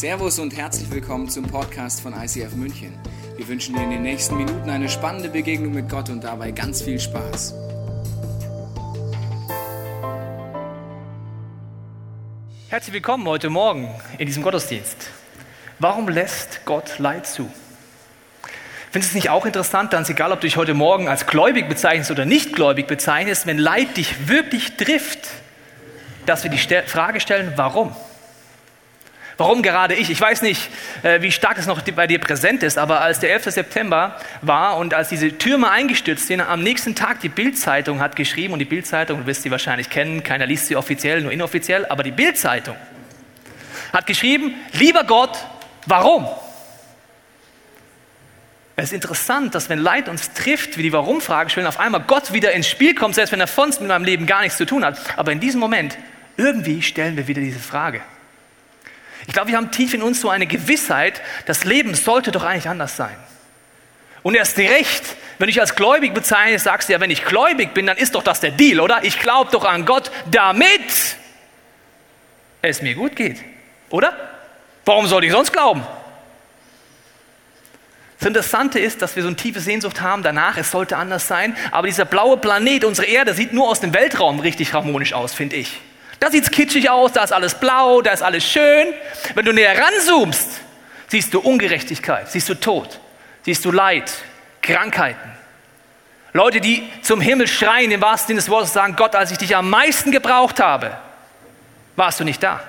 Servus 0.00 0.38
und 0.38 0.56
herzlich 0.56 0.90
willkommen 0.90 1.28
zum 1.28 1.44
Podcast 1.44 2.00
von 2.00 2.14
ICF 2.14 2.54
München. 2.54 2.98
Wir 3.36 3.46
wünschen 3.46 3.74
dir 3.74 3.82
in 3.82 3.90
den 3.90 4.00
nächsten 4.00 4.34
Minuten 4.34 4.70
eine 4.70 4.88
spannende 4.88 5.28
Begegnung 5.28 5.74
mit 5.74 5.90
Gott 5.90 6.08
und 6.08 6.24
dabei 6.24 6.52
ganz 6.52 6.80
viel 6.80 6.98
Spaß. 6.98 7.52
Herzlich 12.70 12.94
willkommen 12.94 13.28
heute 13.28 13.50
Morgen 13.50 13.90
in 14.16 14.24
diesem 14.24 14.42
Gottesdienst. 14.42 14.96
Warum 15.80 16.08
lässt 16.08 16.64
Gott 16.64 16.98
Leid 16.98 17.26
zu? 17.26 17.50
Findest 18.92 19.12
du 19.12 19.18
es 19.18 19.22
nicht 19.22 19.28
auch 19.28 19.44
interessant, 19.44 19.90
ganz 19.90 20.08
egal, 20.08 20.32
ob 20.32 20.40
du 20.40 20.46
dich 20.46 20.56
heute 20.56 20.72
Morgen 20.72 21.08
als 21.08 21.26
gläubig 21.26 21.68
bezeichnest 21.68 22.10
oder 22.10 22.24
nicht 22.24 22.54
gläubig 22.54 22.86
bezeichnest, 22.86 23.46
wenn 23.46 23.58
Leid 23.58 23.98
dich 23.98 24.28
wirklich 24.28 24.78
trifft, 24.78 25.28
dass 26.24 26.42
wir 26.42 26.50
die 26.50 26.56
Frage 26.86 27.20
stellen, 27.20 27.52
warum? 27.56 27.94
Warum 29.40 29.62
gerade 29.62 29.94
ich? 29.94 30.10
Ich 30.10 30.20
weiß 30.20 30.42
nicht, 30.42 30.68
äh, 31.02 31.22
wie 31.22 31.32
stark 31.32 31.56
es 31.56 31.64
noch 31.64 31.80
bei 31.80 32.06
dir 32.06 32.18
präsent 32.18 32.62
ist, 32.62 32.76
aber 32.76 33.00
als 33.00 33.20
der 33.20 33.32
11. 33.32 33.50
September 33.50 34.20
war 34.42 34.76
und 34.76 34.92
als 34.92 35.08
diese 35.08 35.38
Türme 35.38 35.70
eingestürzt 35.70 36.26
sind, 36.26 36.42
am 36.42 36.62
nächsten 36.62 36.94
Tag 36.94 37.20
die 37.20 37.30
Bildzeitung 37.30 38.00
hat 38.00 38.16
geschrieben 38.16 38.52
und 38.52 38.58
die 38.58 38.66
Bildzeitung, 38.66 39.20
du 39.20 39.26
wirst 39.26 39.40
sie 39.42 39.50
wahrscheinlich 39.50 39.88
kennen, 39.88 40.22
keiner 40.22 40.44
liest 40.44 40.66
sie 40.66 40.76
offiziell, 40.76 41.22
nur 41.22 41.32
inoffiziell, 41.32 41.86
aber 41.86 42.02
die 42.02 42.10
Bildzeitung 42.10 42.76
hat 43.94 44.06
geschrieben, 44.06 44.56
lieber 44.74 45.04
Gott, 45.04 45.38
warum? 45.86 46.28
Es 48.76 48.88
ist 48.88 48.92
interessant, 48.92 49.54
dass 49.54 49.70
wenn 49.70 49.78
Leid 49.78 50.10
uns 50.10 50.34
trifft, 50.34 50.76
wie 50.76 50.82
die 50.82 50.92
Warum-Frage 50.92 51.48
stellen, 51.48 51.66
auf 51.66 51.80
einmal 51.80 52.02
Gott 52.02 52.34
wieder 52.34 52.52
ins 52.52 52.68
Spiel 52.68 52.94
kommt, 52.94 53.14
selbst 53.14 53.32
wenn 53.32 53.40
er 53.40 53.46
sonst 53.46 53.80
mit 53.80 53.88
meinem 53.88 54.04
Leben 54.04 54.26
gar 54.26 54.42
nichts 54.42 54.58
zu 54.58 54.66
tun 54.66 54.84
hat. 54.84 54.98
Aber 55.16 55.32
in 55.32 55.40
diesem 55.40 55.60
Moment, 55.60 55.96
irgendwie 56.36 56.82
stellen 56.82 57.16
wir 57.16 57.26
wieder 57.26 57.40
diese 57.40 57.58
Frage. 57.58 58.02
Ich 59.26 59.32
glaube, 59.32 59.48
wir 59.48 59.56
haben 59.56 59.70
tief 59.70 59.94
in 59.94 60.02
uns 60.02 60.20
so 60.20 60.30
eine 60.30 60.46
Gewissheit, 60.46 61.20
das 61.46 61.64
Leben 61.64 61.94
sollte 61.94 62.30
doch 62.32 62.44
eigentlich 62.44 62.68
anders 62.68 62.96
sein. 62.96 63.16
Und 64.22 64.34
erst 64.34 64.58
recht, 64.58 65.16
wenn 65.38 65.48
ich 65.48 65.60
als 65.60 65.74
gläubig 65.74 66.12
bezeichne, 66.12 66.58
sagst 66.58 66.88
du 66.88 66.92
ja, 66.92 67.00
wenn 67.00 67.10
ich 67.10 67.24
gläubig 67.24 67.72
bin, 67.72 67.86
dann 67.86 67.96
ist 67.96 68.14
doch 68.14 68.22
das 68.22 68.40
der 68.40 68.50
Deal, 68.50 68.80
oder? 68.80 69.04
Ich 69.04 69.18
glaube 69.18 69.50
doch 69.50 69.64
an 69.64 69.86
Gott, 69.86 70.10
damit 70.30 71.16
es 72.62 72.82
mir 72.82 72.94
gut 72.94 73.16
geht, 73.16 73.42
oder? 73.88 74.14
Warum 74.84 75.06
sollte 75.06 75.26
ich 75.26 75.32
sonst 75.32 75.52
glauben? 75.52 75.82
Das 78.18 78.26
Interessante 78.26 78.78
ist, 78.78 79.00
dass 79.00 79.16
wir 79.16 79.22
so 79.22 79.28
eine 79.28 79.36
tiefe 79.36 79.60
Sehnsucht 79.60 80.02
haben 80.02 80.22
danach, 80.22 80.58
es 80.58 80.70
sollte 80.70 80.98
anders 80.98 81.26
sein, 81.26 81.56
aber 81.70 81.86
dieser 81.86 82.04
blaue 82.04 82.36
Planet, 82.36 82.84
unsere 82.84 83.06
Erde, 83.06 83.32
sieht 83.32 83.54
nur 83.54 83.68
aus 83.68 83.80
dem 83.80 83.94
Weltraum 83.94 84.40
richtig 84.40 84.74
harmonisch 84.74 85.14
aus, 85.14 85.32
finde 85.32 85.56
ich. 85.56 85.80
Da 86.20 86.30
sieht 86.30 86.44
es 86.44 86.50
kitschig 86.50 86.90
aus, 86.90 87.12
da 87.12 87.24
ist 87.24 87.32
alles 87.32 87.54
blau, 87.54 88.02
da 88.02 88.12
ist 88.12 88.22
alles 88.22 88.44
schön. 88.44 88.88
Wenn 89.34 89.46
du 89.46 89.52
näher 89.52 89.76
ranzoomst, 89.76 90.60
siehst 91.08 91.32
du 91.32 91.40
Ungerechtigkeit, 91.40 92.30
siehst 92.30 92.48
du 92.48 92.54
Tod, 92.54 93.00
siehst 93.42 93.64
du 93.64 93.72
Leid, 93.72 94.12
Krankheiten. 94.60 95.30
Leute, 96.34 96.60
die 96.60 96.88
zum 97.02 97.20
Himmel 97.20 97.48
schreien, 97.48 97.90
im 97.90 98.02
wahrsten 98.02 98.28
Sinne 98.28 98.40
des 98.40 98.50
Wortes 98.50 98.72
sagen, 98.72 98.94
Gott, 98.96 99.16
als 99.16 99.32
ich 99.32 99.38
dich 99.38 99.56
am 99.56 99.68
meisten 99.68 100.12
gebraucht 100.12 100.60
habe, 100.60 100.96
warst 101.96 102.20
du 102.20 102.24
nicht 102.24 102.42
da. 102.42 102.62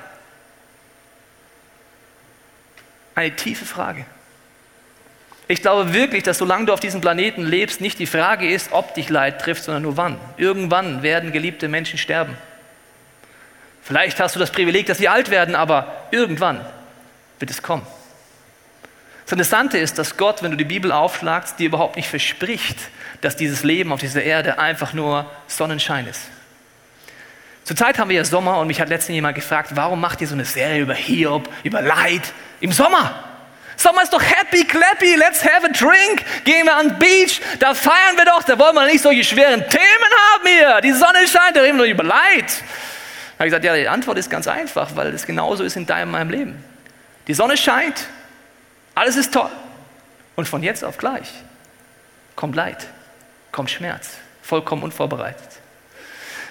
Eine 3.14 3.36
tiefe 3.36 3.66
Frage. 3.66 4.06
Ich 5.50 5.62
glaube 5.62 5.94
wirklich, 5.94 6.24
dass 6.24 6.38
solange 6.38 6.68
du 6.68 6.74
auf 6.74 6.80
diesem 6.80 7.02
Planeten 7.02 7.44
lebst, 7.44 7.82
nicht 7.82 8.00
die 8.00 8.08
Frage 8.08 8.50
ist, 8.50 8.72
ob 8.72 8.96
dich 8.96 9.10
Leid 9.10 9.42
trifft, 9.42 9.66
sondern 9.66 9.84
nur 9.84 9.98
wann. 9.98 10.18
Irgendwann 10.38 11.04
werden 11.04 11.34
geliebte 11.34 11.68
Menschen 11.68 12.00
sterben. 12.00 12.38
Vielleicht 13.92 14.22
hast 14.22 14.38
du 14.38 14.40
das 14.40 14.52
Privileg, 14.52 14.86
dass 14.86 15.00
sie 15.00 15.10
alt 15.10 15.30
werden, 15.30 15.54
aber 15.54 15.86
irgendwann 16.12 16.66
wird 17.40 17.52
es 17.52 17.62
kommen. 17.62 17.86
Das 19.26 19.34
Interessante 19.34 19.78
ist, 19.78 19.98
dass 19.98 20.16
Gott, 20.16 20.42
wenn 20.42 20.52
du 20.52 20.56
die 20.56 20.64
Bibel 20.64 20.94
aufschlagst, 20.94 21.60
dir 21.60 21.66
überhaupt 21.66 21.98
nicht 21.98 22.08
verspricht, 22.08 22.78
dass 23.20 23.36
dieses 23.36 23.64
Leben 23.64 23.92
auf 23.92 24.00
dieser 24.00 24.24
Erde 24.24 24.60
einfach 24.60 24.94
nur 24.94 25.30
Sonnenschein 25.48 26.08
ist. 26.08 26.22
Zurzeit 27.66 28.00
haben 28.00 28.08
wir 28.08 28.16
ja 28.16 28.24
Sommer 28.24 28.60
und 28.60 28.68
mich 28.68 28.80
hat 28.80 28.88
letztens 28.88 29.16
jemand 29.16 29.36
gefragt, 29.36 29.72
warum 29.74 30.00
macht 30.00 30.22
ihr 30.22 30.28
so 30.28 30.36
eine 30.36 30.46
Serie 30.46 30.84
über 30.84 30.94
Hiob, 30.94 31.50
über 31.64 31.82
Leid 31.82 32.32
im 32.62 32.72
Sommer? 32.72 33.26
Sommer 33.76 34.04
ist 34.04 34.14
doch 34.14 34.24
happy, 34.24 34.64
clappy, 34.64 35.16
let's 35.16 35.44
have 35.44 35.66
a 35.66 35.70
drink, 35.70 36.24
gehen 36.46 36.66
wir 36.66 36.78
an 36.78 36.88
den 36.88 36.98
Beach, 37.00 37.42
da 37.60 37.74
feiern 37.74 38.16
wir 38.16 38.24
doch, 38.24 38.44
da 38.44 38.58
wollen 38.58 38.74
wir 38.74 38.86
nicht 38.86 39.02
solche 39.02 39.26
schweren 39.26 39.68
Themen 39.68 40.12
haben 40.34 40.48
hier. 40.48 40.80
Die 40.80 40.94
Sonne 40.94 41.28
scheint, 41.28 41.58
da 41.58 41.60
reden 41.60 41.78
wir 41.78 41.84
doch 41.84 41.92
über 41.92 42.04
Leid 42.06 42.64
habe 43.42 43.50
gesagt, 43.50 43.66
ja, 43.66 43.76
die 43.76 43.88
Antwort 43.88 44.20
ist 44.20 44.30
ganz 44.30 44.48
einfach, 44.48 44.96
weil 44.96 45.08
es 45.08 45.26
genauso 45.26 45.64
ist 45.64 45.76
in 45.76 45.88
deinem 45.88 46.12
meinem 46.12 46.30
Leben. 46.30 46.64
Die 47.28 47.34
Sonne 47.34 47.58
scheint, 47.58 48.08
alles 48.94 49.16
ist 49.16 49.34
toll. 49.34 49.50
Und 50.36 50.48
von 50.48 50.62
jetzt 50.62 50.84
auf 50.84 50.98
gleich 50.98 51.28
kommt 52.36 52.56
Leid, 52.56 52.88
kommt 53.52 53.72
Schmerz, 53.72 54.12
vollkommen 54.44 54.84
unvorbereitet. 54.84 55.50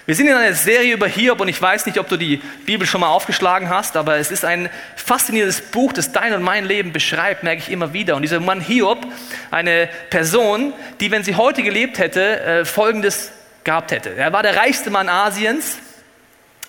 Wir 0.05 0.15
sind 0.15 0.27
in 0.27 0.33
einer 0.33 0.53
Serie 0.53 0.93
über 0.93 1.07
Hiob 1.07 1.39
und 1.39 1.47
ich 1.47 1.61
weiß 1.61 1.85
nicht, 1.85 1.97
ob 1.97 2.09
du 2.09 2.17
die 2.17 2.41
Bibel 2.65 2.85
schon 2.85 2.99
mal 2.99 3.07
aufgeschlagen 3.07 3.69
hast, 3.69 3.95
aber 3.95 4.17
es 4.17 4.29
ist 4.29 4.43
ein 4.43 4.69
faszinierendes 4.97 5.61
Buch, 5.61 5.93
das 5.93 6.11
dein 6.11 6.33
und 6.33 6.41
mein 6.41 6.65
Leben 6.65 6.91
beschreibt, 6.91 7.43
merke 7.43 7.61
ich 7.61 7.71
immer 7.71 7.93
wieder. 7.93 8.17
Und 8.17 8.23
dieser 8.23 8.41
Mann 8.41 8.59
Hiob, 8.59 9.05
eine 9.49 9.87
Person, 10.09 10.73
die, 10.99 11.09
wenn 11.11 11.23
sie 11.23 11.35
heute 11.35 11.63
gelebt 11.63 11.99
hätte, 11.99 12.41
äh, 12.41 12.65
Folgendes 12.65 13.31
gehabt 13.63 13.91
hätte. 13.91 14.09
Er 14.15 14.33
war 14.33 14.43
der 14.43 14.57
reichste 14.57 14.89
Mann 14.89 15.07
Asiens, 15.07 15.77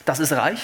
das 0.04 0.18
ist 0.20 0.32
reich. 0.32 0.60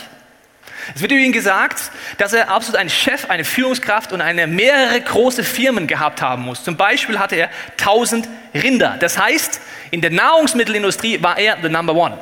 Es 0.94 1.03
wird 1.03 1.12
über 1.12 1.21
ihn 1.21 1.32
gesagt, 1.32 1.91
dass 2.19 2.32
er 2.32 2.50
absolut 2.50 2.81
ein 2.81 2.88
Chef, 2.88 3.28
eine 3.28 3.44
Führungskraft 3.44 4.12
und 4.12 4.21
eine 4.21 4.47
mehrere 4.47 5.00
große 5.00 5.44
Firmen 5.44 5.87
gehabt 5.87 6.22
haben 6.22 6.43
muss. 6.44 6.65
Zum 6.65 6.76
Beispiel 6.76 7.19
hatte 7.19 7.37
er 7.37 7.50
1000 7.78 8.28
Rinder. 8.54 8.97
Das 8.98 9.19
heißt, 9.19 9.60
in 9.91 10.00
der 10.00 10.10
Nahrungsmittelindustrie 10.10 11.22
war 11.22 11.38
er 11.38 11.59
the 11.62 11.69
number 11.69 11.94
one. 11.94 12.19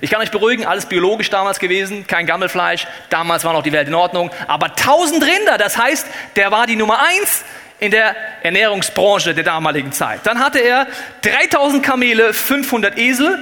Ich 0.00 0.10
kann 0.10 0.20
euch 0.20 0.30
beruhigen, 0.30 0.66
alles 0.66 0.86
biologisch 0.86 1.30
damals 1.30 1.58
gewesen, 1.58 2.06
kein 2.06 2.26
Gammelfleisch. 2.26 2.86
Damals 3.10 3.44
war 3.44 3.52
noch 3.52 3.62
die 3.62 3.72
Welt 3.72 3.88
in 3.88 3.94
Ordnung. 3.94 4.30
Aber 4.46 4.66
1000 4.66 5.22
Rinder, 5.22 5.58
das 5.58 5.76
heißt, 5.76 6.06
der 6.36 6.50
war 6.50 6.66
die 6.66 6.76
Nummer 6.76 7.00
eins 7.00 7.44
in 7.80 7.90
der 7.90 8.16
Ernährungsbranche 8.42 9.34
der 9.34 9.44
damaligen 9.44 9.92
Zeit. 9.92 10.20
Dann 10.24 10.40
hatte 10.40 10.58
er 10.58 10.86
3000 11.22 11.82
Kamele, 11.82 12.34
500 12.34 12.98
Esel. 12.98 13.38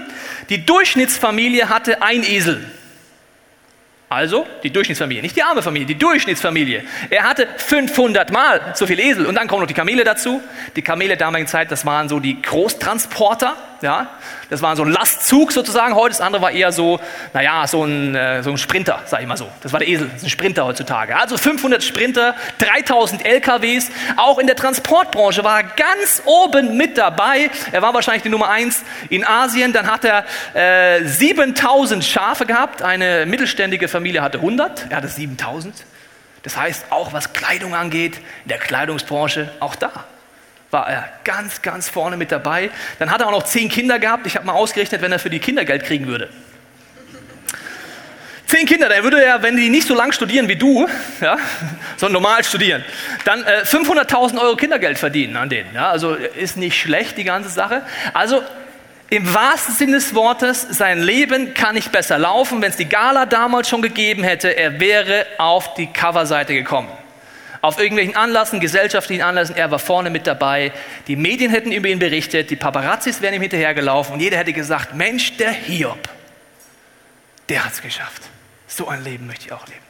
Die 0.51 0.65
Durchschnittsfamilie 0.65 1.69
hatte 1.69 2.03
ein 2.03 2.23
Esel. 2.23 2.65
Also 4.09 4.47
die 4.63 4.71
Durchschnittsfamilie, 4.71 5.21
nicht 5.21 5.35
die 5.35 5.43
arme 5.43 5.63
Familie, 5.63 5.85
die 5.85 5.99
Durchschnittsfamilie. 5.99 6.85
Er 7.11 7.25
hatte 7.25 7.49
500 7.57 8.31
Mal 8.31 8.61
so 8.75 8.87
viel 8.87 9.01
Esel 9.01 9.27
und 9.27 9.35
dann 9.35 9.49
kommen 9.49 9.63
noch 9.63 9.67
die 9.67 9.75
Kamele 9.75 10.05
dazu. 10.05 10.41
Die 10.77 10.83
Kamele 10.83 11.09
der 11.09 11.17
damaligen 11.17 11.49
Zeit, 11.49 11.73
das 11.73 11.85
waren 11.85 12.09
so 12.09 12.21
die 12.21 12.41
Großtransporter, 12.41 13.57
ja. 13.83 14.09
Das 14.51 14.63
war 14.63 14.77
so 14.77 14.85
ein 14.85 14.91
Lastzug 14.91 15.53
sozusagen 15.53 15.95
heute. 15.95 16.11
Das 16.11 16.21
andere 16.21 16.43
war 16.43 16.51
eher 16.51 16.73
so, 16.73 17.01
naja, 17.33 17.67
so 17.67 17.85
ein, 17.85 18.15
äh, 18.15 18.43
so 18.43 18.51
ein 18.51 18.59
Sprinter, 18.59 19.03
sag 19.07 19.21
ich 19.21 19.27
mal 19.27 19.37
so. 19.37 19.49
Das 19.63 19.73
war 19.73 19.81
der 19.81 19.89
Esel, 19.89 20.09
das 20.09 20.19
ist 20.19 20.25
ein 20.25 20.31
Sprinter 20.31 20.65
heutzutage. 20.65 21.17
Also 21.17 21.37
500 21.37 21.83
Sprinter, 21.83 22.35
3000 22.59 23.25
LKWs. 23.25 23.91
Auch 24.17 24.39
in 24.39 24.47
der 24.47 24.57
Transportbranche 24.57 25.45
war 25.45 25.61
er 25.61 25.65
ganz 25.65 26.23
oben 26.25 26.77
mit 26.77 26.99
dabei. 26.99 27.51
Er 27.73 27.83
war 27.83 27.95
wahrscheinlich 27.95 28.23
die 28.23 28.29
Nummer 28.29 28.49
eins 28.49 28.85
in 29.09 29.25
Asien. 29.25 29.73
Dann 29.73 29.91
hat 29.91 30.05
er 30.05 30.25
äh, 30.55 31.05
7000 31.05 32.05
Schafe 32.05 32.47
gehabt. 32.47 32.83
Eine 32.83 33.27
mittelständige 33.27 33.89
Familie 33.89 34.23
hatte 34.23 34.39
100. 34.39 34.87
Er 34.91 34.99
hatte 34.99 35.09
7000. 35.09 35.75
Das 36.43 36.57
heißt, 36.57 36.87
auch 36.91 37.13
was 37.13 37.33
Kleidung 37.33 37.75
angeht, 37.75 38.19
in 38.45 38.49
der 38.51 38.59
Kleidungsbranche, 38.59 39.51
auch 39.59 39.75
da 39.75 40.05
war 40.71 40.89
er 40.89 41.09
ganz, 41.25 41.63
ganz 41.63 41.89
vorne 41.89 42.17
mit 42.17 42.33
dabei. 42.33 42.71
Dann 42.99 43.11
hat 43.11 43.21
er 43.21 43.29
auch 43.29 43.33
noch 43.33 43.45
zehn 43.45 43.69
Kinder 43.69 43.99
gehabt. 43.99 44.27
Ich 44.27 44.37
habe 44.37 44.47
mal 44.47 44.53
ausgerechnet, 44.53 45.01
wenn 45.03 45.13
er 45.13 45.19
für 45.19 45.31
die 45.31 45.39
Kinder 45.39 45.65
Geld 45.65 45.85
kriegen 45.85 46.07
würde. 46.07 46.29
Zehn 48.47 48.65
Kinder, 48.65 48.89
dann 48.89 49.03
würde 49.03 49.23
er, 49.23 49.43
wenn 49.43 49.57
die 49.57 49.69
nicht 49.71 49.89
so 49.89 49.95
lang 49.95 50.13
studieren 50.13 50.49
wie 50.49 50.55
du, 50.55 50.89
ja, 51.21 51.37
sondern 51.97 52.23
normal 52.23 52.45
studieren, 52.45 52.85
dann 53.25 53.43
äh, 53.43 53.63
500.000 53.65 54.41
Euro 54.41 54.55
Kindergeld 54.55 54.99
verdienen 54.99 55.37
an 55.37 55.49
denen. 55.49 55.75
Ja, 55.75 55.91
also 55.91 56.15
ist 56.15 56.57
nicht 56.57 56.81
schlecht, 56.81 57.17
die 57.19 57.25
ganze 57.25 57.49
Sache. 57.49 57.83
Also 58.15 58.43
im 59.11 59.33
wahrsten 59.35 59.75
Sinne 59.75 59.93
des 59.93 60.15
Wortes, 60.15 60.63
sein 60.63 61.01
Leben 61.01 61.55
kann 61.55 61.75
nicht 61.75 61.91
besser 61.91 62.19
laufen. 62.19 62.63
Wenn 62.63 62.71
es 62.71 62.77
die 62.77 62.89
Gala 62.89 63.27
damals 63.27 63.69
schon 63.69 63.83
gegeben 63.83 64.23
hätte, 64.23 64.49
er 64.57 64.79
wäre 64.79 65.27
auf 65.39 65.75
die 65.75 65.89
Coverseite 65.89 66.55
gekommen 66.55 66.89
auf 67.67 67.79
irgendwelchen 67.79 68.15
Anlassen, 68.15 68.61
gesellschaftlichen 68.61 69.23
Anlassen, 69.23 69.57
er 69.57 69.71
war 69.71 69.79
vorne 69.79 70.09
mit 70.09 70.27
dabei. 70.27 70.73
Die 71.09 71.17
Medien 71.17 71.51
hätten 71.51 71.73
über 71.73 71.89
ihn 71.89 71.99
berichtet, 71.99 72.51
die 72.51 72.57
Paparazzis 72.57 73.21
wären 73.21 73.35
ihm 73.35 73.43
hinterhergelaufen 73.43 74.15
und 74.15 74.21
jeder 74.21 74.39
hätte 74.39 74.53
gesagt, 74.53 74.95
Mensch, 74.95 75.37
der 75.37 75.51
Hiob, 75.51 76.09
der 77.49 77.65
hat 77.65 77.73
es 77.73 77.83
geschafft. 77.83 78.23
So 78.69 78.89
ein 78.89 79.03
Leben 79.03 79.27
möchte 79.27 79.47
ich 79.47 79.53
auch 79.53 79.67
leben. 79.67 79.81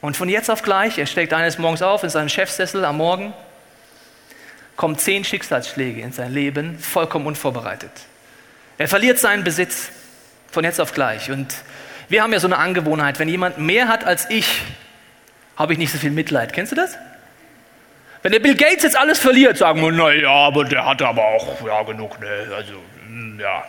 Und 0.00 0.16
von 0.16 0.28
jetzt 0.28 0.50
auf 0.50 0.62
gleich, 0.62 0.98
er 0.98 1.06
steckt 1.06 1.32
eines 1.32 1.58
Morgens 1.58 1.82
auf 1.82 2.02
in 2.02 2.10
seinem 2.10 2.28
Chefsessel 2.28 2.84
am 2.84 2.96
Morgen, 2.96 3.34
kommen 4.76 4.98
zehn 4.98 5.24
Schicksalsschläge 5.24 6.00
in 6.00 6.12
sein 6.12 6.32
Leben, 6.32 6.78
vollkommen 6.78 7.26
unvorbereitet. 7.26 7.92
Er 8.78 8.88
verliert 8.88 9.18
seinen 9.18 9.44
Besitz 9.44 9.90
von 10.50 10.64
jetzt 10.64 10.80
auf 10.80 10.92
gleich. 10.92 11.30
Und 11.30 11.54
wir 12.08 12.22
haben 12.22 12.32
ja 12.32 12.40
so 12.40 12.46
eine 12.46 12.58
Angewohnheit, 12.58 13.18
wenn 13.18 13.28
jemand 13.28 13.58
mehr 13.58 13.88
hat 13.88 14.04
als 14.04 14.28
ich, 14.30 14.62
habe 15.56 15.72
ich 15.72 15.78
nicht 15.78 15.92
so 15.92 15.98
viel 15.98 16.10
Mitleid. 16.10 16.52
Kennst 16.52 16.72
du 16.72 16.76
das? 16.76 16.96
Wenn 18.22 18.32
der 18.32 18.40
Bill 18.40 18.54
Gates 18.54 18.82
jetzt 18.82 18.96
alles 18.96 19.18
verliert, 19.18 19.58
sagen 19.58 19.82
wir, 19.82 19.92
naja, 19.92 20.30
aber 20.30 20.64
der 20.64 20.86
hat 20.86 21.02
aber 21.02 21.22
auch 21.22 21.66
ja, 21.66 21.82
genug, 21.82 22.18
ne? 22.20 22.48
Also, 22.56 22.72
hm, 23.06 23.38
ja. 23.38 23.62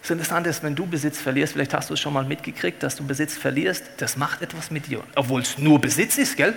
Das 0.00 0.10
Interessante 0.10 0.48
ist, 0.48 0.62
wenn 0.62 0.76
du 0.76 0.86
Besitz 0.86 1.20
verlierst, 1.20 1.52
vielleicht 1.52 1.74
hast 1.74 1.90
du 1.90 1.94
es 1.94 2.00
schon 2.00 2.12
mal 2.12 2.24
mitgekriegt, 2.24 2.82
dass 2.82 2.96
du 2.96 3.04
Besitz 3.06 3.36
verlierst, 3.36 3.84
das 3.98 4.16
macht 4.16 4.42
etwas 4.42 4.70
mit 4.70 4.86
dir. 4.86 5.02
Obwohl 5.16 5.42
es 5.42 5.58
nur 5.58 5.80
Besitz 5.80 6.18
ist, 6.18 6.36
gell? 6.36 6.54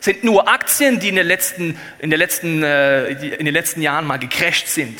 Sind 0.00 0.24
nur 0.24 0.48
Aktien, 0.48 0.98
die 0.98 1.10
in 1.10 1.16
den 1.16 1.26
letzten, 1.26 1.78
in 1.98 2.08
den 2.08 2.18
letzten, 2.18 2.62
äh, 2.62 3.08
in 3.10 3.44
den 3.44 3.52
letzten 3.52 3.82
Jahren 3.82 4.06
mal 4.06 4.18
gecrasht 4.18 4.68
sind. 4.68 4.98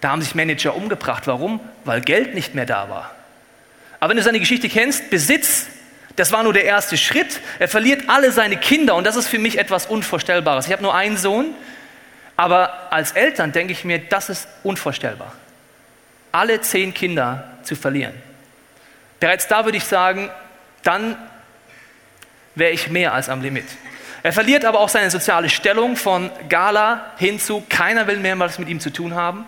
Da 0.00 0.10
haben 0.10 0.22
sich 0.22 0.34
Manager 0.34 0.74
umgebracht. 0.74 1.26
Warum? 1.26 1.60
Weil 1.84 2.00
Geld 2.00 2.34
nicht 2.34 2.54
mehr 2.54 2.64
da 2.64 2.88
war. 2.88 3.14
Aber 4.00 4.10
wenn 4.10 4.16
du 4.16 4.22
seine 4.22 4.40
Geschichte 4.40 4.70
kennst, 4.70 5.10
Besitz, 5.10 5.66
das 6.16 6.32
war 6.32 6.42
nur 6.42 6.52
der 6.52 6.64
erste 6.64 6.96
Schritt. 6.96 7.40
Er 7.58 7.68
verliert 7.68 8.08
alle 8.08 8.32
seine 8.32 8.56
Kinder 8.56 8.94
und 8.94 9.04
das 9.06 9.16
ist 9.16 9.28
für 9.28 9.38
mich 9.38 9.58
etwas 9.58 9.86
Unvorstellbares. 9.86 10.66
Ich 10.66 10.72
habe 10.72 10.82
nur 10.82 10.94
einen 10.94 11.16
Sohn, 11.16 11.54
aber 12.36 12.92
als 12.92 13.12
Eltern 13.12 13.52
denke 13.52 13.72
ich 13.72 13.84
mir, 13.84 13.98
das 13.98 14.28
ist 14.28 14.48
unvorstellbar. 14.62 15.32
Alle 16.32 16.60
zehn 16.60 16.94
Kinder 16.94 17.44
zu 17.62 17.76
verlieren. 17.76 18.14
Bereits 19.18 19.46
da 19.48 19.64
würde 19.64 19.78
ich 19.78 19.84
sagen, 19.84 20.30
dann 20.82 21.16
wäre 22.54 22.72
ich 22.72 22.88
mehr 22.88 23.12
als 23.12 23.28
am 23.28 23.42
Limit. 23.42 23.66
Er 24.22 24.32
verliert 24.32 24.64
aber 24.64 24.80
auch 24.80 24.88
seine 24.88 25.10
soziale 25.10 25.48
Stellung 25.48 25.96
von 25.96 26.30
Gala 26.48 27.12
hin 27.16 27.38
zu, 27.40 27.62
keiner 27.68 28.06
will 28.06 28.18
mehr 28.18 28.38
was 28.38 28.58
mit 28.58 28.68
ihm 28.68 28.80
zu 28.80 28.90
tun 28.90 29.14
haben. 29.14 29.46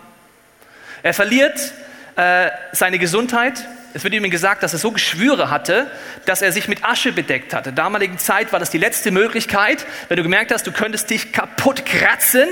Er 1.03 1.13
verliert 1.13 1.73
äh, 2.15 2.49
seine 2.71 2.97
Gesundheit. 2.97 3.65
Es 3.95 4.03
wird 4.03 4.13
ihm 4.15 4.27
gesagt, 4.29 4.63
dass 4.63 4.73
er 4.73 4.79
so 4.79 4.91
Geschwüre 4.91 5.51
hatte, 5.51 5.89
dass 6.25 6.41
er 6.41 6.51
sich 6.51 6.67
mit 6.67 6.83
Asche 6.83 7.11
bedeckt 7.11 7.53
hatte. 7.53 7.69
In 7.69 7.75
der 7.75 7.83
damaligen 7.85 8.17
Zeit 8.17 8.51
war 8.51 8.59
das 8.59 8.71
die 8.71 8.79
letzte 8.79 9.11
Möglichkeit. 9.11 9.85
Wenn 10.07 10.17
du 10.17 10.23
gemerkt 10.23 10.51
hast, 10.51 10.65
du 10.65 10.71
könntest 10.71 11.11
dich 11.11 11.31
kaputt 11.31 11.85
kratzen, 11.85 12.47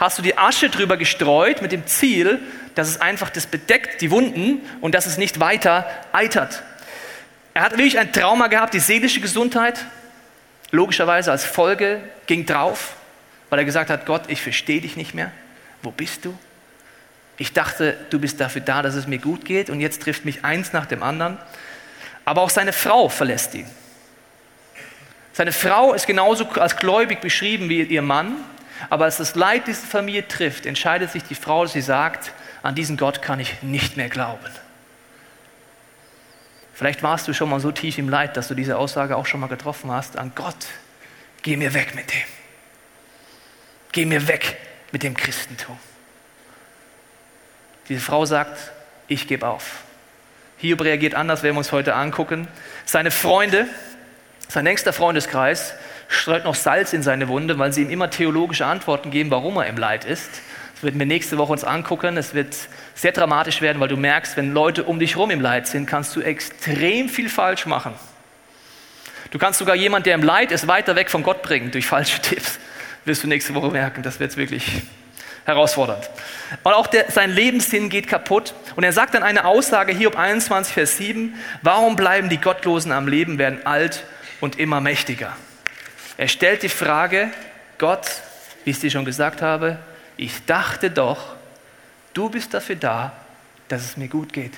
hast 0.00 0.18
du 0.18 0.22
die 0.22 0.36
Asche 0.36 0.68
drüber 0.68 0.96
gestreut 0.96 1.62
mit 1.62 1.70
dem 1.70 1.86
Ziel, 1.86 2.40
dass 2.74 2.88
es 2.88 3.00
einfach 3.00 3.30
das 3.30 3.46
bedeckt, 3.46 4.00
die 4.00 4.10
Wunden, 4.10 4.62
und 4.80 4.94
dass 4.94 5.06
es 5.06 5.16
nicht 5.16 5.38
weiter 5.38 5.88
eitert. 6.12 6.62
Er 7.54 7.62
hat 7.62 7.72
wirklich 7.72 7.98
ein 7.98 8.12
Trauma 8.12 8.48
gehabt, 8.48 8.74
die 8.74 8.80
seelische 8.80 9.20
Gesundheit, 9.20 9.84
logischerweise 10.72 11.30
als 11.30 11.44
Folge 11.44 12.00
ging 12.26 12.46
drauf, 12.46 12.94
weil 13.48 13.60
er 13.60 13.64
gesagt 13.64 13.90
hat, 13.90 14.06
Gott, 14.06 14.22
ich 14.28 14.42
verstehe 14.42 14.80
dich 14.80 14.96
nicht 14.96 15.14
mehr. 15.14 15.30
Wo 15.82 15.90
bist 15.90 16.24
du? 16.24 16.36
Ich 17.40 17.54
dachte, 17.54 17.96
du 18.10 18.18
bist 18.18 18.38
dafür 18.38 18.60
da, 18.60 18.82
dass 18.82 18.94
es 18.94 19.06
mir 19.06 19.16
gut 19.16 19.46
geht 19.46 19.70
und 19.70 19.80
jetzt 19.80 20.02
trifft 20.02 20.26
mich 20.26 20.44
eins 20.44 20.74
nach 20.74 20.84
dem 20.84 21.02
anderen. 21.02 21.38
Aber 22.26 22.42
auch 22.42 22.50
seine 22.50 22.74
Frau 22.74 23.08
verlässt 23.08 23.54
ihn. 23.54 23.64
Seine 25.32 25.52
Frau 25.52 25.94
ist 25.94 26.06
genauso 26.06 26.46
als 26.50 26.76
gläubig 26.76 27.22
beschrieben 27.22 27.70
wie 27.70 27.82
ihr 27.82 28.02
Mann, 28.02 28.36
aber 28.90 29.06
als 29.06 29.16
das 29.16 29.36
Leid 29.36 29.68
diese 29.68 29.86
Familie 29.86 30.28
trifft, 30.28 30.66
entscheidet 30.66 31.12
sich 31.12 31.22
die 31.22 31.34
Frau, 31.34 31.64
sie 31.64 31.80
sagt, 31.80 32.34
an 32.62 32.74
diesen 32.74 32.98
Gott 32.98 33.22
kann 33.22 33.40
ich 33.40 33.62
nicht 33.62 33.96
mehr 33.96 34.10
glauben. 34.10 34.50
Vielleicht 36.74 37.02
warst 37.02 37.26
du 37.26 37.32
schon 37.32 37.48
mal 37.48 37.58
so 37.58 37.72
tief 37.72 37.96
im 37.96 38.10
Leid, 38.10 38.36
dass 38.36 38.48
du 38.48 38.54
diese 38.54 38.76
Aussage 38.76 39.16
auch 39.16 39.24
schon 39.24 39.40
mal 39.40 39.46
getroffen 39.46 39.90
hast. 39.90 40.18
An 40.18 40.32
Gott, 40.34 40.66
geh 41.40 41.56
mir 41.56 41.72
weg 41.72 41.94
mit 41.94 42.12
dem. 42.12 42.28
Geh 43.92 44.04
mir 44.04 44.28
weg 44.28 44.58
mit 44.92 45.02
dem 45.02 45.16
Christentum. 45.16 45.78
Diese 47.90 48.00
Frau 48.00 48.24
sagt, 48.24 48.70
ich 49.08 49.26
gebe 49.26 49.46
auf. 49.46 49.82
Hiob 50.58 50.82
reagiert 50.82 51.14
anders, 51.14 51.42
werden 51.42 51.56
wir 51.56 51.58
uns 51.58 51.72
heute 51.72 51.94
angucken. 51.94 52.46
Seine 52.84 53.10
Freunde, 53.10 53.66
sein 54.48 54.62
nächster 54.64 54.92
Freundeskreis, 54.92 55.74
streut 56.06 56.44
noch 56.44 56.54
Salz 56.54 56.92
in 56.92 57.02
seine 57.02 57.26
Wunde, 57.26 57.58
weil 57.58 57.72
sie 57.72 57.82
ihm 57.82 57.90
immer 57.90 58.08
theologische 58.08 58.64
Antworten 58.64 59.10
geben, 59.10 59.32
warum 59.32 59.56
er 59.56 59.66
im 59.66 59.76
Leid 59.76 60.04
ist. 60.04 60.30
Das 60.74 60.84
werden 60.84 61.00
wir 61.00 61.06
nächste 61.06 61.36
Woche 61.36 61.50
uns 61.50 61.64
angucken. 61.64 62.16
Es 62.16 62.32
wird 62.32 62.54
sehr 62.94 63.10
dramatisch 63.10 63.60
werden, 63.60 63.80
weil 63.80 63.88
du 63.88 63.96
merkst, 63.96 64.36
wenn 64.36 64.54
Leute 64.54 64.84
um 64.84 65.00
dich 65.00 65.16
herum 65.16 65.32
im 65.32 65.40
Leid 65.40 65.66
sind, 65.66 65.86
kannst 65.86 66.14
du 66.14 66.20
extrem 66.20 67.08
viel 67.08 67.28
falsch 67.28 67.66
machen. 67.66 67.94
Du 69.32 69.38
kannst 69.38 69.58
sogar 69.58 69.74
jemanden, 69.74 70.04
der 70.04 70.14
im 70.14 70.22
Leid 70.22 70.52
ist, 70.52 70.68
weiter 70.68 70.94
weg 70.94 71.10
von 71.10 71.24
Gott 71.24 71.42
bringen 71.42 71.72
durch 71.72 71.86
falsche 71.86 72.20
Tipps. 72.20 72.60
Wirst 73.04 73.24
du 73.24 73.26
nächste 73.26 73.52
Woche 73.54 73.70
merken. 73.70 74.04
Das 74.04 74.20
wird 74.20 74.36
wirklich 74.36 74.82
herausfordernd. 75.50 76.08
Und 76.62 76.72
auch 76.72 76.86
der, 76.86 77.10
sein 77.10 77.30
Lebenssinn 77.30 77.88
geht 77.88 78.08
kaputt. 78.08 78.54
Und 78.76 78.84
er 78.84 78.92
sagt 78.92 79.14
dann 79.14 79.22
eine 79.22 79.44
Aussage, 79.44 79.92
hier 79.92 80.08
ob 80.08 80.16
21, 80.16 80.72
Vers 80.72 80.96
7, 80.96 81.34
warum 81.62 81.96
bleiben 81.96 82.28
die 82.28 82.38
Gottlosen 82.38 82.92
am 82.92 83.08
Leben, 83.08 83.38
werden 83.38 83.66
alt 83.66 84.04
und 84.40 84.58
immer 84.58 84.80
mächtiger? 84.80 85.36
Er 86.16 86.28
stellt 86.28 86.62
die 86.62 86.68
Frage, 86.68 87.30
Gott, 87.78 88.06
wie 88.64 88.70
ich 88.70 88.80
dir 88.80 88.90
schon 88.90 89.04
gesagt 89.04 89.42
habe, 89.42 89.78
ich 90.16 90.44
dachte 90.44 90.90
doch, 90.90 91.34
du 92.12 92.28
bist 92.28 92.52
dafür 92.52 92.76
da, 92.76 93.12
dass 93.68 93.82
es 93.82 93.96
mir 93.96 94.08
gut 94.08 94.32
geht. 94.32 94.52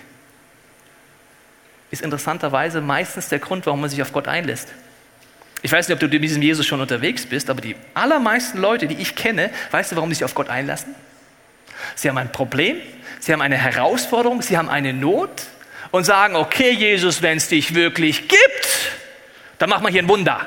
Ist 1.91 2.03
interessanterweise 2.03 2.81
meistens 2.81 3.29
der 3.29 3.39
Grund, 3.39 3.67
warum 3.67 3.83
man 3.83 3.91
sich 3.91 4.03
auf 4.03 4.13
Gott 4.13 4.27
einlässt. 4.27 4.69
Ich 5.63 5.71
weiß 5.71 5.89
nicht, 5.89 5.95
ob 5.95 6.01
du 6.01 6.09
mit 6.09 6.23
diesem 6.23 6.43
Jesus 6.43 6.67
schon 6.67 6.81
unterwegs 6.81 7.25
bist, 7.25 7.49
aber 7.49 7.61
die 7.61 7.77
allermeisten 7.95 8.59
Leute, 8.59 8.89
die 8.89 8.97
ich 8.97 9.15
kenne, 9.15 9.51
weißt 9.71 9.93
du, 9.93 9.97
warum 9.97 10.11
sie 10.11 10.17
sich 10.17 10.25
auf 10.25 10.35
Gott 10.35 10.49
einlassen? 10.49 10.95
Sie 11.95 12.09
haben 12.09 12.19
ein 12.19 12.33
Problem, 12.33 12.77
sie 13.21 13.33
haben 13.33 13.41
eine 13.41 13.57
Herausforderung, 13.57 14.43
sie 14.43 14.59
haben 14.59 14.69
eine 14.69 14.93
Not 14.93 15.31
und 15.93 16.05
sagen, 16.05 16.35
okay 16.35 16.73
Jesus, 16.73 17.23
wenn 17.23 17.39
es 17.39 17.49
dich 17.49 17.75
wirklich 17.75 18.29
gibt, 18.29 18.93
dann 19.59 19.71
mach 19.71 19.81
mal 19.81 19.93
hier 19.93 20.03
ein 20.03 20.09
Wunder. 20.09 20.47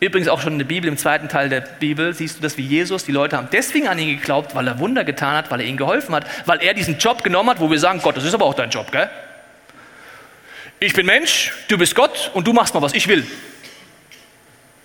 Übrigens 0.00 0.28
auch 0.28 0.40
schon 0.40 0.54
in 0.54 0.58
der 0.58 0.66
Bibel, 0.66 0.88
im 0.88 0.96
zweiten 0.96 1.28
Teil 1.28 1.50
der 1.50 1.60
Bibel, 1.60 2.14
siehst 2.14 2.38
du 2.38 2.40
das 2.40 2.56
wie 2.56 2.62
Jesus. 2.62 3.04
Die 3.04 3.12
Leute 3.12 3.36
haben 3.36 3.48
deswegen 3.52 3.86
an 3.86 3.98
ihn 3.98 4.16
geglaubt, 4.16 4.54
weil 4.54 4.66
er 4.66 4.78
Wunder 4.78 5.04
getan 5.04 5.36
hat, 5.36 5.50
weil 5.50 5.60
er 5.60 5.66
ihnen 5.66 5.76
geholfen 5.76 6.14
hat, 6.14 6.24
weil 6.46 6.62
er 6.62 6.72
diesen 6.72 6.96
Job 6.96 7.22
genommen 7.22 7.50
hat, 7.50 7.60
wo 7.60 7.70
wir 7.70 7.78
sagen, 7.78 8.00
Gott, 8.02 8.16
das 8.16 8.24
ist 8.24 8.32
aber 8.32 8.46
auch 8.46 8.54
dein 8.54 8.70
Job, 8.70 8.90
gell? 8.90 9.10
Ich 10.82 10.94
bin 10.94 11.04
Mensch, 11.04 11.52
du 11.68 11.76
bist 11.76 11.94
Gott 11.94 12.30
und 12.32 12.46
du 12.46 12.54
machst 12.54 12.72
mal, 12.72 12.80
was 12.80 12.94
ich 12.94 13.06
will. 13.06 13.26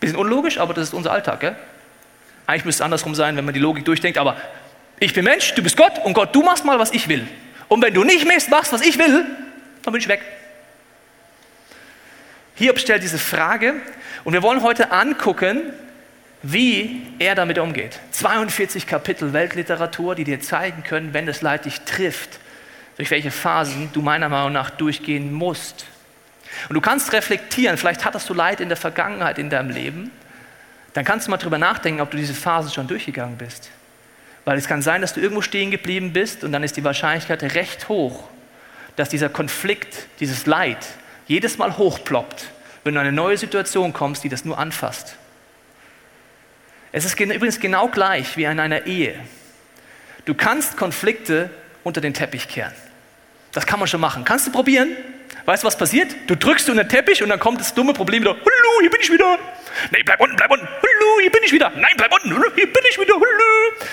Bisschen 0.02 0.18
unlogisch, 0.18 0.58
aber 0.58 0.74
das 0.74 0.90
ist 0.90 0.94
unser 0.94 1.14
Alltag, 1.14 1.40
gell? 1.40 1.56
Eigentlich 2.46 2.66
müsste 2.66 2.82
es 2.82 2.86
andersrum 2.86 3.16
sein, 3.16 3.38
wenn 3.38 3.46
man 3.46 3.54
die 3.54 3.62
Logik 3.62 3.86
durchdenkt, 3.86 4.18
aber 4.18 4.36
ich 5.00 5.14
bin 5.14 5.24
Mensch, 5.24 5.54
du 5.56 5.64
bist 5.64 5.78
Gott 5.78 5.94
und 6.04 6.14
Gott, 6.14 6.36
du 6.36 6.44
machst 6.44 6.66
mal, 6.66 6.80
was 6.80 6.92
ich 6.92 7.08
will. 7.08 7.26
Und 7.70 7.82
wenn 7.82 7.94
du 7.94 8.04
nicht 8.04 8.28
machst, 8.50 8.74
was 8.74 8.82
ich 8.82 9.00
will, 9.00 9.26
dann 9.84 9.94
bin 9.94 10.02
ich 10.02 10.10
weg. 10.10 10.22
Hiob 12.56 12.78
stellt 12.78 13.02
diese 13.02 13.18
Frage 13.18 13.76
und 14.26 14.34
wir 14.34 14.44
wollen 14.44 14.64
heute 14.64 14.92
angucken, 14.92 15.62
wie 16.44 17.08
er 17.20 17.36
damit 17.36 17.58
umgeht. 17.58 18.00
42 18.12 18.86
Kapitel 18.86 19.32
Weltliteratur, 19.32 20.14
die 20.16 20.26
dir 20.26 20.42
zeigen 20.42 20.84
können, 20.84 21.14
wenn 21.14 21.26
das 21.26 21.42
Leid 21.42 21.64
dich 21.64 21.82
trifft, 21.82 22.40
durch 22.98 23.12
welche 23.12 23.32
Phasen 23.32 23.90
du 23.94 24.02
meiner 24.02 24.30
Meinung 24.30 24.54
nach 24.54 24.70
durchgehen 24.70 25.34
musst. 25.34 25.86
Und 26.70 26.76
du 26.76 26.82
kannst 26.82 27.12
reflektieren, 27.14 27.78
vielleicht 27.78 28.06
hattest 28.06 28.30
du 28.30 28.34
Leid 28.34 28.62
in 28.62 28.70
der 28.70 28.78
Vergangenheit 28.78 29.38
in 29.38 29.50
deinem 29.50 29.70
Leben, 29.70 30.12
dann 30.94 31.04
kannst 31.04 31.28
du 31.28 31.32
mal 31.32 31.38
drüber 31.38 31.58
nachdenken, 31.58 32.00
ob 32.00 32.12
du 32.12 32.18
diese 32.18 32.34
Phasen 32.34 32.72
schon 32.72 32.88
durchgegangen 32.88 33.38
bist. 33.38 33.70
Weil 34.46 34.58
es 34.58 34.68
kann 34.68 34.82
sein, 34.82 35.02
dass 35.02 35.14
du 35.14 35.20
irgendwo 35.20 35.42
stehen 35.42 35.72
geblieben 35.72 36.14
bist 36.14 36.44
und 36.44 36.52
dann 36.54 36.64
ist 36.64 36.78
die 36.78 36.84
Wahrscheinlichkeit 36.84 37.44
recht 37.56 37.90
hoch, 37.90 38.24
dass 38.96 39.10
dieser 39.10 39.28
Konflikt, 39.28 40.08
dieses 40.20 40.46
Leid 40.46 40.78
jedes 41.28 41.58
Mal 41.58 41.78
hochploppt, 41.78 42.50
wenn 42.84 42.94
du 42.94 43.02
in 43.02 43.08
eine 43.08 43.16
neue 43.16 43.38
Situation 43.38 43.92
kommst, 43.92 44.24
die 44.24 44.30
das 44.30 44.46
nur 44.46 44.58
anfasst. 44.58 45.18
Es 46.92 47.04
ist 47.04 47.20
übrigens 47.20 47.60
genau 47.60 47.90
gleich 47.90 48.38
wie 48.38 48.46
in 48.46 48.60
einer 48.60 48.86
Ehe. 48.86 49.20
Du 50.24 50.34
kannst 50.34 50.78
Konflikte 50.78 51.50
unter 51.84 52.00
den 52.00 52.14
Teppich 52.14 52.48
kehren. 52.48 52.74
Das 53.56 53.66
kann 53.66 53.80
man 53.80 53.88
schon 53.88 54.02
machen. 54.02 54.26
Kannst 54.26 54.46
du 54.46 54.52
probieren? 54.52 54.98
Weißt 55.46 55.64
du, 55.64 55.68
was 55.68 55.78
passiert? 55.78 56.14
Du 56.28 56.36
drückst 56.36 56.70
unter 56.70 56.84
den 56.84 56.90
Teppich 56.90 57.24
und 57.24 57.30
dann 57.30 57.40
kommt 57.40 57.62
das 57.62 57.74
dumme 57.74 57.94
Problem 57.94 58.22
wieder. 58.22 58.32
Hallo, 58.36 58.82
hier 58.82 58.90
bin 58.90 59.00
ich 59.02 59.10
wieder. 59.10 59.40
Nee, 59.92 60.04
bleib 60.04 60.20
unten, 60.20 60.36
bleib 60.36 60.52
unten. 60.52 60.68
Hallo, 60.68 61.20
hier 61.22 61.32
bin 61.32 61.42
ich 61.44 61.54
wieder. 61.54 61.72
Nein, 61.76 61.94
bleib 61.96 62.14
unten. 62.14 62.30
Hier 62.56 62.74
bin 62.74 62.84
ich 62.90 63.00
wieder. 63.00 63.14
Hallo. 63.14 63.86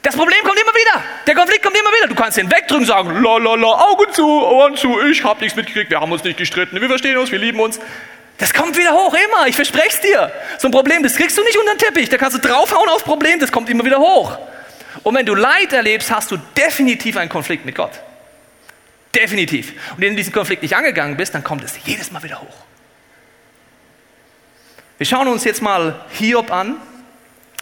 Das 0.00 0.16
Problem 0.16 0.38
kommt 0.42 0.58
immer 0.58 0.72
wieder. 0.72 1.04
Der 1.26 1.34
Konflikt 1.34 1.62
kommt 1.62 1.76
immer 1.76 1.90
wieder. 1.90 2.08
Du 2.08 2.14
kannst 2.14 2.38
ihn 2.38 2.50
wegdrücken 2.50 2.78
und 2.78 2.86
sagen, 2.86 3.22
la 3.22 3.36
la 3.36 3.56
la, 3.56 3.68
Augen 3.90 4.10
zu, 4.10 4.26
Ohren 4.26 4.74
zu, 4.74 4.98
ich 5.02 5.22
hab 5.22 5.38
nichts 5.42 5.54
mitgekriegt, 5.54 5.90
wir 5.90 6.00
haben 6.00 6.10
uns 6.10 6.24
nicht 6.24 6.38
gestritten, 6.38 6.80
wir 6.80 6.88
verstehen 6.88 7.18
uns, 7.18 7.30
wir 7.30 7.38
lieben 7.38 7.60
uns. 7.60 7.78
Das 8.38 8.54
kommt 8.54 8.78
wieder 8.78 8.92
hoch, 8.92 9.12
immer, 9.12 9.48
ich 9.48 9.56
verspreche 9.56 9.88
es 9.88 10.00
dir. 10.00 10.32
So 10.56 10.68
ein 10.68 10.70
Problem, 10.70 11.02
das 11.02 11.16
kriegst 11.16 11.36
du 11.36 11.42
nicht 11.42 11.58
unter 11.58 11.74
den 11.74 11.78
Teppich. 11.78 12.08
Da 12.08 12.16
kannst 12.16 12.42
du 12.42 12.48
draufhauen 12.48 12.88
aufs 12.88 13.04
Problem, 13.04 13.38
das 13.38 13.52
kommt 13.52 13.68
immer 13.68 13.84
wieder 13.84 13.98
hoch. 13.98 14.38
Und 15.02 15.14
wenn 15.14 15.26
du 15.26 15.34
Leid 15.34 15.74
erlebst, 15.74 16.10
hast 16.10 16.30
du 16.30 16.38
definitiv 16.56 17.18
einen 17.18 17.28
Konflikt 17.28 17.66
mit 17.66 17.74
Gott. 17.74 17.92
Definitiv. 19.14 19.72
Und 19.94 20.02
wenn 20.02 20.10
du 20.10 20.16
diesen 20.16 20.32
Konflikt 20.32 20.62
nicht 20.62 20.76
angegangen 20.76 21.16
bist, 21.16 21.34
dann 21.34 21.44
kommt 21.44 21.64
es 21.64 21.74
jedes 21.84 22.10
Mal 22.10 22.22
wieder 22.22 22.40
hoch. 22.40 22.64
Wir 24.98 25.06
schauen 25.06 25.28
uns 25.28 25.44
jetzt 25.44 25.62
mal 25.62 26.04
Hiob 26.10 26.52
an. 26.52 26.76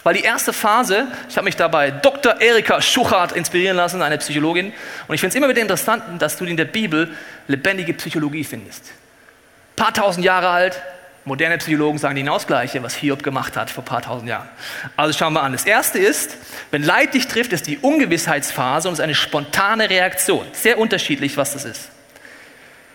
Weil 0.06 0.14
die 0.14 0.22
erste 0.22 0.52
Phase, 0.52 1.08
ich 1.28 1.36
habe 1.36 1.46
mich 1.46 1.56
dabei 1.56 1.90
Dr. 1.90 2.40
Erika 2.40 2.80
Schuchart 2.80 3.32
inspirieren 3.32 3.76
lassen, 3.76 4.02
eine 4.02 4.18
Psychologin, 4.18 4.72
und 5.08 5.14
ich 5.16 5.20
finde 5.20 5.30
es 5.30 5.34
immer 5.34 5.48
wieder 5.48 5.62
interessant, 5.62 6.22
dass 6.22 6.36
du 6.36 6.44
in 6.44 6.56
der 6.56 6.66
Bibel 6.66 7.12
lebendige 7.48 7.92
Psychologie 7.94 8.44
findest. 8.44 8.84
Ein 8.84 9.84
paar 9.84 9.92
tausend 9.92 10.24
Jahre 10.24 10.50
alt, 10.50 10.80
Moderne 11.26 11.58
Psychologen 11.58 11.98
sagen 11.98 12.14
genau 12.14 12.34
das 12.34 12.46
Gleiche, 12.46 12.84
was 12.84 12.94
Hiob 12.94 13.24
gemacht 13.24 13.56
hat 13.56 13.68
vor 13.68 13.82
ein 13.82 13.86
paar 13.86 14.00
tausend 14.00 14.28
Jahren. 14.28 14.48
Also 14.96 15.12
schauen 15.18 15.32
wir 15.32 15.42
an. 15.42 15.50
Das 15.50 15.64
erste 15.64 15.98
ist, 15.98 16.36
wenn 16.70 16.84
Leid 16.84 17.14
dich 17.14 17.26
trifft, 17.26 17.52
ist 17.52 17.66
die 17.66 17.78
Ungewissheitsphase 17.78 18.86
und 18.86 18.94
es 18.94 19.00
ist 19.00 19.02
eine 19.02 19.16
spontane 19.16 19.90
Reaktion. 19.90 20.46
Sehr 20.52 20.78
unterschiedlich, 20.78 21.36
was 21.36 21.52
das 21.52 21.64
ist. 21.64 21.88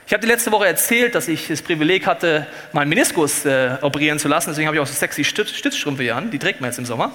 Ich 0.08 0.14
habe 0.14 0.22
die 0.22 0.30
letzte 0.30 0.54
Woche 0.54 0.66
erzählt, 0.66 1.14
dass 1.14 1.28
ich 1.28 1.50
das 1.50 1.62
Privileg 1.62 2.08
hatte, 2.08 2.48
meinen 2.72 2.88
Meniskus 2.88 3.46
äh, 3.46 3.78
operieren 3.82 4.18
zu 4.18 4.30
lassen. 4.30 4.52
Deswegen 4.52 4.68
habe 4.68 4.78
ich 4.78 4.82
auch 4.82 4.88
so 4.88 4.94
sexy 4.94 5.26
Stütz 5.26 5.52
Stützstrümpfe 5.52 6.04
hier 6.04 6.16
an. 6.16 6.32
Die 6.32 6.40
trägt 6.40 6.62
man 6.62 6.70
jetzt 6.70 6.80
im 6.80 6.86
Sommer. 6.86 7.12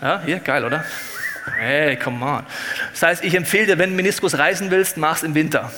Ja, 0.00 0.22
hier, 0.24 0.38
geil, 0.38 0.64
oder? 0.64 0.84
Hey, 1.58 1.96
come 1.96 2.24
on. 2.24 2.46
Das 2.92 3.02
heißt, 3.02 3.24
ich 3.24 3.34
empfehle 3.34 3.66
dir, 3.66 3.78
wenn 3.78 3.90
du 3.90 3.96
Meniskus 3.96 4.38
reißen 4.38 4.70
willst, 4.70 4.98
mach's 4.98 5.24
im 5.24 5.34
Winter. 5.34 5.72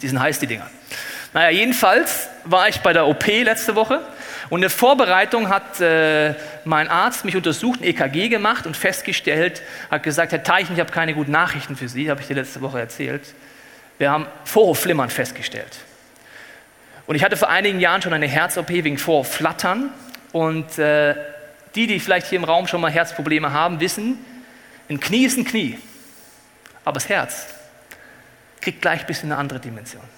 Die 0.00 0.08
sind 0.08 0.18
heiß, 0.18 0.38
die 0.38 0.46
Dinger. 0.46 0.70
Naja, 1.36 1.50
jedenfalls 1.50 2.30
war 2.44 2.66
ich 2.66 2.80
bei 2.80 2.94
der 2.94 3.06
OP 3.06 3.26
letzte 3.26 3.74
Woche 3.74 4.00
und 4.48 4.60
in 4.60 4.62
der 4.62 4.70
Vorbereitung 4.70 5.50
hat 5.50 5.82
äh, 5.82 6.32
mein 6.64 6.88
Arzt 6.88 7.26
mich 7.26 7.36
untersucht, 7.36 7.82
ein 7.82 7.84
EKG 7.84 8.30
gemacht 8.30 8.66
und 8.66 8.74
festgestellt, 8.74 9.60
hat 9.90 10.02
gesagt, 10.02 10.32
Herr 10.32 10.42
Teichen, 10.42 10.72
ich 10.72 10.80
habe 10.80 10.90
keine 10.90 11.12
guten 11.12 11.32
Nachrichten 11.32 11.76
für 11.76 11.90
Sie, 11.90 12.08
habe 12.08 12.22
ich 12.22 12.26
dir 12.26 12.36
letzte 12.36 12.62
Woche 12.62 12.80
erzählt. 12.80 13.20
Wir 13.98 14.10
haben 14.10 14.26
Vorhofflimmern 14.46 15.10
festgestellt. 15.10 15.76
Und 17.06 17.16
ich 17.16 17.22
hatte 17.22 17.36
vor 17.36 17.50
einigen 17.50 17.80
Jahren 17.80 18.00
schon 18.00 18.14
eine 18.14 18.28
Herz-OP 18.28 18.70
wegen 18.70 18.96
Vorhofflattern 18.96 19.90
und 20.32 20.78
äh, 20.78 21.16
die, 21.74 21.86
die 21.86 22.00
vielleicht 22.00 22.28
hier 22.28 22.38
im 22.38 22.44
Raum 22.44 22.66
schon 22.66 22.80
mal 22.80 22.90
Herzprobleme 22.90 23.52
haben, 23.52 23.80
wissen, 23.80 24.24
ein 24.88 25.00
Knie 25.00 25.26
ist 25.26 25.36
ein 25.36 25.44
Knie, 25.44 25.78
aber 26.82 26.94
das 26.94 27.10
Herz 27.10 27.44
kriegt 28.62 28.80
gleich 28.80 29.00
ein 29.00 29.06
bisschen 29.06 29.30
eine 29.30 29.38
andere 29.38 29.60
Dimension. 29.60 30.16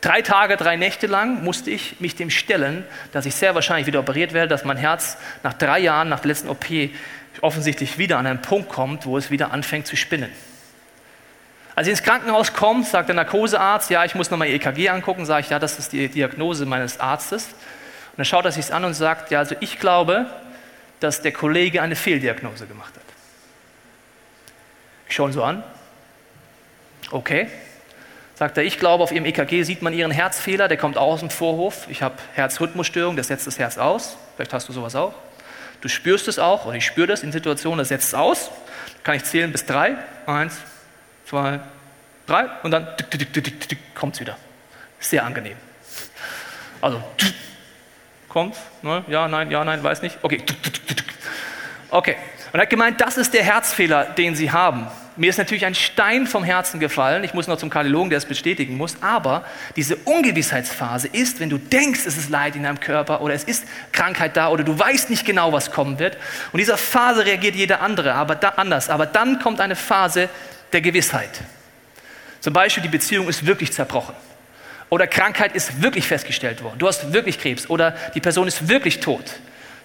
Drei 0.00 0.22
Tage, 0.22 0.56
drei 0.56 0.76
Nächte 0.76 1.06
lang 1.06 1.44
musste 1.44 1.70
ich 1.70 2.00
mich 2.00 2.16
dem 2.16 2.30
stellen, 2.30 2.84
dass 3.12 3.26
ich 3.26 3.34
sehr 3.34 3.54
wahrscheinlich 3.54 3.86
wieder 3.86 4.00
operiert 4.00 4.32
werde, 4.32 4.48
dass 4.48 4.64
mein 4.64 4.78
Herz 4.78 5.18
nach 5.42 5.52
drei 5.52 5.78
Jahren, 5.78 6.08
nach 6.08 6.20
der 6.20 6.28
letzten 6.28 6.48
OP, 6.48 6.66
offensichtlich 7.42 7.98
wieder 7.98 8.18
an 8.18 8.26
einen 8.26 8.42
Punkt 8.42 8.70
kommt, 8.70 9.06
wo 9.06 9.18
es 9.18 9.30
wieder 9.30 9.52
anfängt 9.52 9.86
zu 9.86 9.96
spinnen. 9.96 10.30
Als 11.74 11.86
ich 11.86 11.92
ins 11.92 12.02
Krankenhaus 12.02 12.52
komme, 12.52 12.84
sagt 12.84 13.08
der 13.08 13.16
Narkosearzt, 13.16 13.90
ja, 13.90 14.04
ich 14.04 14.14
muss 14.14 14.30
nochmal 14.30 14.48
EKG 14.48 14.88
angucken, 14.88 15.24
sage 15.26 15.42
ich, 15.42 15.50
ja, 15.50 15.58
das 15.58 15.78
ist 15.78 15.92
die 15.92 16.08
Diagnose 16.08 16.66
meines 16.66 16.98
Arztes. 16.98 17.44
Und 17.46 18.18
dann 18.18 18.24
schaut 18.24 18.44
er 18.44 18.52
sich 18.52 18.72
an 18.72 18.84
und 18.84 18.94
sagt, 18.94 19.30
ja, 19.30 19.38
also 19.38 19.54
ich 19.60 19.78
glaube, 19.78 20.26
dass 20.98 21.22
der 21.22 21.32
Kollege 21.32 21.80
eine 21.80 21.96
Fehldiagnose 21.96 22.66
gemacht 22.66 22.94
hat. 22.94 23.02
Ich 25.08 25.14
schaue 25.14 25.30
ihn 25.30 25.32
so 25.32 25.42
an. 25.42 25.62
Okay. 27.10 27.48
Sagt 28.40 28.56
er, 28.56 28.64
ich 28.64 28.78
glaube, 28.78 29.04
auf 29.04 29.12
Ihrem 29.12 29.26
EKG 29.26 29.64
sieht 29.64 29.82
man 29.82 29.92
Ihren 29.92 30.10
Herzfehler, 30.10 30.66
der 30.66 30.78
kommt 30.78 30.96
aus 30.96 31.20
dem 31.20 31.28
Vorhof. 31.28 31.86
Ich 31.90 32.00
habe 32.00 32.14
Herzrhythmusstörung, 32.32 33.14
das 33.14 33.26
setzt 33.26 33.46
das 33.46 33.58
Herz 33.58 33.76
aus. 33.76 34.16
Vielleicht 34.34 34.54
hast 34.54 34.66
du 34.66 34.72
sowas 34.72 34.96
auch. 34.96 35.12
Du 35.82 35.88
spürst 35.88 36.26
es 36.26 36.38
auch, 36.38 36.64
und 36.64 36.74
ich 36.74 36.86
spüre 36.86 37.06
das 37.06 37.22
in 37.22 37.32
Situationen, 37.32 37.80
das 37.80 37.88
setzt 37.88 38.08
es 38.08 38.14
aus. 38.14 38.50
Kann 39.04 39.16
ich 39.16 39.24
zählen 39.24 39.52
bis 39.52 39.66
drei. 39.66 39.94
Eins, 40.24 40.56
zwei, 41.26 41.60
drei. 42.26 42.46
Und 42.62 42.70
dann 42.70 42.88
kommt 43.94 44.14
es 44.14 44.20
wieder. 44.22 44.38
Sehr 45.00 45.22
angenehm. 45.22 45.58
Also, 46.80 47.04
kommt, 48.30 48.56
ne? 48.80 49.04
ja, 49.08 49.28
nein, 49.28 49.50
ja, 49.50 49.62
nein, 49.66 49.84
weiß 49.84 50.00
nicht. 50.00 50.16
Okay. 50.22 50.42
Okay. 51.90 52.16
Und 52.54 52.58
er 52.58 52.62
hat 52.62 52.70
gemeint, 52.70 53.02
das 53.02 53.18
ist 53.18 53.34
der 53.34 53.42
Herzfehler, 53.42 54.04
den 54.04 54.34
Sie 54.34 54.50
haben. 54.50 54.86
Mir 55.16 55.30
ist 55.30 55.38
natürlich 55.38 55.66
ein 55.66 55.74
Stein 55.74 56.26
vom 56.26 56.44
Herzen 56.44 56.80
gefallen. 56.80 57.24
Ich 57.24 57.34
muss 57.34 57.46
noch 57.46 57.58
zum 57.58 57.68
Kardiologen, 57.68 58.10
der 58.10 58.18
es 58.18 58.24
bestätigen 58.24 58.76
muss. 58.76 58.96
Aber 59.02 59.44
diese 59.76 59.96
Ungewissheitsphase 59.96 61.08
ist, 61.08 61.40
wenn 61.40 61.50
du 61.50 61.58
denkst, 61.58 62.00
es 62.06 62.16
ist 62.16 62.30
Leid 62.30 62.56
in 62.56 62.62
deinem 62.62 62.80
Körper 62.80 63.20
oder 63.20 63.34
es 63.34 63.44
ist 63.44 63.64
Krankheit 63.92 64.36
da 64.36 64.48
oder 64.48 64.62
du 64.64 64.78
weißt 64.78 65.10
nicht 65.10 65.26
genau, 65.26 65.52
was 65.52 65.72
kommen 65.72 65.98
wird. 65.98 66.16
Und 66.52 66.58
dieser 66.58 66.76
Phase 66.76 67.26
reagiert 67.26 67.56
jeder 67.56 67.80
andere, 67.80 68.14
aber 68.14 68.34
da 68.36 68.50
anders. 68.50 68.88
Aber 68.88 69.06
dann 69.06 69.40
kommt 69.40 69.60
eine 69.60 69.76
Phase 69.76 70.28
der 70.72 70.80
Gewissheit. 70.80 71.40
Zum 72.40 72.52
Beispiel, 72.52 72.82
die 72.82 72.88
Beziehung 72.88 73.28
ist 73.28 73.44
wirklich 73.44 73.72
zerbrochen. 73.72 74.14
Oder 74.88 75.06
Krankheit 75.06 75.54
ist 75.54 75.82
wirklich 75.82 76.06
festgestellt 76.06 76.62
worden. 76.62 76.78
Du 76.78 76.86
hast 76.86 77.12
wirklich 77.12 77.38
Krebs. 77.38 77.68
Oder 77.68 77.94
die 78.14 78.20
Person 78.20 78.48
ist 78.48 78.68
wirklich 78.68 79.00
tot. 79.00 79.24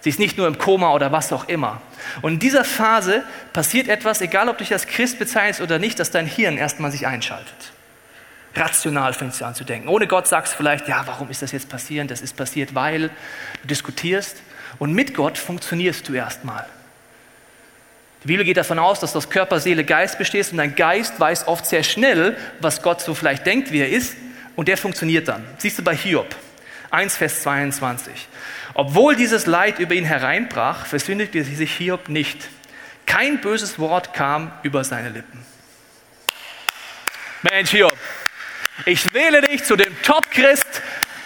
Sie 0.05 0.09
ist 0.09 0.19
nicht 0.19 0.37
nur 0.37 0.45
im 0.45 0.59
Koma 0.59 0.93
oder 0.93 1.11
was 1.11 1.33
auch 1.33 1.47
immer. 1.47 1.81
Und 2.21 2.33
in 2.33 2.39
dieser 2.39 2.63
Phase 2.63 3.23
passiert 3.53 3.87
etwas, 3.87 4.21
egal 4.21 4.49
ob 4.49 4.59
du 4.59 4.63
dich 4.63 4.71
als 4.71 4.85
Christ 4.85 5.17
bezeichnest 5.17 5.61
oder 5.61 5.79
nicht, 5.79 5.97
dass 5.99 6.11
dein 6.11 6.27
Hirn 6.27 6.59
erstmal 6.59 6.91
sich 6.91 7.07
einschaltet. 7.07 7.71
Rational 8.55 9.13
fängst 9.13 9.41
du 9.41 9.45
an 9.45 9.55
zu 9.55 9.63
denken. 9.63 9.87
Ohne 9.87 10.05
Gott 10.05 10.27
sagst 10.27 10.53
du 10.53 10.57
vielleicht, 10.57 10.87
ja, 10.87 11.01
warum 11.07 11.31
ist 11.31 11.41
das 11.41 11.51
jetzt 11.53 11.69
passiert? 11.69 12.11
Das 12.11 12.21
ist 12.21 12.37
passiert, 12.37 12.75
weil 12.75 13.09
du 13.63 13.67
diskutierst. 13.67 14.43
Und 14.77 14.93
mit 14.93 15.15
Gott 15.15 15.39
funktionierst 15.39 16.07
du 16.07 16.13
erstmal. 16.13 16.67
Die 18.21 18.27
Bibel 18.27 18.45
geht 18.45 18.57
davon 18.57 18.77
aus, 18.77 18.99
dass 18.99 19.13
du 19.13 19.17
aus 19.17 19.31
Körper, 19.31 19.59
Seele, 19.59 19.85
Geist 19.85 20.19
bestehst 20.19 20.51
und 20.51 20.59
dein 20.59 20.75
Geist 20.75 21.19
weiß 21.19 21.47
oft 21.47 21.65
sehr 21.65 21.81
schnell, 21.81 22.37
was 22.59 22.83
Gott 22.83 23.01
so 23.01 23.15
vielleicht 23.15 23.47
denkt, 23.47 23.71
wie 23.71 23.79
er 23.79 23.89
ist, 23.89 24.15
und 24.55 24.67
der 24.67 24.77
funktioniert 24.77 25.27
dann. 25.27 25.43
Siehst 25.57 25.79
du 25.79 25.83
bei 25.83 25.95
Hiob 25.95 26.35
1, 26.91 27.17
Vers 27.17 27.41
22. 27.41 28.27
Obwohl 28.75 29.15
dieses 29.15 29.45
Leid 29.45 29.79
über 29.79 29.95
ihn 29.95 30.03
hereinbrach, 30.03 30.85
versündigte 30.85 31.43
sich 31.45 31.71
Hiob 31.75 32.09
nicht. 32.09 32.49
Kein 33.05 33.39
böses 33.39 33.79
Wort 33.79 34.13
kam 34.13 34.51
über 34.63 34.83
seine 34.83 35.09
Lippen. 35.09 35.45
Mensch, 37.41 37.71
Hiob, 37.71 37.97
ich 38.85 39.13
wähle 39.13 39.41
dich 39.41 39.63
zu 39.63 39.77
dem 39.77 39.95
Top-Christ 40.01 40.81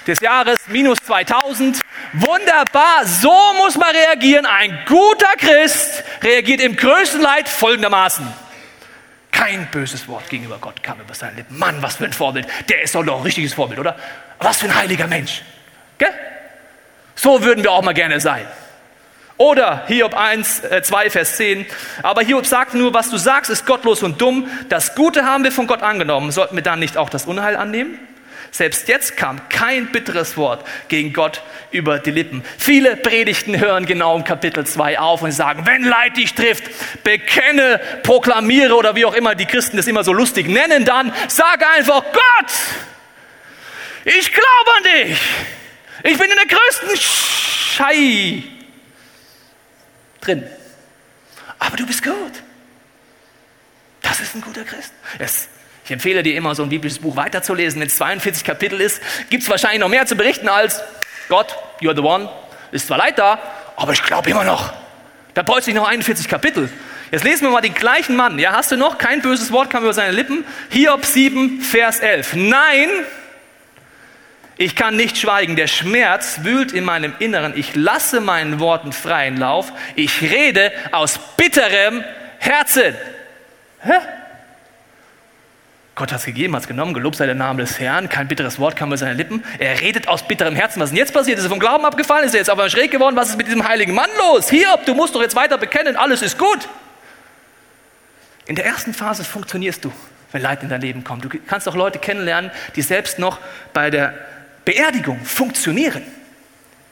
des 0.06 0.20
Jahres 0.20 0.60
minus 0.68 1.00
2000. 1.00 1.82
Wunderbar, 2.14 3.06
so 3.06 3.34
muss 3.58 3.76
man 3.78 3.96
reagieren. 3.96 4.46
Ein 4.46 4.78
guter 4.86 5.34
Christ 5.40 6.04
reagiert 6.22 6.62
im 6.62 6.76
größten 6.76 7.20
Leid 7.20 7.50
folgendermaßen. 7.50 8.32
Kein 9.32 9.72
böses 9.72 10.08
Wort 10.08 10.30
gegenüber 10.30 10.60
Gott 10.60 10.84
kam 10.84 11.00
über 11.00 11.16
seine 11.16 11.38
Lippen. 11.38 11.58
Mann, 11.58 11.82
was 11.82 11.96
für 11.96 12.06
ein 12.06 12.14
Vorbild. 12.14 12.48
Der 12.70 12.84
ist 12.84 12.94
doch 12.94 13.04
noch 13.04 13.18
ein 13.18 13.24
richtiges 13.24 13.56
Vorbild, 13.56 13.80
oder? 13.80 13.98
Was 14.38 14.58
für 14.58 14.68
ein 14.68 14.76
heiliger 14.76 15.08
Mensch. 15.08 15.42
Gell? 15.98 16.14
So 17.22 17.44
würden 17.44 17.66
wir 17.66 17.74
auch 17.74 17.82
mal 17.82 17.94
gerne 17.94 18.22
sein. 18.22 18.48
Oder 19.36 19.84
Hiob 19.88 20.16
1, 20.16 20.62
äh, 20.62 20.82
2, 20.82 21.10
Vers 21.10 21.36
10. 21.36 21.66
Aber 22.02 22.22
Hiob 22.22 22.46
sagt 22.46 22.76
nur, 22.76 22.94
was 22.94 23.10
du 23.10 23.18
sagst, 23.18 23.52
ist 23.52 23.66
gottlos 23.66 24.04
und 24.04 24.22
dumm. 24.22 24.48
Das 24.70 24.96
Gute 24.96 25.26
haben 25.26 25.44
wir 25.44 25.52
von 25.52 25.68
Gott 25.68 25.82
angenommen. 25.84 26.32
Sollten 26.32 26.56
wir 26.56 26.64
dann 26.64 26.80
nicht 26.80 26.96
auch 26.96 27.10
das 27.10 27.26
Unheil 27.26 27.58
annehmen? 27.58 28.00
Selbst 28.52 28.88
jetzt 28.88 29.18
kam 29.18 29.50
kein 29.50 29.88
bitteres 29.88 30.38
Wort 30.38 30.66
gegen 30.88 31.12
Gott 31.12 31.42
über 31.72 32.00
die 32.00 32.12
Lippen. 32.12 32.42
Viele 32.58 32.96
Predigten 32.96 33.60
hören 33.60 33.86
genau 33.86 34.16
im 34.16 34.24
Kapitel 34.24 34.66
2 34.66 34.98
auf 35.00 35.22
und 35.22 35.34
sagen, 35.34 35.66
wenn 35.66 35.84
Leid 35.84 36.16
dich 36.16 36.34
trifft, 36.36 36.64
bekenne, 37.04 37.82
proklamiere 38.04 38.76
oder 38.76 38.96
wie 38.96 39.04
auch 39.04 39.14
immer 39.14 39.36
die 39.36 39.46
Christen 39.46 39.76
das 39.76 39.88
immer 39.88 40.06
so 40.06 40.14
lustig 40.14 40.48
nennen, 40.48 40.86
dann 40.86 41.12
sag 41.28 41.66
einfach 41.78 42.02
Gott, 42.14 42.54
ich 44.06 44.32
glaube 44.32 44.72
an 44.78 44.84
dich. 44.84 45.20
Ich 46.04 46.18
bin 46.18 46.30
in 46.30 46.38
der 46.38 46.58
größten 46.58 46.98
Schei 46.98 48.44
drin. 50.22 50.48
Aber 51.60 51.76
du 51.76 51.86
bist 51.86 52.04
gut. 52.04 52.14
Das 54.02 54.20
ist 54.20 54.36
ein 54.36 54.42
guter 54.42 54.64
Christ. 54.64 54.94
Es, 55.18 55.50
ich 55.84 55.92
empfehle 55.92 56.24
dir 56.24 56.36
immer, 56.36 56.56
so 56.56 56.64
ein 56.64 56.70
biblisches 56.70 57.00
Buch 57.00 57.16
weiterzulesen. 57.16 57.82
Wenn 57.82 57.88
es 57.88 57.96
42 57.98 58.44
Kapitel 58.44 58.80
ist, 58.80 59.02
gibt 59.30 59.44
es 59.44 59.50
wahrscheinlich 59.50 59.80
noch 59.80 59.90
mehr 59.90 60.06
zu 60.06 60.16
berichten 60.16 60.48
als 60.48 60.82
Gott, 61.28 61.56
you're 61.82 61.96
the 61.96 62.02
one. 62.02 62.30
Ist 62.72 62.88
zwar 62.88 62.98
Leid 62.98 63.20
da, 63.20 63.40
aber 63.76 63.94
ich 63.94 64.04
glaube 64.04 64.30
immer 64.30 64.44
noch. 64.44 64.74
Da 65.34 65.44
braucht 65.44 65.64
sich 65.64 65.74
noch 65.74 65.88
41 65.88 66.28
Kapitel. 66.28 66.70
Jetzt 67.12 67.24
lesen 67.24 67.44
wir 67.44 67.50
mal 67.50 67.62
den 67.62 67.74
gleichen 67.74 68.16
Mann. 68.16 68.38
Ja, 68.40 68.54
hast 68.54 68.72
du 68.72 68.78
noch? 68.78 68.98
Kein 68.98 69.22
böses 69.22 69.52
Wort 69.52 69.70
kam 69.70 69.84
über 69.84 69.94
seine 69.94 70.12
Lippen. 70.12 70.46
Hiob 70.70 71.06
7, 71.06 71.62
Vers 71.62 72.00
11. 72.00 72.34
Nein, 72.36 72.90
ich 74.62 74.76
kann 74.76 74.98
nicht 74.98 75.18
schweigen, 75.18 75.56
der 75.56 75.68
Schmerz 75.68 76.42
wühlt 76.44 76.74
in 76.74 76.84
meinem 76.84 77.14
Inneren. 77.20 77.58
Ich 77.58 77.76
lasse 77.76 78.20
meinen 78.20 78.60
Worten 78.60 78.92
freien 78.92 79.38
Lauf. 79.38 79.72
Ich 79.96 80.22
rede 80.22 80.74
aus 80.92 81.18
bitterem 81.38 82.04
Herzen. 82.40 82.94
Hä? 83.80 83.94
Gott 85.96 86.12
hat 86.12 86.20
es 86.20 86.26
gegeben, 86.26 86.58
hat 86.58 86.64
es 86.64 86.68
genommen, 86.68 86.94
gelobt 86.94 87.16
sei 87.16 87.26
der 87.26 87.36
Name 87.36 87.62
des 87.62 87.80
Herrn, 87.80 88.10
kein 88.10 88.28
bitteres 88.28 88.60
Wort 88.60 88.76
kam 88.76 88.90
über 88.90 88.98
seine 88.98 89.14
Lippen. 89.14 89.46
Er 89.60 89.80
redet 89.80 90.10
aus 90.10 90.28
bitterem 90.28 90.58
Herzen. 90.58 90.82
Was 90.82 90.90
ist 90.90 90.92
denn 90.92 90.98
jetzt 90.98 91.14
passiert? 91.14 91.38
Ist 91.38 91.46
er 91.46 91.50
vom 91.50 91.60
Glauben 91.60 91.86
abgefallen? 91.86 92.26
Ist 92.26 92.34
er 92.34 92.40
jetzt 92.40 92.50
aber 92.50 92.70
schräg 92.70 92.92
geworden? 92.92 93.16
Was 93.16 93.30
ist 93.30 93.38
mit 93.38 93.48
diesem 93.48 93.66
heiligen 93.66 93.94
Mann 93.94 94.10
los? 94.18 94.50
Hiob, 94.50 94.86
du 94.86 94.94
musst 94.94 95.16
doch 95.16 95.22
jetzt 95.22 95.38
weiter 95.38 95.58
bekennen, 95.58 95.96
alles 95.96 96.22
ist 96.22 96.38
gut. 96.38 96.68
In 98.46 98.56
der 98.56 98.66
ersten 98.66 98.94
Phase 98.94 99.24
funktionierst 99.24 99.86
du, 99.86 99.94
wenn 100.34 100.42
Leid 100.42 100.64
in 100.64 100.70
dein 100.70 100.82
Leben 100.82 101.06
kommt. 101.06 101.24
Du 101.24 101.30
kannst 101.48 101.66
auch 101.70 101.76
Leute 101.76 101.98
kennenlernen, 101.98 102.52
die 102.76 102.82
selbst 102.82 103.20
noch 103.20 103.38
bei 103.72 103.90
der 103.90 104.16
Beerdigung 104.70 105.20
funktionieren. 105.26 106.04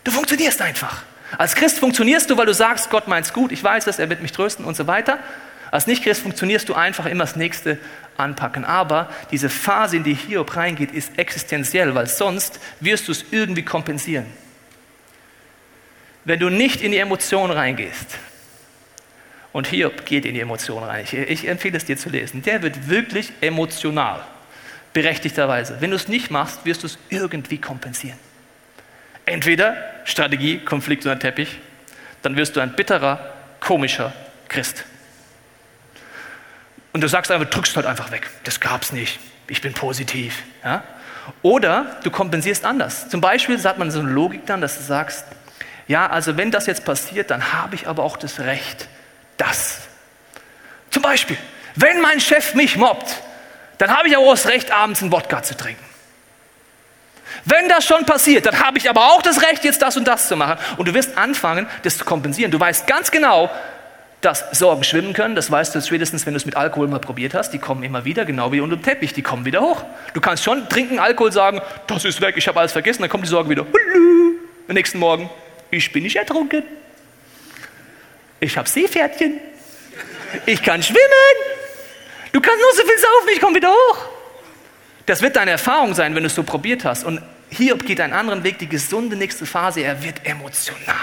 Du 0.04 0.10
funktionierst 0.10 0.64
einfach. 0.64 1.04
Als 1.38 1.54
Christ 1.54 1.78
funktionierst 1.78 2.28
du, 2.28 2.36
weil 2.36 2.48
du 2.48 2.54
sagst, 2.56 2.90
Gott 2.90 3.08
meint's 3.08 3.34
gut, 3.34 3.52
ich 3.52 3.64
weiß 3.64 3.86
es, 3.86 4.00
er 4.00 4.10
wird 4.10 4.24
mich 4.24 4.32
trösten 4.32 4.66
und 4.66 4.76
so 4.76 4.88
weiter. 4.88 5.20
Als 5.70 5.86
Nicht-Christ 5.86 6.24
funktionierst 6.24 6.68
du 6.70 6.74
einfach 6.74 7.06
immer 7.06 7.26
das 7.26 7.36
nächste 7.36 7.78
anpacken. 8.18 8.66
Aber 8.66 9.12
diese 9.30 9.48
Phase, 9.50 9.98
in 9.98 10.04
die 10.04 10.16
Hiob 10.16 10.56
reingeht, 10.56 10.92
ist 10.92 11.20
existenziell, 11.20 11.94
weil 11.94 12.08
sonst 12.08 12.60
wirst 12.80 13.10
du 13.10 13.12
es 13.12 13.26
irgendwie 13.30 13.64
kompensieren. 13.64 14.26
Wenn 16.26 16.40
du 16.40 16.50
nicht 16.50 16.82
in 16.82 16.92
die 16.94 16.98
Emotion 16.98 17.52
reingehst, 17.52 18.18
und 19.54 19.68
Hiob 19.68 20.04
geht 20.04 20.26
in 20.26 20.34
die 20.34 20.40
Emotion 20.40 20.84
rein, 20.84 21.04
ich, 21.04 21.14
ich 21.14 21.48
empfehle 21.48 21.78
es 21.78 21.86
dir 21.86 21.98
zu 21.98 22.10
lesen, 22.10 22.42
der 22.42 22.64
wird 22.64 22.90
wirklich 22.90 23.34
emotional, 23.40 24.26
berechtigterweise. 24.98 25.80
Wenn 25.80 25.92
du 25.92 25.96
es 25.96 26.08
nicht 26.08 26.32
machst, 26.32 26.66
wirst 26.66 26.82
du 26.82 26.88
es 26.88 26.98
irgendwie 27.10 27.60
kompensieren. 27.60 28.18
Entweder 29.28 29.78
Strategie, 30.06 30.58
Konflikt 30.58 31.06
oder 31.06 31.20
Teppich, 31.20 31.60
dann 32.24 32.36
wirst 32.36 32.56
du 32.56 32.62
ein 32.62 32.76
bitterer, 32.76 33.20
komischer 33.60 34.12
Christ. 34.48 34.86
Und 36.94 37.02
du 37.02 37.08
sagst 37.08 37.30
einfach, 37.30 37.48
drückst 37.48 37.76
halt 37.76 37.86
einfach 37.86 38.10
weg. 38.10 38.28
Das 38.44 38.60
gab's 38.60 38.92
nicht. 38.92 39.20
Ich 39.48 39.62
bin 39.62 39.74
positiv. 39.74 40.42
Ja? 40.64 40.84
Oder 41.44 41.98
du 42.02 42.10
kompensierst 42.10 42.66
anders. 42.66 43.08
Zum 43.08 43.22
Beispiel 43.22 43.60
sagt 43.60 43.78
man 43.78 43.92
so 43.92 44.00
eine 44.00 44.10
Logik 44.10 44.48
dann, 44.48 44.62
dass 44.62 44.80
du 44.80 44.84
sagst, 44.84 45.28
ja, 45.88 46.10
also 46.10 46.38
wenn 46.38 46.50
das 46.50 46.66
jetzt 46.66 46.86
passiert, 46.86 47.30
dann 47.30 47.54
habe 47.54 47.76
ich 47.76 47.88
aber 47.88 48.02
auch 48.02 48.18
das 48.18 48.40
Recht, 48.40 48.88
das. 49.38 49.82
Zum 50.90 51.04
Beispiel, 51.04 51.38
wenn 51.76 52.02
mein 52.02 52.20
Chef 52.20 52.56
mich 52.56 52.78
mobbt, 52.78 53.22
dann 53.78 53.96
habe 53.96 54.08
ich 54.08 54.18
auch 54.18 54.32
das 54.32 54.48
Recht, 54.48 54.72
abends 54.72 55.02
einen 55.02 55.12
Wodka 55.12 55.44
zu 55.44 55.56
trinken. 55.56 55.84
Wenn 57.46 57.70
das 57.70 57.86
schon 57.86 58.06
passiert, 58.06 58.46
dann 58.46 58.60
habe 58.60 58.78
ich 58.78 58.90
aber 58.90 59.14
auch 59.14 59.22
das 59.22 59.42
Recht, 59.42 59.64
jetzt 59.64 59.82
das 59.82 59.96
und 59.98 60.08
das 60.08 60.28
zu 60.28 60.36
machen. 60.36 60.58
Und 60.78 60.88
du 60.88 60.94
wirst 60.94 61.18
anfangen, 61.18 61.68
das 61.84 61.98
zu 61.98 62.06
kompensieren. 62.06 62.52
Du 62.52 62.60
weißt 62.60 62.88
ganz 62.88 63.12
genau, 63.12 63.50
dass 64.22 64.46
Sorgen 64.52 64.84
schwimmen 64.84 65.14
können, 65.14 65.36
das 65.36 65.52
weißt 65.52 65.76
du 65.76 65.82
spätestens, 65.82 66.26
wenn 66.26 66.34
du 66.34 66.38
es 66.38 66.46
mit 66.46 66.56
Alkohol 66.56 66.88
mal 66.88 67.00
probiert 67.00 67.34
hast. 67.34 67.52
Die 67.52 67.60
kommen 67.60 67.84
immer 67.84 68.04
wieder, 68.04 68.26
genau 68.26 68.52
wie 68.52 68.60
unter 68.60 68.76
dem 68.76 68.84
Teppich, 68.84 69.14
die 69.14 69.22
kommen 69.22 69.46
wieder 69.46 69.62
hoch. 69.62 69.84
Du 70.14 70.22
kannst 70.22 70.44
schon 70.44 70.68
trinken, 70.70 71.00
Alkohol 71.00 71.32
sagen, 71.32 71.62
das 71.86 72.04
ist 72.04 72.20
weg, 72.20 72.36
ich 72.36 72.48
habe 72.48 72.60
alles 72.60 72.72
vergessen, 72.72 73.04
dann 73.04 73.12
kommt 73.12 73.26
die 73.26 73.30
Sorge 73.30 73.50
wieder. 73.50 73.66
Am 74.68 74.74
nächsten 74.74 74.98
Morgen, 74.98 75.30
ich 75.70 75.92
bin 75.92 76.04
nicht 76.04 76.16
ertrunken. 76.16 76.64
Ich 78.40 78.58
habe 78.58 78.68
Seepferdchen. 78.68 79.40
Ich 80.46 80.62
kann 80.62 80.82
schwimmen. 80.82 81.57
Du 82.32 82.42
kannst 82.42 82.60
nur 82.60 82.74
so 82.74 82.82
viel 82.82 83.00
saufen, 83.00 83.30
ich 83.34 83.40
komme 83.40 83.56
wieder 83.56 83.70
hoch. 83.70 83.98
Das 85.06 85.22
wird 85.22 85.36
deine 85.36 85.52
Erfahrung 85.52 85.94
sein, 85.94 86.14
wenn 86.16 86.24
du 86.24 86.28
es 86.28 86.36
so 86.36 86.44
probiert 86.44 86.84
hast. 86.84 87.06
Und 87.06 87.22
Hiob 87.50 87.86
geht 87.86 88.02
einen 88.02 88.14
anderen 88.14 88.44
Weg, 88.44 88.60
die 88.60 88.68
gesunde 88.68 89.16
nächste 89.16 89.46
Phase. 89.46 89.82
Er 89.82 90.04
wird 90.04 90.26
emotional. 90.26 90.96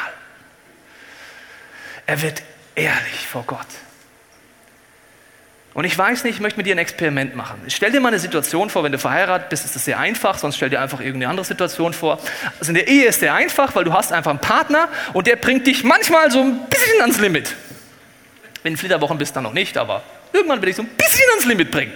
Er 2.06 2.20
wird 2.20 2.42
ehrlich 2.74 3.26
vor 3.26 3.44
Gott. 3.46 3.66
Und 5.72 5.84
ich 5.84 5.98
weiß 5.98 6.22
nicht, 6.22 6.36
ich 6.36 6.40
möchte 6.40 6.56
mit 6.56 6.66
dir 6.66 6.76
ein 6.76 6.78
Experiment 6.78 7.34
machen. 7.34 7.60
Stell 7.66 7.90
dir 7.90 8.00
mal 8.00 8.08
eine 8.08 8.20
Situation 8.20 8.70
vor, 8.70 8.84
wenn 8.84 8.92
du 8.92 8.98
verheiratet 8.98 9.48
bist, 9.48 9.64
ist 9.64 9.74
das 9.74 9.84
sehr 9.84 9.98
einfach, 9.98 10.38
sonst 10.38 10.56
stell 10.56 10.70
dir 10.70 10.80
einfach 10.80 11.00
irgendeine 11.00 11.30
andere 11.30 11.44
Situation 11.44 11.92
vor. 11.92 12.20
Also 12.60 12.70
in 12.70 12.76
der 12.76 12.86
Ehe 12.86 13.06
ist 13.06 13.18
sehr 13.18 13.34
einfach, 13.34 13.74
weil 13.74 13.82
du 13.82 13.92
hast 13.92 14.12
einfach 14.12 14.30
einen 14.30 14.38
Partner 14.38 14.88
und 15.14 15.26
der 15.26 15.34
bringt 15.34 15.66
dich 15.66 15.82
manchmal 15.82 16.30
so 16.30 16.40
ein 16.40 16.60
bisschen 16.70 17.00
ans 17.00 17.18
Limit. 17.18 17.56
Wenn 18.62 18.74
du 18.74 18.78
Flitterwochen 18.78 19.18
bist, 19.18 19.34
dann 19.34 19.42
noch 19.42 19.52
nicht, 19.52 19.76
aber 19.76 20.04
irgendwann 20.34 20.60
will 20.60 20.68
ich 20.68 20.76
so 20.76 20.82
ein 20.82 20.88
bisschen 20.88 21.28
ans 21.30 21.46
Limit 21.46 21.70
bringen. 21.70 21.92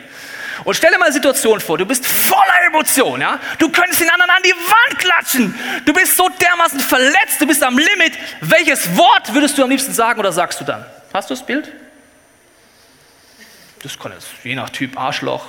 Und 0.65 0.75
stell 0.75 0.91
dir 0.91 0.99
mal 0.99 1.07
eine 1.07 1.15
Situation 1.15 1.61
vor, 1.61 1.79
du 1.79 1.87
bist 1.87 2.05
voller 2.05 2.67
Emotion, 2.67 3.21
ja? 3.21 3.39
Du 3.59 3.71
könntest 3.71 4.01
den 4.01 4.11
anderen 4.11 4.31
an 4.31 4.43
die 4.43 4.53
Wand 4.53 4.99
klatschen. 4.99 5.55
Du 5.85 5.93
bist 5.93 6.17
so 6.17 6.29
dermaßen 6.29 6.81
verletzt, 6.81 7.41
du 7.41 7.47
bist 7.47 7.63
am 7.63 7.79
Limit. 7.79 8.13
Welches 8.41 8.97
Wort 8.97 9.35
würdest 9.35 9.57
du 9.57 9.63
am 9.63 9.71
liebsten 9.71 9.93
sagen 9.93 10.19
oder 10.19 10.33
sagst 10.33 10.61
du 10.61 10.65
dann? 10.65 10.85
Hast 11.13 11.31
du 11.31 11.35
das 11.35 11.47
Bild? 11.47 11.71
Das 13.83 13.99
kann 13.99 14.13
jetzt 14.13 14.27
je 14.43 14.57
nach 14.57 14.71
Typ 14.71 14.99
Arschloch 14.99 15.47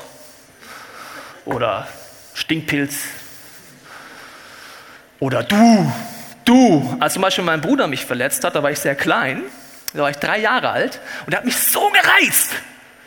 oder 1.45 1.87
Stinkpilz 2.35 2.95
oder 5.19 5.43
du, 5.43 5.91
du. 6.45 6.97
Als 6.99 7.13
zum 7.13 7.23
Beispiel 7.23 7.43
mein 7.43 7.61
Bruder 7.61 7.87
mich 7.87 8.05
verletzt 8.05 8.43
hat, 8.43 8.55
da 8.55 8.63
war 8.63 8.71
ich 8.71 8.79
sehr 8.79 8.95
klein, 8.95 9.43
da 9.93 10.03
war 10.03 10.09
ich 10.11 10.17
drei 10.17 10.37
Jahre 10.37 10.69
alt 10.69 10.99
und 11.25 11.33
er 11.33 11.37
hat 11.37 11.45
mich 11.45 11.57
so 11.57 11.89
gereizt. 11.89 12.51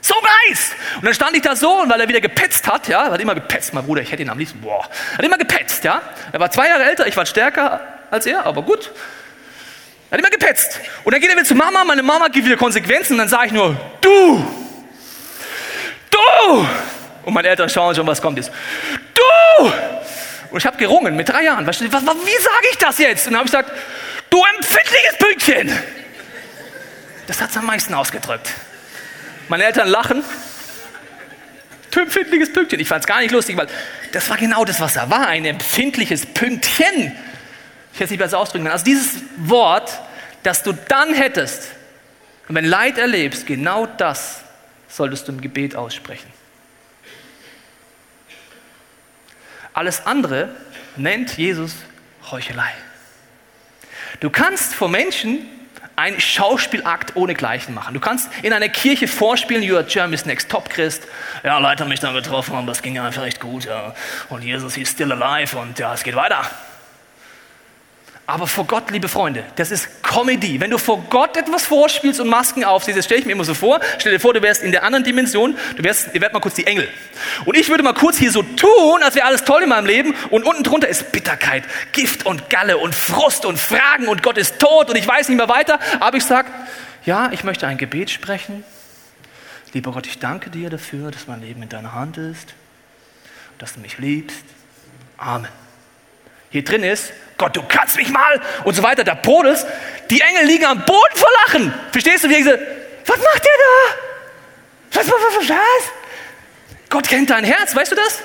So 0.04 0.14
gereizt! 0.16 0.74
Und 0.96 1.04
dann 1.04 1.14
stand 1.14 1.36
ich 1.36 1.42
da 1.42 1.54
so, 1.54 1.80
und 1.80 1.88
weil 1.88 2.00
er 2.00 2.08
wieder 2.08 2.20
gepetzt 2.20 2.66
hat, 2.66 2.88
ja, 2.88 3.06
er 3.06 3.12
hat 3.12 3.20
immer 3.20 3.36
gepetzt, 3.36 3.72
mein 3.72 3.86
Bruder, 3.86 4.02
ich 4.02 4.10
hätte 4.10 4.22
ihn 4.22 4.30
am 4.30 4.38
liebsten, 4.38 4.60
boah, 4.60 4.88
hat 5.16 5.24
immer 5.24 5.38
gepetzt, 5.38 5.84
ja. 5.84 6.02
Er 6.32 6.40
war 6.40 6.50
zwei 6.50 6.68
Jahre 6.68 6.84
älter, 6.84 7.06
ich 7.06 7.16
war 7.16 7.24
stärker 7.24 7.80
als 8.10 8.26
er, 8.26 8.44
aber 8.44 8.62
gut. 8.62 8.90
Er 10.10 10.18
hat 10.18 10.18
immer 10.18 10.30
gepetzt. 10.30 10.80
Und 11.04 11.14
dann 11.14 11.20
geht 11.20 11.30
er 11.30 11.36
wieder 11.36 11.46
zu 11.46 11.54
Mama, 11.54 11.84
meine 11.84 12.02
Mama 12.02 12.26
gibt 12.28 12.46
wieder 12.46 12.56
Konsequenzen, 12.56 13.12
und 13.12 13.18
dann 13.18 13.28
sage 13.28 13.46
ich 13.46 13.52
nur, 13.52 13.76
du! 14.00 14.44
Du! 16.10 16.66
Und 17.24 17.32
meine 17.32 17.48
Eltern 17.48 17.68
schauen 17.68 17.94
schon, 17.94 18.06
was 18.06 18.20
kommt 18.20 18.38
jetzt. 18.38 18.50
Du! 19.14 19.72
Und 20.50 20.58
ich 20.58 20.66
habe 20.66 20.76
gerungen 20.76 21.14
mit 21.14 21.28
drei 21.28 21.44
Jahren. 21.44 21.64
Was, 21.64 21.80
was, 21.80 22.02
wie 22.02 22.42
sage 22.42 22.66
ich 22.72 22.78
das 22.78 22.98
jetzt? 22.98 23.28
Und 23.28 23.34
dann 23.34 23.38
habe 23.40 23.46
ich 23.46 23.52
gesagt, 23.52 23.70
du 24.30 24.42
empfindliches 24.56 25.16
Pünktchen! 25.18 25.82
Das 27.28 27.40
hat 27.40 27.50
es 27.50 27.56
am 27.56 27.66
meisten 27.66 27.94
ausgedrückt. 27.94 28.50
Meine 29.48 29.64
Eltern 29.64 29.88
lachen. 29.88 30.24
Empfindliches 31.94 32.52
Pünktchen. 32.52 32.80
Ich 32.80 32.88
fand 32.88 33.04
es 33.04 33.06
gar 33.06 33.20
nicht 33.20 33.32
lustig, 33.32 33.56
weil 33.56 33.68
das 34.12 34.28
war 34.30 34.36
genau 34.36 34.64
das, 34.64 34.80
was 34.80 34.96
er 34.96 35.10
war. 35.10 35.26
Ein 35.26 35.44
empfindliches 35.44 36.26
Pünktchen. 36.26 37.12
Ich 37.92 38.00
hätte 38.00 38.04
es 38.04 38.10
nicht 38.10 38.18
besser 38.18 38.38
ausdrücken 38.38 38.64
können. 38.64 38.72
Also 38.72 38.84
dieses 38.84 39.16
Wort, 39.36 40.00
das 40.42 40.62
du 40.62 40.72
dann 40.72 41.12
hättest, 41.12 41.68
und 42.48 42.54
wenn 42.54 42.64
Leid 42.64 42.98
erlebst, 42.98 43.46
genau 43.46 43.86
das 43.86 44.40
solltest 44.88 45.28
du 45.28 45.32
im 45.32 45.40
Gebet 45.40 45.76
aussprechen. 45.76 46.30
Alles 49.72 50.04
andere 50.06 50.54
nennt 50.96 51.36
Jesus 51.36 51.74
Heuchelei. 52.30 52.72
Du 54.20 54.30
kannst 54.30 54.74
vor 54.74 54.88
Menschen 54.88 55.46
ein 55.96 56.20
Schauspielakt 56.20 57.16
ohne 57.16 57.34
Gleichen 57.34 57.74
machen. 57.74 57.94
Du 57.94 58.00
kannst 58.00 58.30
in 58.42 58.52
einer 58.52 58.68
Kirche 58.68 59.08
vorspielen, 59.08 59.62
you 59.62 59.76
are 59.76 59.84
Germany's 59.84 60.24
next 60.24 60.50
top 60.50 60.68
Christ. 60.70 61.06
Ja, 61.42 61.58
Leute 61.58 61.82
haben 61.82 61.90
mich 61.90 62.00
da 62.00 62.12
getroffen 62.12 62.56
und 62.56 62.66
das 62.66 62.82
ging 62.82 62.98
einfach 62.98 63.24
echt 63.24 63.40
gut. 63.40 63.64
Ja. 63.64 63.94
Und 64.28 64.42
Jesus 64.42 64.76
ist 64.76 64.92
still 64.92 65.12
alive 65.12 65.56
und 65.56 65.78
ja, 65.78 65.92
es 65.94 66.02
geht 66.02 66.16
weiter. 66.16 66.44
Aber 68.24 68.46
vor 68.46 68.66
Gott, 68.66 68.90
liebe 68.92 69.08
Freunde, 69.08 69.44
das 69.56 69.72
ist 69.72 70.02
Comedy. 70.02 70.60
Wenn 70.60 70.70
du 70.70 70.78
vor 70.78 71.02
Gott 71.10 71.36
etwas 71.36 71.64
vorspielst 71.64 72.20
und 72.20 72.28
Masken 72.28 72.62
aufziehst, 72.64 72.96
das 72.96 73.04
stelle 73.04 73.20
ich 73.20 73.26
mir 73.26 73.32
immer 73.32 73.44
so 73.44 73.52
vor. 73.52 73.80
Stell 73.98 74.12
dir 74.12 74.20
vor, 74.20 74.32
du 74.32 74.40
wärst 74.40 74.62
in 74.62 74.70
der 74.70 74.84
anderen 74.84 75.02
Dimension, 75.02 75.56
du 75.76 75.82
wärst, 75.82 76.08
ihr 76.14 76.20
werdet 76.20 76.32
mal 76.32 76.40
kurz 76.40 76.54
die 76.54 76.66
Engel. 76.66 76.88
Und 77.44 77.56
ich 77.56 77.68
würde 77.68 77.82
mal 77.82 77.94
kurz 77.94 78.18
hier 78.18 78.30
so 78.30 78.42
tun, 78.42 79.02
als 79.02 79.16
wäre 79.16 79.26
alles 79.26 79.44
toll 79.44 79.64
in 79.64 79.68
meinem 79.68 79.86
Leben. 79.86 80.14
Und 80.30 80.44
unten 80.44 80.62
drunter 80.62 80.86
ist 80.86 81.10
Bitterkeit, 81.10 81.64
Gift 81.90 82.24
und 82.24 82.48
Galle 82.48 82.78
und 82.78 82.94
Frust 82.94 83.44
und 83.44 83.58
Fragen 83.58 84.06
und 84.06 84.22
Gott 84.22 84.38
ist 84.38 84.60
tot 84.60 84.88
und 84.88 84.96
ich 84.96 85.06
weiß 85.06 85.28
nicht 85.28 85.38
mehr 85.38 85.48
weiter. 85.48 85.80
Aber 85.98 86.16
ich 86.16 86.24
sage, 86.24 86.48
ja, 87.04 87.30
ich 87.32 87.42
möchte 87.42 87.66
ein 87.66 87.76
Gebet 87.76 88.10
sprechen. 88.10 88.64
Lieber 89.72 89.90
Gott, 89.90 90.06
ich 90.06 90.20
danke 90.20 90.48
dir 90.48 90.70
dafür, 90.70 91.10
dass 91.10 91.26
mein 91.26 91.40
Leben 91.40 91.62
in 91.62 91.68
deiner 91.68 91.92
Hand 91.92 92.18
ist, 92.18 92.54
dass 93.58 93.74
du 93.74 93.80
mich 93.80 93.98
liebst. 93.98 94.44
Amen 95.16 95.48
hier 96.52 96.62
drin 96.62 96.84
ist, 96.84 97.12
Gott, 97.42 97.56
du 97.56 97.62
kannst 97.66 97.96
mich 97.96 98.08
mal 98.08 98.40
und 98.62 98.74
so 98.74 98.84
weiter, 98.84 99.02
da 99.02 99.14
brodelst, 99.14 99.66
die 100.10 100.20
Engel 100.20 100.46
liegen 100.46 100.64
am 100.64 100.84
Boden 100.84 101.16
vor 101.16 101.28
Lachen. 101.44 101.74
Verstehst 101.90 102.22
du? 102.22 102.28
Wie 102.28 102.36
diese, 102.36 102.52
was 103.04 103.18
macht 103.18 103.44
der 103.44 103.50
da? 103.58 105.00
Was, 105.00 105.06
was, 105.08 105.20
was, 105.40 105.48
was? 105.48 105.58
Gott 106.88 107.08
kennt 107.08 107.30
dein 107.30 107.42
Herz, 107.42 107.74
weißt 107.74 107.90
du 107.90 107.96
das? 107.96 108.22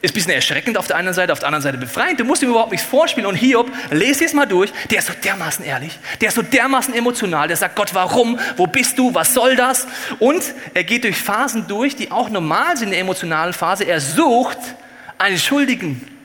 Ist 0.00 0.12
ein 0.12 0.14
bisschen 0.14 0.32
erschreckend 0.32 0.78
auf 0.78 0.86
der 0.86 0.96
einen 0.96 1.12
Seite, 1.12 1.34
auf 1.34 1.40
der 1.40 1.48
anderen 1.48 1.64
Seite 1.64 1.76
befreiend. 1.76 2.18
Du 2.18 2.24
musst 2.24 2.42
ihm 2.42 2.48
überhaupt 2.48 2.72
nichts 2.72 2.86
vorspielen. 2.86 3.26
Und 3.28 3.34
Hiob, 3.34 3.70
lese 3.90 4.24
es 4.24 4.32
mal 4.32 4.46
durch, 4.46 4.72
der 4.90 5.00
ist 5.00 5.08
so 5.08 5.12
dermaßen 5.12 5.62
ehrlich, 5.62 5.98
der 6.22 6.28
ist 6.28 6.36
so 6.36 6.42
dermaßen 6.42 6.94
emotional, 6.94 7.48
der 7.48 7.58
sagt, 7.58 7.76
Gott, 7.76 7.92
warum? 7.92 8.38
Wo 8.56 8.66
bist 8.66 8.96
du? 8.98 9.12
Was 9.12 9.34
soll 9.34 9.56
das? 9.56 9.86
Und 10.18 10.42
er 10.72 10.84
geht 10.84 11.04
durch 11.04 11.20
Phasen 11.20 11.68
durch, 11.68 11.94
die 11.94 12.10
auch 12.10 12.30
normal 12.30 12.78
sind 12.78 12.86
in 12.86 12.92
der 12.92 13.00
emotionalen 13.00 13.52
Phase. 13.52 13.84
Er 13.84 14.00
sucht 14.00 14.58
einen 15.18 15.38
Schuldigen. 15.38 16.15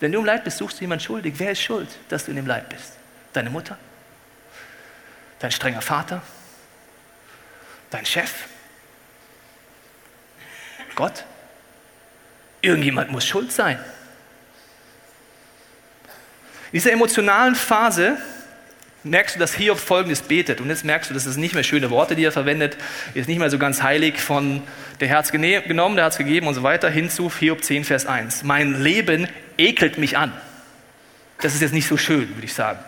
Wenn 0.00 0.12
du 0.12 0.18
im 0.18 0.24
Leid 0.24 0.44
bist, 0.44 0.58
suchst 0.58 0.78
du 0.78 0.80
jemanden 0.82 1.04
schuldig. 1.04 1.34
Wer 1.36 1.52
ist 1.52 1.60
schuld, 1.60 1.88
dass 2.08 2.24
du 2.24 2.30
in 2.30 2.36
dem 2.36 2.46
Leid 2.46 2.68
bist? 2.68 2.94
Deine 3.32 3.50
Mutter? 3.50 3.78
Dein 5.38 5.52
strenger 5.52 5.82
Vater? 5.82 6.22
Dein 7.90 8.06
Chef? 8.06 8.46
Gott? 10.94 11.24
Irgendjemand 12.62 13.10
muss 13.10 13.26
schuld 13.26 13.52
sein. 13.52 13.78
In 16.72 16.78
dieser 16.78 16.92
emotionalen 16.92 17.54
Phase 17.54 18.18
merkst 19.02 19.36
du, 19.36 19.40
dass 19.40 19.54
Hiob 19.54 19.78
folgendes 19.78 20.22
betet. 20.22 20.60
Und 20.60 20.68
jetzt 20.68 20.84
merkst 20.84 21.10
du, 21.10 21.14
dass 21.14 21.26
es 21.26 21.36
nicht 21.36 21.54
mehr 21.54 21.64
schöne 21.64 21.90
Worte, 21.90 22.16
die 22.16 22.24
er 22.24 22.32
verwendet, 22.32 22.76
ist 23.14 23.28
nicht 23.28 23.38
mehr 23.38 23.50
so 23.50 23.58
ganz 23.58 23.82
heilig 23.82 24.20
von 24.20 24.62
der 25.00 25.08
Herz 25.08 25.32
genommen, 25.32 25.96
der 25.96 26.04
Herz 26.04 26.18
gegeben 26.18 26.46
und 26.46 26.54
so 26.54 26.62
weiter, 26.62 26.90
hinzu 26.90 27.30
Hiob 27.30 27.64
10, 27.64 27.84
Vers 27.84 28.06
1. 28.06 28.42
Mein 28.44 28.82
Leben 28.82 29.28
ekelt 29.56 29.98
mich 29.98 30.16
an. 30.18 30.32
Das 31.40 31.54
ist 31.54 31.62
jetzt 31.62 31.72
nicht 31.72 31.88
so 31.88 31.96
schön, 31.96 32.28
würde 32.36 32.44
ich 32.44 32.54
sagen. 32.54 32.78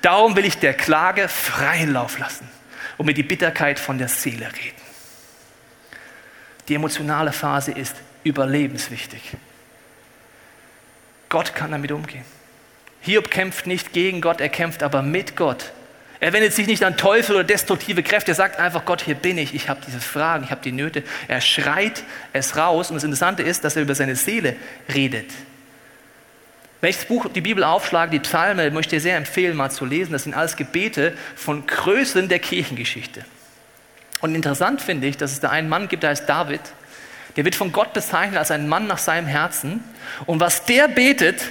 Darum 0.00 0.36
will 0.36 0.44
ich 0.44 0.58
der 0.58 0.74
Klage 0.74 1.28
freien 1.28 1.92
Lauf 1.92 2.18
lassen. 2.18 2.48
und 2.96 3.06
mir 3.06 3.14
die 3.14 3.22
Bitterkeit 3.22 3.78
von 3.78 3.96
der 3.96 4.08
Seele 4.08 4.44
reden. 4.44 4.82
Die 6.68 6.74
emotionale 6.74 7.32
Phase 7.32 7.72
ist 7.72 7.96
überlebenswichtig. 8.24 9.22
Gott 11.30 11.54
kann 11.54 11.70
damit 11.70 11.92
umgehen. 11.92 12.26
Hiob 13.00 13.30
kämpft 13.30 13.66
nicht 13.66 13.94
gegen 13.94 14.20
Gott, 14.20 14.42
er 14.42 14.50
kämpft 14.50 14.82
aber 14.82 15.00
mit 15.00 15.34
Gott. 15.34 15.72
Er 16.20 16.34
wendet 16.34 16.52
sich 16.52 16.66
nicht 16.66 16.84
an 16.84 16.98
Teufel 16.98 17.34
oder 17.34 17.44
destruktive 17.44 18.02
Kräfte. 18.02 18.32
Er 18.32 18.34
sagt 18.34 18.60
einfach, 18.60 18.84
Gott, 18.84 19.00
hier 19.00 19.14
bin 19.14 19.38
ich. 19.38 19.54
Ich 19.54 19.70
habe 19.70 19.80
diese 19.86 20.00
Fragen, 20.00 20.44
ich 20.44 20.50
habe 20.50 20.60
die 20.62 20.72
Nöte. 20.72 21.02
Er 21.28 21.40
schreit 21.40 22.04
es 22.34 22.56
raus. 22.56 22.90
Und 22.90 22.96
das 22.96 23.04
Interessante 23.04 23.42
ist, 23.42 23.64
dass 23.64 23.76
er 23.76 23.82
über 23.82 23.94
seine 23.94 24.16
Seele 24.16 24.54
redet. 24.94 25.30
Wenn 26.82 26.90
ich 26.90 26.96
das 26.96 27.06
Buch, 27.06 27.26
die 27.34 27.40
Bibel 27.40 27.64
aufschlage, 27.64 28.10
die 28.10 28.18
Psalme, 28.20 28.70
möchte 28.70 28.96
ich 28.96 29.02
sehr 29.02 29.16
empfehlen, 29.16 29.56
mal 29.56 29.70
zu 29.70 29.86
lesen. 29.86 30.12
Das 30.12 30.24
sind 30.24 30.34
alles 30.34 30.56
Gebete 30.56 31.14
von 31.36 31.66
Größen 31.66 32.28
der 32.28 32.38
Kirchengeschichte. 32.38 33.24
Und 34.20 34.34
interessant 34.34 34.82
finde 34.82 35.06
ich, 35.06 35.16
dass 35.16 35.32
es 35.32 35.40
da 35.40 35.48
einen 35.48 35.70
Mann 35.70 35.88
gibt, 35.88 36.02
der 36.02 36.10
heißt 36.10 36.28
David. 36.28 36.60
Der 37.36 37.44
wird 37.44 37.54
von 37.54 37.72
Gott 37.72 37.94
bezeichnet 37.94 38.38
als 38.38 38.50
ein 38.50 38.68
Mann 38.68 38.86
nach 38.86 38.98
seinem 38.98 39.26
Herzen. 39.26 39.82
Und 40.26 40.40
was 40.40 40.64
der 40.64 40.88
betet, 40.88 41.44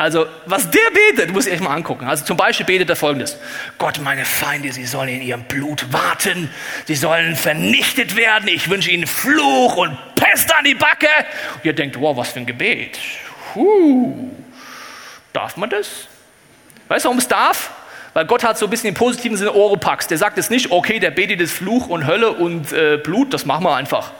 also, 0.00 0.26
was 0.46 0.70
der 0.70 0.80
betet, 0.94 1.30
muss 1.30 1.44
ich 1.44 1.52
euch 1.52 1.60
mal 1.60 1.74
angucken. 1.74 2.06
Also, 2.06 2.24
zum 2.24 2.38
Beispiel 2.38 2.64
betet 2.64 2.88
er 2.88 2.96
folgendes: 2.96 3.36
Gott, 3.76 4.00
meine 4.00 4.24
Feinde, 4.24 4.72
sie 4.72 4.86
sollen 4.86 5.10
in 5.10 5.20
ihrem 5.20 5.42
Blut 5.44 5.92
warten. 5.92 6.48
Sie 6.86 6.94
sollen 6.94 7.36
vernichtet 7.36 8.16
werden. 8.16 8.48
Ich 8.48 8.70
wünsche 8.70 8.90
ihnen 8.90 9.06
Fluch 9.06 9.76
und 9.76 9.98
Pest 10.14 10.54
an 10.54 10.64
die 10.64 10.74
Backe. 10.74 11.06
Und 11.56 11.66
ihr 11.66 11.74
denkt, 11.74 12.00
wow, 12.00 12.16
was 12.16 12.30
für 12.30 12.38
ein 12.38 12.46
Gebet. 12.46 12.98
Huh. 13.54 14.30
Darf 15.34 15.58
man 15.58 15.68
das? 15.68 16.06
Weißt 16.88 17.04
du, 17.04 17.08
warum 17.08 17.18
es 17.18 17.28
darf? 17.28 17.70
Weil 18.14 18.24
Gott 18.24 18.42
hat 18.42 18.56
so 18.56 18.68
ein 18.68 18.70
bisschen 18.70 18.88
im 18.88 18.94
positiven 18.94 19.36
Sinne 19.36 19.54
Oropax. 19.54 20.06
Der 20.06 20.16
sagt 20.16 20.38
jetzt 20.38 20.50
nicht, 20.50 20.70
okay, 20.70 20.98
der 20.98 21.10
betet 21.10 21.40
jetzt 21.40 21.52
Fluch 21.52 21.88
und 21.88 22.06
Hölle 22.06 22.32
und 22.32 22.72
äh, 22.72 22.96
Blut, 22.96 23.34
das 23.34 23.44
machen 23.44 23.64
wir 23.64 23.76
einfach. 23.76 24.12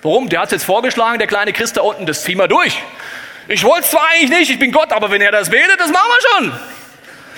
Warum? 0.00 0.28
Der 0.28 0.42
hat 0.42 0.46
es 0.46 0.52
jetzt 0.52 0.64
vorgeschlagen, 0.64 1.18
der 1.18 1.26
kleine 1.26 1.52
Christ 1.52 1.76
da 1.76 1.80
unten, 1.80 2.06
das 2.06 2.22
ziehen 2.22 2.38
wir 2.38 2.46
durch. 2.46 2.80
Ich 3.48 3.64
wollte 3.64 3.84
es 3.84 3.90
zwar 3.90 4.06
eigentlich 4.10 4.30
nicht, 4.30 4.50
ich 4.50 4.58
bin 4.58 4.70
Gott, 4.70 4.92
aber 4.92 5.10
wenn 5.10 5.22
er 5.22 5.32
das 5.32 5.48
betet, 5.48 5.80
das 5.80 5.90
machen 5.90 6.08
wir 6.08 6.50
schon. 6.50 6.60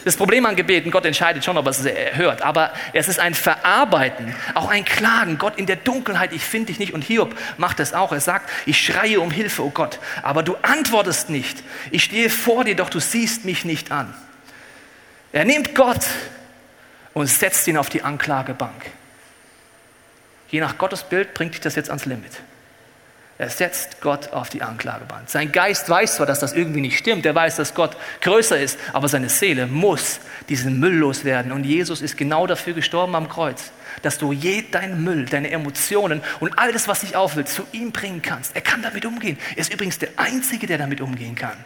Das 0.04 0.16
Problem 0.16 0.44
an 0.46 0.56
Gebeten, 0.56 0.90
Gott 0.90 1.04
entscheidet 1.04 1.44
schon, 1.44 1.56
ob 1.56 1.66
er 1.66 1.70
es 1.70 1.84
hört, 2.16 2.42
aber 2.42 2.72
es 2.92 3.06
ist 3.06 3.20
ein 3.20 3.34
Verarbeiten, 3.34 4.34
auch 4.54 4.68
ein 4.68 4.84
Klagen. 4.84 5.38
Gott 5.38 5.56
in 5.58 5.66
der 5.66 5.76
Dunkelheit, 5.76 6.32
ich 6.32 6.42
finde 6.42 6.68
dich 6.68 6.78
nicht. 6.78 6.94
Und 6.94 7.04
Hiob 7.04 7.36
macht 7.58 7.78
das 7.78 7.92
auch. 7.92 8.10
Er 8.10 8.20
sagt, 8.20 8.50
ich 8.66 8.82
schreie 8.82 9.20
um 9.20 9.30
Hilfe, 9.30 9.62
oh 9.62 9.70
Gott, 9.70 10.00
aber 10.22 10.42
du 10.42 10.56
antwortest 10.62 11.28
nicht. 11.28 11.62
Ich 11.90 12.02
stehe 12.02 12.30
vor 12.30 12.64
dir, 12.64 12.74
doch 12.74 12.88
du 12.88 12.98
siehst 12.98 13.44
mich 13.44 13.64
nicht 13.64 13.92
an. 13.92 14.12
Er 15.32 15.44
nimmt 15.44 15.74
Gott 15.74 16.06
und 17.12 17.28
setzt 17.28 17.68
ihn 17.68 17.76
auf 17.76 17.88
die 17.88 18.02
Anklagebank. 18.02 18.90
Je 20.48 20.60
nach 20.60 20.78
Gottes 20.78 21.02
Bild 21.04 21.34
bringt 21.34 21.54
dich 21.54 21.60
das 21.60 21.76
jetzt 21.76 21.90
ans 21.90 22.06
Limit. 22.06 22.32
Er 23.40 23.48
setzt 23.48 24.02
Gott 24.02 24.34
auf 24.34 24.50
die 24.50 24.60
Anklageband. 24.60 25.30
Sein 25.30 25.50
Geist 25.50 25.88
weiß 25.88 26.16
zwar, 26.16 26.26
dass 26.26 26.40
das 26.40 26.52
irgendwie 26.52 26.82
nicht 26.82 26.98
stimmt, 26.98 27.24
er 27.24 27.34
weiß, 27.34 27.56
dass 27.56 27.72
Gott 27.72 27.96
größer 28.20 28.60
ist, 28.60 28.78
aber 28.92 29.08
seine 29.08 29.30
Seele 29.30 29.66
muss 29.66 30.20
diesen 30.50 30.78
Müll 30.78 30.92
loswerden. 30.92 31.50
Und 31.50 31.64
Jesus 31.64 32.02
ist 32.02 32.18
genau 32.18 32.46
dafür 32.46 32.74
gestorben 32.74 33.14
am 33.14 33.30
Kreuz, 33.30 33.72
dass 34.02 34.18
du 34.18 34.32
je 34.32 34.64
deinen 34.70 35.02
Müll, 35.04 35.24
deine 35.24 35.50
Emotionen 35.52 36.20
und 36.40 36.58
all 36.58 36.70
das, 36.70 36.86
was 36.86 37.00
dich 37.00 37.16
aufwillt, 37.16 37.48
zu 37.48 37.62
ihm 37.72 37.92
bringen 37.92 38.20
kannst. 38.20 38.54
Er 38.54 38.60
kann 38.60 38.82
damit 38.82 39.06
umgehen. 39.06 39.38
Er 39.52 39.62
ist 39.62 39.72
übrigens 39.72 39.98
der 39.98 40.10
Einzige, 40.16 40.66
der 40.66 40.76
damit 40.76 41.00
umgehen 41.00 41.34
kann. 41.34 41.56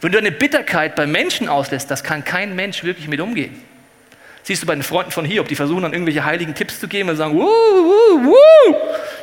Wenn 0.00 0.12
du 0.12 0.18
eine 0.18 0.32
Bitterkeit 0.32 0.96
bei 0.96 1.06
Menschen 1.06 1.50
auslässt, 1.50 1.90
das 1.90 2.04
kann 2.04 2.24
kein 2.24 2.56
Mensch 2.56 2.84
wirklich 2.84 3.06
mit 3.06 3.20
umgehen. 3.20 3.62
Siehst 4.44 4.62
du 4.62 4.66
bei 4.66 4.74
den 4.74 4.84
Freunden 4.84 5.10
von 5.10 5.26
Hiob, 5.26 5.48
die 5.48 5.56
versuchen 5.56 5.82
dann 5.82 5.92
irgendwelche 5.92 6.24
heiligen 6.24 6.54
Tipps 6.54 6.80
zu 6.80 6.88
geben 6.88 7.10
und 7.10 7.16
sagen, 7.16 7.34
wuh, 7.34 7.42
wuh, 7.42 8.26
wuh, 8.26 8.76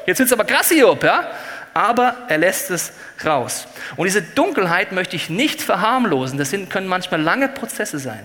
jetzt 0.05 0.19
wird's 0.19 0.33
aber 0.33 0.43
krass, 0.43 0.69
Hiob, 0.69 1.03
ja? 1.03 1.31
Aber 1.73 2.15
er 2.27 2.37
lässt 2.37 2.69
es 2.69 2.93
raus. 3.25 3.67
Und 3.95 4.05
diese 4.05 4.21
Dunkelheit 4.21 4.91
möchte 4.91 5.15
ich 5.15 5.29
nicht 5.29 5.61
verharmlosen. 5.61 6.37
Das 6.37 6.49
sind, 6.49 6.69
können 6.69 6.87
manchmal 6.87 7.21
lange 7.21 7.47
Prozesse 7.47 7.99
sein. 7.99 8.23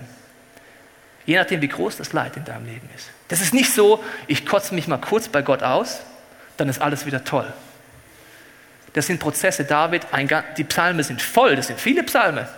Je 1.25 1.37
nachdem, 1.37 1.61
wie 1.61 1.67
groß 1.67 1.97
das 1.97 2.13
Leid 2.13 2.37
in 2.37 2.45
deinem 2.45 2.65
Leben 2.65 2.89
ist. 2.95 3.09
Das 3.27 3.41
ist 3.41 3.53
nicht 3.53 3.71
so, 3.73 4.03
ich 4.27 4.45
kotze 4.45 4.73
mich 4.73 4.87
mal 4.87 4.97
kurz 4.97 5.27
bei 5.27 5.41
Gott 5.41 5.63
aus, 5.63 6.01
dann 6.57 6.69
ist 6.69 6.81
alles 6.81 7.05
wieder 7.05 7.23
toll. 7.23 7.51
Das 8.93 9.05
sind 9.05 9.19
Prozesse, 9.19 9.65
David, 9.65 10.07
ein, 10.11 10.27
die 10.57 10.63
Psalme 10.63 11.03
sind 11.03 11.21
voll, 11.21 11.55
das 11.55 11.67
sind 11.67 11.79
viele 11.79 12.03
Psalme. 12.03 12.49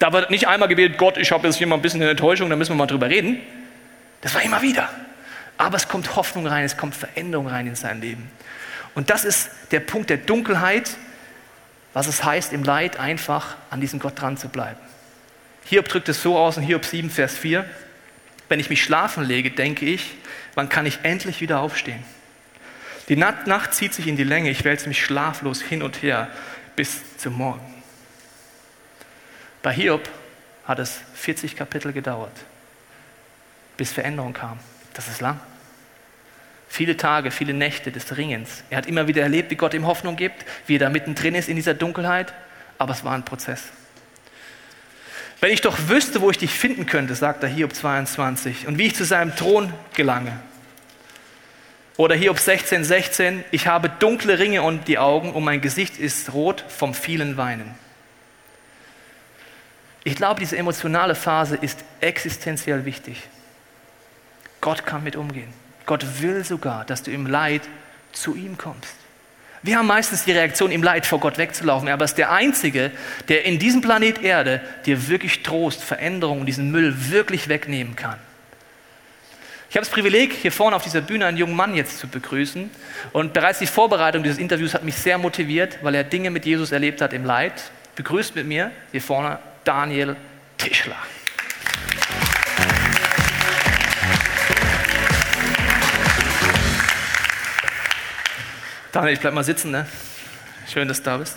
Da 0.00 0.12
wird 0.12 0.30
nicht 0.30 0.48
einmal 0.48 0.68
gebetet, 0.68 0.98
Gott, 0.98 1.16
ich 1.16 1.30
habe 1.30 1.46
jetzt 1.46 1.56
hier 1.56 1.66
mal 1.66 1.76
ein 1.76 1.82
bisschen 1.82 2.02
eine 2.02 2.10
Enttäuschung, 2.10 2.50
da 2.50 2.56
müssen 2.56 2.72
wir 2.72 2.76
mal 2.76 2.86
drüber 2.86 3.08
reden. 3.08 3.40
Das 4.20 4.34
war 4.34 4.42
immer 4.42 4.60
wieder. 4.62 4.88
Aber 5.56 5.76
es 5.76 5.88
kommt 5.88 6.16
Hoffnung 6.16 6.46
rein, 6.46 6.64
es 6.64 6.76
kommt 6.76 6.94
Veränderung 6.94 7.46
rein 7.46 7.66
in 7.66 7.74
sein 7.74 8.00
Leben. 8.00 8.30
Und 8.94 9.10
das 9.10 9.24
ist 9.24 9.50
der 9.70 9.80
Punkt 9.80 10.10
der 10.10 10.16
Dunkelheit, 10.16 10.96
was 11.92 12.06
es 12.06 12.24
heißt, 12.24 12.52
im 12.52 12.64
Leid 12.64 12.98
einfach 12.98 13.56
an 13.70 13.80
diesem 13.80 13.98
Gott 13.98 14.20
dran 14.20 14.36
zu 14.36 14.48
bleiben. 14.48 14.78
Hiob 15.64 15.88
drückt 15.88 16.08
es 16.08 16.22
so 16.22 16.36
aus 16.36 16.56
in 16.56 16.62
Hiob 16.62 16.84
7, 16.84 17.10
Vers 17.10 17.36
4. 17.36 17.68
Wenn 18.48 18.60
ich 18.60 18.70
mich 18.70 18.82
schlafen 18.82 19.24
lege, 19.24 19.50
denke 19.50 19.84
ich, 19.84 20.14
wann 20.54 20.68
kann 20.68 20.86
ich 20.86 21.00
endlich 21.02 21.40
wieder 21.40 21.60
aufstehen? 21.60 22.02
Die 23.08 23.16
Nacht 23.16 23.74
zieht 23.74 23.94
sich 23.94 24.06
in 24.06 24.16
die 24.16 24.24
Länge, 24.24 24.50
ich 24.50 24.64
wälze 24.64 24.88
mich 24.88 25.02
schlaflos 25.02 25.62
hin 25.62 25.82
und 25.82 26.02
her 26.02 26.28
bis 26.76 27.00
zum 27.16 27.34
Morgen. 27.34 27.82
Bei 29.62 29.72
Hiob 29.72 30.08
hat 30.66 30.78
es 30.78 31.00
40 31.14 31.56
Kapitel 31.56 31.92
gedauert, 31.92 32.36
bis 33.76 33.92
Veränderung 33.92 34.34
kam. 34.34 34.58
Das 34.94 35.08
ist 35.08 35.20
lang. 35.20 35.40
Viele 36.68 36.96
Tage, 36.96 37.30
viele 37.30 37.54
Nächte 37.54 37.90
des 37.90 38.16
Ringens. 38.16 38.62
Er 38.70 38.78
hat 38.78 38.86
immer 38.86 39.08
wieder 39.08 39.22
erlebt, 39.22 39.50
wie 39.50 39.56
Gott 39.56 39.74
ihm 39.74 39.86
Hoffnung 39.86 40.16
gibt, 40.16 40.44
wie 40.66 40.76
er 40.76 40.80
da 40.80 40.90
mittendrin 40.90 41.34
ist 41.34 41.48
in 41.48 41.56
dieser 41.56 41.74
Dunkelheit. 41.74 42.34
Aber 42.76 42.92
es 42.92 43.04
war 43.04 43.14
ein 43.14 43.24
Prozess. 43.24 43.62
Wenn 45.40 45.52
ich 45.52 45.60
doch 45.60 45.76
wüsste, 45.88 46.20
wo 46.20 46.30
ich 46.30 46.38
dich 46.38 46.50
finden 46.50 46.86
könnte, 46.86 47.14
sagt 47.14 47.42
er 47.42 47.48
Hiob 47.48 47.74
22, 47.74 48.66
und 48.66 48.76
wie 48.76 48.86
ich 48.86 48.96
zu 48.96 49.04
seinem 49.04 49.34
Thron 49.34 49.72
gelange. 49.94 50.32
Oder 51.96 52.14
Hiob 52.14 52.38
16, 52.38 52.84
16, 52.84 53.44
ich 53.50 53.66
habe 53.66 53.88
dunkle 53.88 54.38
Ringe 54.38 54.62
um 54.62 54.84
die 54.84 54.98
Augen 54.98 55.32
und 55.32 55.44
mein 55.44 55.60
Gesicht 55.60 55.98
ist 55.98 56.32
rot 56.32 56.64
vom 56.68 56.94
vielen 56.94 57.36
Weinen. 57.36 57.74
Ich 60.04 60.16
glaube, 60.16 60.40
diese 60.40 60.56
emotionale 60.56 61.14
Phase 61.14 61.56
ist 61.56 61.84
existenziell 62.00 62.84
wichtig. 62.84 63.28
Gott 64.60 64.86
kann 64.86 65.04
mit 65.04 65.16
umgehen. 65.16 65.52
Gott 65.88 66.22
will 66.22 66.44
sogar, 66.44 66.84
dass 66.84 67.02
du 67.02 67.10
im 67.10 67.26
Leid 67.26 67.62
zu 68.12 68.36
ihm 68.36 68.58
kommst. 68.58 68.94
Wir 69.62 69.78
haben 69.78 69.86
meistens 69.88 70.24
die 70.24 70.32
Reaktion, 70.32 70.70
im 70.70 70.82
Leid 70.82 71.06
vor 71.06 71.18
Gott 71.18 71.38
wegzulaufen, 71.38 71.88
aber 71.88 72.02
er 72.02 72.04
ist 72.04 72.18
der 72.18 72.30
Einzige, 72.30 72.92
der 73.28 73.44
in 73.44 73.58
diesem 73.58 73.80
Planet 73.80 74.22
Erde 74.22 74.60
dir 74.86 75.08
wirklich 75.08 75.42
Trost, 75.42 75.82
Veränderung 75.82 76.40
und 76.40 76.46
diesen 76.46 76.70
Müll 76.70 76.94
wirklich 77.10 77.48
wegnehmen 77.48 77.96
kann. 77.96 78.18
Ich 79.70 79.76
habe 79.76 79.84
das 79.84 79.90
Privileg, 79.92 80.32
hier 80.32 80.52
vorne 80.52 80.76
auf 80.76 80.84
dieser 80.84 81.00
Bühne 81.00 81.26
einen 81.26 81.38
jungen 81.38 81.56
Mann 81.56 81.74
jetzt 81.74 81.98
zu 81.98 82.06
begrüßen. 82.06 82.70
Und 83.12 83.32
bereits 83.32 83.58
die 83.58 83.66
Vorbereitung 83.66 84.22
dieses 84.22 84.38
Interviews 84.38 84.74
hat 84.74 84.84
mich 84.84 84.96
sehr 84.96 85.18
motiviert, 85.18 85.78
weil 85.82 85.94
er 85.94 86.04
Dinge 86.04 86.30
mit 86.30 86.46
Jesus 86.46 86.70
erlebt 86.70 87.00
hat 87.00 87.12
im 87.12 87.24
Leid. 87.24 87.70
Begrüßt 87.96 88.34
mit 88.36 88.46
mir 88.46 88.70
hier 88.92 89.02
vorne 89.02 89.38
Daniel 89.64 90.16
Tischler. 90.56 90.96
Daniel, 98.98 99.14
ich 99.14 99.20
bleib 99.20 99.32
mal 99.32 99.44
sitzen, 99.44 99.70
ne? 99.70 99.86
Schön, 100.66 100.88
dass 100.88 100.98
du 100.98 101.04
da 101.04 101.18
bist. 101.18 101.36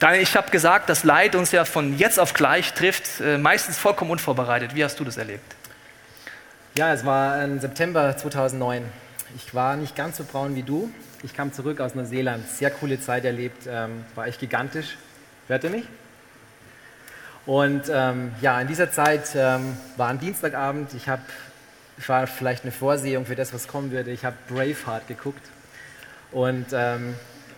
Daniel, 0.00 0.22
ich 0.22 0.36
habe 0.36 0.50
gesagt, 0.50 0.90
dass 0.90 1.02
Leid 1.02 1.34
uns 1.34 1.50
ja 1.50 1.64
von 1.64 1.96
jetzt 1.96 2.20
auf 2.20 2.34
gleich 2.34 2.74
trifft, 2.74 3.22
äh, 3.22 3.38
meistens 3.38 3.78
vollkommen 3.78 4.10
unvorbereitet. 4.10 4.74
Wie 4.74 4.84
hast 4.84 5.00
du 5.00 5.04
das 5.04 5.16
erlebt? 5.16 5.56
Ja, 6.74 6.92
es 6.92 7.06
war 7.06 7.42
im 7.42 7.58
September 7.58 8.14
2009. 8.14 8.84
Ich 9.34 9.54
war 9.54 9.76
nicht 9.76 9.96
ganz 9.96 10.18
so 10.18 10.24
braun 10.24 10.56
wie 10.56 10.62
du. 10.62 10.92
Ich 11.22 11.32
kam 11.32 11.54
zurück 11.54 11.80
aus 11.80 11.94
Neuseeland. 11.94 12.46
Sehr 12.46 12.70
coole 12.70 13.00
Zeit 13.00 13.24
erlebt, 13.24 13.66
ähm, 13.66 14.04
war 14.14 14.26
echt 14.26 14.38
gigantisch. 14.38 14.98
Hört 15.46 15.64
ihr 15.64 15.70
mich? 15.70 15.84
Und 17.46 17.84
ähm, 17.90 18.32
ja, 18.42 18.60
in 18.60 18.68
dieser 18.68 18.92
Zeit 18.92 19.30
ähm, 19.34 19.74
war 19.96 20.08
ein 20.08 20.18
Dienstagabend. 20.18 20.92
Ich, 20.92 21.08
hab, 21.08 21.20
ich 21.96 22.06
war 22.10 22.26
vielleicht 22.26 22.64
eine 22.64 22.72
Vorsehung 22.72 23.24
für 23.24 23.36
das, 23.36 23.54
was 23.54 23.68
kommen 23.68 23.90
würde. 23.90 24.10
Ich 24.10 24.26
habe 24.26 24.36
Braveheart 24.50 25.08
geguckt. 25.08 25.40
Und 26.30 26.66
ähm, 26.72 27.14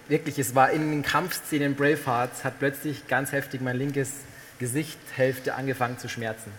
wirklich, 0.09 0.39
es 0.39 0.55
war 0.55 0.71
in 0.71 0.91
den 0.91 1.03
Kampfszenen 1.03 1.75
Bravehearts, 1.75 2.45
hat 2.45 2.59
plötzlich 2.59 3.07
ganz 3.09 3.33
heftig 3.33 3.61
mein 3.61 3.77
linkes 3.77 4.13
Gesichthälfte 4.59 5.55
angefangen 5.55 5.99
zu 5.99 6.09
schmerzen. 6.09 6.53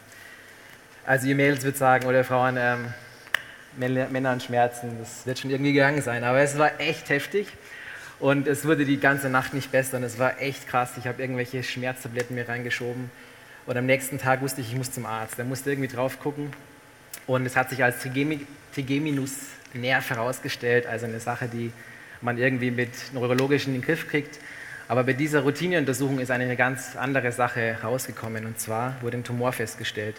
Also 1.05 1.27
ihr 1.27 1.35
Mädels 1.35 1.63
würdet 1.63 1.77
sagen, 1.77 2.07
oder 2.07 2.23
Frauen, 2.23 2.57
ähm, 2.59 2.93
Männer 3.77 4.29
an 4.29 4.41
Schmerzen, 4.41 4.97
das 4.99 5.25
wird 5.25 5.39
schon 5.39 5.49
irgendwie 5.49 5.73
gegangen 5.73 6.01
sein. 6.01 6.23
Aber 6.23 6.39
es 6.39 6.57
war 6.57 6.79
echt 6.79 7.09
heftig 7.09 7.47
und 8.19 8.47
es 8.47 8.65
wurde 8.65 8.85
die 8.85 8.99
ganze 8.99 9.29
Nacht 9.29 9.53
nicht 9.53 9.71
besser 9.71 9.97
und 9.97 10.03
es 10.03 10.19
war 10.19 10.41
echt 10.41 10.67
krass. 10.67 10.91
Ich 10.97 11.07
habe 11.07 11.21
irgendwelche 11.21 11.63
Schmerztabletten 11.63 12.35
mir 12.35 12.47
reingeschoben 12.47 13.09
und 13.65 13.77
am 13.77 13.85
nächsten 13.85 14.17
Tag 14.17 14.41
wusste 14.41 14.61
ich, 14.61 14.71
ich 14.71 14.75
muss 14.75 14.91
zum 14.91 15.05
Arzt. 15.05 15.39
Er 15.39 15.45
musste 15.45 15.71
irgendwie 15.71 15.87
drauf 15.87 16.19
gucken 16.19 16.51
Und 17.27 17.45
es 17.45 17.55
hat 17.55 17.69
sich 17.69 17.83
als 17.83 18.01
Trigeminus-Nerv 18.01 20.09
herausgestellt, 20.09 20.85
also 20.85 21.05
eine 21.05 21.19
Sache, 21.19 21.47
die 21.47 21.71
man 22.21 22.37
irgendwie 22.37 22.71
mit 22.71 22.89
neurologischen 23.13 23.73
in 23.73 23.81
den 23.81 23.85
Griff 23.85 24.07
kriegt. 24.07 24.39
Aber 24.87 25.03
bei 25.03 25.13
dieser 25.13 25.41
Routineuntersuchung 25.41 26.19
ist 26.19 26.31
eine 26.31 26.55
ganz 26.55 26.95
andere 26.95 27.31
Sache 27.31 27.77
rausgekommen. 27.83 28.45
Und 28.45 28.59
zwar 28.59 28.95
wurde 29.01 29.17
ein 29.17 29.23
Tumor 29.23 29.53
festgestellt. 29.53 30.15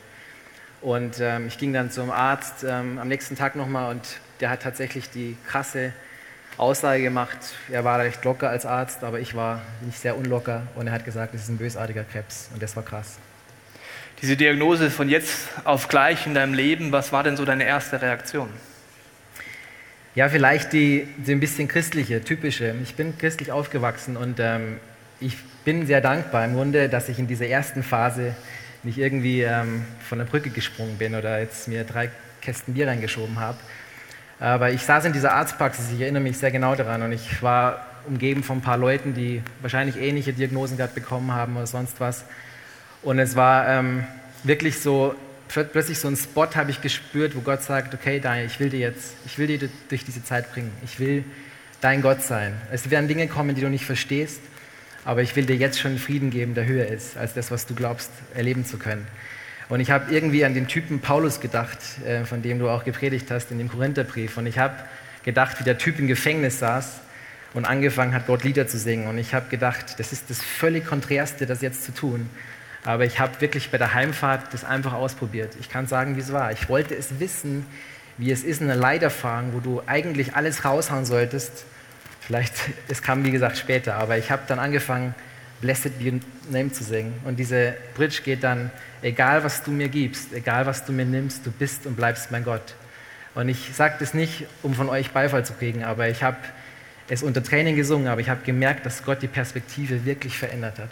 Und 0.80 1.20
ähm, 1.20 1.46
ich 1.46 1.58
ging 1.58 1.72
dann 1.72 1.90
zum 1.90 2.10
Arzt 2.10 2.64
ähm, 2.64 2.98
am 2.98 3.06
nächsten 3.06 3.36
Tag 3.36 3.54
nochmal 3.54 3.90
und 3.90 4.18
der 4.40 4.50
hat 4.50 4.62
tatsächlich 4.62 5.10
die 5.10 5.36
krasse 5.46 5.92
Aussage 6.56 7.02
gemacht. 7.02 7.38
Er 7.70 7.84
war 7.84 8.00
recht 8.00 8.24
locker 8.24 8.50
als 8.50 8.66
Arzt, 8.66 9.04
aber 9.04 9.20
ich 9.20 9.34
war 9.34 9.62
nicht 9.82 9.98
sehr 9.98 10.16
unlocker 10.16 10.66
und 10.74 10.88
er 10.88 10.92
hat 10.92 11.04
gesagt, 11.04 11.34
es 11.34 11.42
ist 11.42 11.48
ein 11.50 11.58
bösartiger 11.58 12.02
Krebs 12.02 12.50
und 12.52 12.60
das 12.62 12.74
war 12.74 12.82
krass. 12.82 13.18
Diese 14.20 14.36
Diagnose 14.36 14.90
von 14.90 15.08
jetzt 15.08 15.48
auf 15.64 15.88
gleich 15.88 16.26
in 16.26 16.34
deinem 16.34 16.54
Leben, 16.54 16.90
was 16.90 17.12
war 17.12 17.22
denn 17.22 17.36
so 17.36 17.44
deine 17.44 17.64
erste 17.64 18.02
Reaktion? 18.02 18.48
Ja, 20.14 20.28
vielleicht 20.28 20.74
die, 20.74 21.08
die 21.16 21.32
ein 21.32 21.40
bisschen 21.40 21.68
christliche, 21.68 22.22
typische. 22.22 22.74
Ich 22.82 22.96
bin 22.96 23.16
christlich 23.16 23.50
aufgewachsen 23.50 24.18
und 24.18 24.40
ähm, 24.40 24.76
ich 25.20 25.38
bin 25.64 25.86
sehr 25.86 26.02
dankbar 26.02 26.44
im 26.44 26.54
Grunde, 26.54 26.90
dass 26.90 27.08
ich 27.08 27.18
in 27.18 27.26
dieser 27.26 27.46
ersten 27.46 27.82
Phase 27.82 28.34
nicht 28.82 28.98
irgendwie 28.98 29.40
ähm, 29.40 29.86
von 30.06 30.18
der 30.18 30.26
Brücke 30.26 30.50
gesprungen 30.50 30.98
bin 30.98 31.14
oder 31.14 31.40
jetzt 31.40 31.66
mir 31.66 31.84
drei 31.84 32.10
Kästen 32.42 32.74
Bier 32.74 32.88
reingeschoben 32.88 33.40
habe. 33.40 33.56
Aber 34.38 34.70
ich 34.70 34.82
saß 34.82 35.06
in 35.06 35.14
dieser 35.14 35.32
Arztpraxis, 35.32 35.90
ich 35.94 36.02
erinnere 36.02 36.22
mich 36.22 36.36
sehr 36.36 36.50
genau 36.50 36.74
daran 36.74 37.00
und 37.00 37.12
ich 37.12 37.42
war 37.42 37.86
umgeben 38.06 38.42
von 38.42 38.58
ein 38.58 38.62
paar 38.62 38.76
Leuten, 38.76 39.14
die 39.14 39.42
wahrscheinlich 39.62 39.96
ähnliche 39.96 40.34
Diagnosen 40.34 40.76
gerade 40.76 40.92
bekommen 40.92 41.32
haben 41.32 41.56
oder 41.56 41.66
sonst 41.66 42.00
was. 42.00 42.26
Und 43.02 43.18
es 43.18 43.34
war 43.34 43.66
ähm, 43.66 44.04
wirklich 44.42 44.78
so, 44.78 45.14
plötzlich 45.52 45.98
so 45.98 46.08
ein 46.08 46.16
Spot 46.16 46.48
habe 46.54 46.70
ich 46.70 46.80
gespürt, 46.80 47.36
wo 47.36 47.40
Gott 47.40 47.62
sagt, 47.62 47.94
okay 47.94 48.20
Daniel, 48.20 48.46
ich 48.46 48.58
will 48.58 48.70
dir 48.70 48.80
jetzt, 48.80 49.14
ich 49.26 49.38
will 49.38 49.46
dir 49.46 49.68
durch 49.88 50.04
diese 50.04 50.24
Zeit 50.24 50.52
bringen. 50.52 50.72
Ich 50.84 50.98
will 50.98 51.24
dein 51.80 52.00
Gott 52.00 52.22
sein. 52.22 52.54
Es 52.70 52.90
werden 52.90 53.08
Dinge 53.08 53.28
kommen, 53.28 53.54
die 53.54 53.60
du 53.60 53.68
nicht 53.68 53.84
verstehst, 53.84 54.40
aber 55.04 55.22
ich 55.22 55.34
will 55.36 55.44
dir 55.44 55.56
jetzt 55.56 55.80
schon 55.80 55.98
Frieden 55.98 56.30
geben, 56.30 56.54
der 56.54 56.66
höher 56.66 56.86
ist, 56.86 57.16
als 57.16 57.34
das, 57.34 57.50
was 57.50 57.66
du 57.66 57.74
glaubst, 57.74 58.10
erleben 58.34 58.64
zu 58.64 58.78
können. 58.78 59.06
Und 59.68 59.80
ich 59.80 59.90
habe 59.90 60.12
irgendwie 60.12 60.44
an 60.44 60.54
den 60.54 60.68
Typen 60.68 61.00
Paulus 61.00 61.40
gedacht, 61.40 61.78
äh, 62.06 62.24
von 62.24 62.42
dem 62.42 62.58
du 62.58 62.68
auch 62.68 62.84
gepredigt 62.84 63.30
hast 63.30 63.50
in 63.50 63.58
dem 63.58 63.68
Korintherbrief. 63.68 64.36
Und 64.36 64.46
ich 64.46 64.58
habe 64.58 64.74
gedacht, 65.24 65.58
wie 65.60 65.64
der 65.64 65.78
Typ 65.78 65.98
im 65.98 66.08
Gefängnis 66.08 66.58
saß 66.58 67.00
und 67.54 67.64
angefangen 67.64 68.14
hat, 68.14 68.26
Gott 68.26 68.44
Lieder 68.44 68.66
zu 68.66 68.78
singen. 68.78 69.06
Und 69.06 69.18
ich 69.18 69.34
habe 69.34 69.48
gedacht, 69.48 69.98
das 69.98 70.12
ist 70.12 70.30
das 70.30 70.42
völlig 70.42 70.86
Konträrste, 70.86 71.46
das 71.46 71.62
jetzt 71.62 71.84
zu 71.84 71.92
tun. 71.92 72.28
Aber 72.84 73.04
ich 73.04 73.20
habe 73.20 73.40
wirklich 73.40 73.70
bei 73.70 73.78
der 73.78 73.94
Heimfahrt 73.94 74.52
das 74.52 74.64
einfach 74.64 74.92
ausprobiert. 74.92 75.56
Ich 75.60 75.68
kann 75.68 75.86
sagen, 75.86 76.16
wie 76.16 76.20
es 76.20 76.32
war. 76.32 76.50
Ich 76.52 76.68
wollte 76.68 76.96
es 76.96 77.20
wissen, 77.20 77.66
wie 78.18 78.30
es 78.30 78.42
ist, 78.42 78.60
eine 78.60 78.74
Leiterfahrung, 78.74 79.52
wo 79.52 79.60
du 79.60 79.82
eigentlich 79.86 80.34
alles 80.34 80.64
raushauen 80.64 81.04
solltest. 81.04 81.64
Vielleicht, 82.20 82.54
es 82.88 83.02
kam 83.02 83.24
wie 83.24 83.30
gesagt 83.30 83.56
später, 83.56 83.94
aber 83.94 84.18
ich 84.18 84.30
habe 84.30 84.42
dann 84.48 84.58
angefangen, 84.58 85.14
Blessed 85.60 85.96
be 85.98 86.10
your 86.10 86.20
name 86.50 86.72
zu 86.72 86.82
singen. 86.82 87.14
Und 87.24 87.38
diese 87.38 87.74
Bridge 87.94 88.22
geht 88.24 88.42
dann, 88.42 88.72
egal 89.00 89.44
was 89.44 89.62
du 89.62 89.70
mir 89.70 89.88
gibst, 89.88 90.32
egal 90.32 90.66
was 90.66 90.84
du 90.84 90.92
mir 90.92 91.04
nimmst, 91.04 91.46
du 91.46 91.52
bist 91.52 91.86
und 91.86 91.94
bleibst 91.94 92.32
mein 92.32 92.42
Gott. 92.42 92.74
Und 93.36 93.48
ich 93.48 93.70
sage 93.72 93.94
das 94.00 94.12
nicht, 94.12 94.46
um 94.62 94.74
von 94.74 94.88
euch 94.88 95.12
Beifall 95.12 95.44
zu 95.44 95.52
kriegen, 95.52 95.84
aber 95.84 96.08
ich 96.08 96.24
habe 96.24 96.36
es 97.08 97.22
unter 97.22 97.42
Training 97.44 97.76
gesungen, 97.76 98.08
aber 98.08 98.20
ich 98.20 98.28
habe 98.28 98.42
gemerkt, 98.44 98.84
dass 98.84 99.04
Gott 99.04 99.22
die 99.22 99.28
Perspektive 99.28 100.04
wirklich 100.04 100.36
verändert 100.36 100.80
hat. 100.80 100.90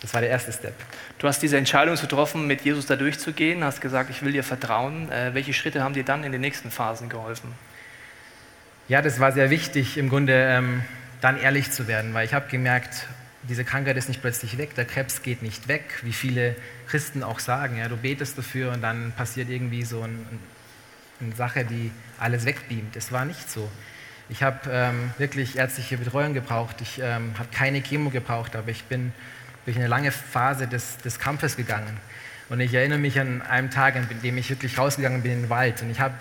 Das 0.00 0.14
war 0.14 0.20
der 0.20 0.30
erste 0.30 0.52
Step. 0.52 0.74
Du 1.18 1.26
hast 1.26 1.42
diese 1.42 1.56
Entscheidung 1.56 1.96
getroffen, 1.96 2.46
mit 2.46 2.62
Jesus 2.62 2.86
da 2.86 2.96
durchzugehen, 2.96 3.64
hast 3.64 3.80
gesagt, 3.80 4.10
ich 4.10 4.22
will 4.22 4.32
dir 4.32 4.44
vertrauen. 4.44 5.10
Äh, 5.10 5.34
welche 5.34 5.52
Schritte 5.52 5.82
haben 5.82 5.94
dir 5.94 6.04
dann 6.04 6.22
in 6.22 6.32
den 6.32 6.40
nächsten 6.40 6.70
Phasen 6.70 7.08
geholfen? 7.08 7.52
Ja, 8.88 9.02
das 9.02 9.20
war 9.20 9.32
sehr 9.32 9.50
wichtig, 9.50 9.98
im 9.98 10.08
Grunde 10.08 10.32
ähm, 10.34 10.82
dann 11.20 11.38
ehrlich 11.38 11.72
zu 11.72 11.88
werden, 11.88 12.14
weil 12.14 12.24
ich 12.24 12.32
habe 12.32 12.48
gemerkt, 12.48 13.06
diese 13.42 13.64
Krankheit 13.64 13.96
ist 13.96 14.08
nicht 14.08 14.20
plötzlich 14.20 14.56
weg, 14.58 14.74
der 14.74 14.84
Krebs 14.84 15.22
geht 15.22 15.42
nicht 15.42 15.68
weg, 15.68 16.00
wie 16.02 16.12
viele 16.12 16.54
Christen 16.86 17.22
auch 17.22 17.38
sagen. 17.38 17.78
Ja, 17.78 17.88
du 17.88 17.96
betest 17.96 18.38
dafür 18.38 18.72
und 18.72 18.82
dann 18.82 19.12
passiert 19.16 19.48
irgendwie 19.48 19.84
so 19.84 20.02
ein, 20.02 20.26
eine 21.20 21.34
Sache, 21.34 21.64
die 21.64 21.90
alles 22.18 22.44
wegbeamt. 22.44 22.96
Es 22.96 23.12
war 23.12 23.24
nicht 23.24 23.50
so. 23.50 23.68
Ich 24.28 24.42
habe 24.42 24.58
ähm, 24.70 25.10
wirklich 25.18 25.56
ärztliche 25.56 25.96
Betreuung 25.96 26.34
gebraucht, 26.34 26.76
ich 26.80 27.00
ähm, 27.02 27.32
habe 27.38 27.48
keine 27.50 27.80
Chemo 27.80 28.10
gebraucht, 28.10 28.56
aber 28.56 28.70
ich 28.70 28.84
bin 28.84 29.12
durch 29.68 29.76
eine 29.76 29.86
lange 29.86 30.12
Phase 30.12 30.66
des, 30.66 30.96
des 30.96 31.18
Kampfes 31.18 31.54
gegangen. 31.54 31.98
Und 32.48 32.58
ich 32.60 32.72
erinnere 32.72 32.98
mich 32.98 33.20
an 33.20 33.42
einen 33.42 33.70
Tag, 33.70 33.96
an 33.96 34.08
dem 34.22 34.38
ich 34.38 34.48
wirklich 34.48 34.78
rausgegangen 34.78 35.22
bin 35.22 35.32
in 35.32 35.42
den 35.42 35.50
Wald. 35.50 35.82
Und 35.82 35.90
ich 35.90 36.00
habe 36.00 36.14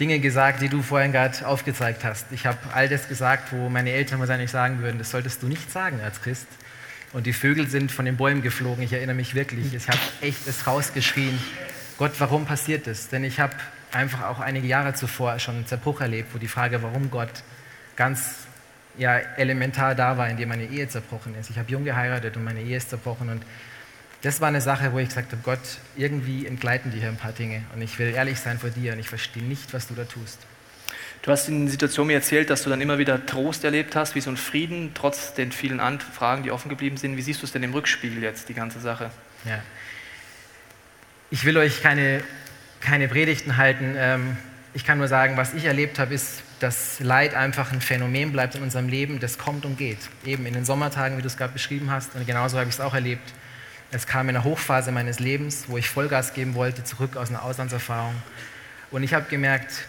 Dinge 0.00 0.18
gesagt, 0.18 0.60
die 0.62 0.68
du 0.68 0.82
vorhin 0.82 1.12
gerade 1.12 1.46
aufgezeigt 1.46 2.02
hast. 2.02 2.26
Ich 2.32 2.44
habe 2.44 2.58
all 2.74 2.88
das 2.88 3.08
gesagt, 3.08 3.52
wo 3.52 3.68
meine 3.68 3.92
Eltern 3.92 4.18
wahrscheinlich 4.18 4.50
sagen 4.50 4.80
würden, 4.80 4.98
das 4.98 5.12
solltest 5.12 5.44
du 5.44 5.46
nicht 5.46 5.70
sagen 5.70 6.00
als 6.02 6.20
Christ. 6.20 6.48
Und 7.12 7.26
die 7.26 7.32
Vögel 7.32 7.68
sind 7.68 7.92
von 7.92 8.04
den 8.04 8.16
Bäumen 8.16 8.42
geflogen. 8.42 8.82
Ich 8.82 8.92
erinnere 8.92 9.14
mich 9.14 9.36
wirklich. 9.36 9.72
Ich 9.72 9.86
habe 9.86 10.00
echt 10.20 10.48
es 10.48 10.66
rausgeschrien. 10.66 11.38
Gott, 11.98 12.14
warum 12.18 12.46
passiert 12.46 12.88
das? 12.88 13.08
Denn 13.08 13.22
ich 13.22 13.38
habe 13.38 13.54
einfach 13.92 14.24
auch 14.24 14.40
einige 14.40 14.66
Jahre 14.66 14.92
zuvor 14.94 15.38
schon 15.38 15.54
einen 15.54 15.66
Zerbruch 15.66 16.00
erlebt, 16.00 16.34
wo 16.34 16.38
die 16.38 16.48
Frage, 16.48 16.82
warum 16.82 17.12
Gott 17.12 17.44
ganz 17.94 18.45
ja, 18.98 19.18
elementar 19.18 19.94
da 19.94 20.16
war, 20.16 20.28
indem 20.28 20.48
meine 20.48 20.64
Ehe 20.64 20.88
zerbrochen 20.88 21.34
ist. 21.38 21.50
Ich 21.50 21.58
habe 21.58 21.70
jung 21.70 21.84
geheiratet 21.84 22.36
und 22.36 22.44
meine 22.44 22.60
Ehe 22.60 22.76
ist 22.76 22.90
zerbrochen 22.90 23.28
und 23.28 23.42
das 24.22 24.40
war 24.40 24.48
eine 24.48 24.60
Sache, 24.60 24.92
wo 24.92 24.98
ich 24.98 25.08
gesagt 25.08 25.32
habe, 25.32 25.42
Gott, 25.42 25.60
irgendwie 25.96 26.46
entgleiten 26.46 26.90
dir 26.90 27.00
hier 27.00 27.08
ein 27.08 27.16
paar 27.16 27.32
Dinge 27.32 27.62
und 27.74 27.82
ich 27.82 27.98
will 27.98 28.14
ehrlich 28.14 28.40
sein 28.40 28.58
vor 28.58 28.70
dir 28.70 28.92
und 28.92 28.98
ich 28.98 29.08
verstehe 29.08 29.42
nicht, 29.42 29.72
was 29.72 29.86
du 29.86 29.94
da 29.94 30.04
tust. 30.04 30.38
Du 31.22 31.32
hast 31.32 31.48
in 31.48 31.62
der 31.62 31.70
Situation 31.70 32.06
mir 32.06 32.14
erzählt, 32.14 32.50
dass 32.50 32.62
du 32.62 32.70
dann 32.70 32.80
immer 32.80 32.98
wieder 32.98 33.24
Trost 33.26 33.64
erlebt 33.64 33.96
hast, 33.96 34.14
wie 34.14 34.20
so 34.20 34.30
ein 34.30 34.36
Frieden, 34.36 34.92
trotz 34.94 35.34
den 35.34 35.50
vielen 35.50 35.80
Fragen, 36.00 36.44
die 36.44 36.50
offen 36.50 36.68
geblieben 36.68 36.96
sind. 36.96 37.16
Wie 37.16 37.22
siehst 37.22 37.42
du 37.42 37.46
es 37.46 37.52
denn 37.52 37.62
im 37.62 37.72
Rückspiegel 37.72 38.22
jetzt, 38.22 38.48
die 38.48 38.54
ganze 38.54 38.80
Sache? 38.80 39.10
Ja. 39.44 39.60
Ich 41.30 41.44
will 41.44 41.56
euch 41.56 41.82
keine, 41.82 42.22
keine 42.80 43.08
Predigten 43.08 43.56
halten. 43.56 43.96
Ähm, 43.98 44.36
ich 44.76 44.84
kann 44.84 44.98
nur 44.98 45.08
sagen, 45.08 45.38
was 45.38 45.54
ich 45.54 45.64
erlebt 45.64 45.98
habe, 45.98 46.12
ist 46.12 46.42
dass 46.60 47.00
Leid 47.00 47.34
einfach 47.34 47.72
ein 47.72 47.80
Phänomen 47.80 48.30
bleibt 48.30 48.56
in 48.56 48.62
unserem 48.62 48.88
Leben, 48.88 49.20
das 49.20 49.38
kommt 49.38 49.64
und 49.64 49.78
geht. 49.78 49.96
Eben 50.24 50.44
in 50.44 50.52
den 50.52 50.66
Sommertagen, 50.66 51.16
wie 51.16 51.22
du 51.22 51.26
es 51.26 51.38
gerade 51.38 51.54
beschrieben 51.54 51.90
hast, 51.90 52.14
und 52.14 52.26
genauso 52.26 52.58
habe 52.58 52.68
ich 52.68 52.74
es 52.74 52.80
auch 52.80 52.92
erlebt. 52.92 53.32
Es 53.90 54.06
kam 54.06 54.28
in 54.28 54.36
einer 54.36 54.44
Hochphase 54.44 54.92
meines 54.92 55.18
Lebens, 55.18 55.64
wo 55.68 55.78
ich 55.78 55.88
Vollgas 55.88 56.34
geben 56.34 56.54
wollte, 56.54 56.84
zurück 56.84 57.16
aus 57.16 57.30
einer 57.30 57.42
Auslandserfahrung. 57.42 58.14
Und 58.90 59.02
ich 59.02 59.14
habe 59.14 59.26
gemerkt, 59.30 59.86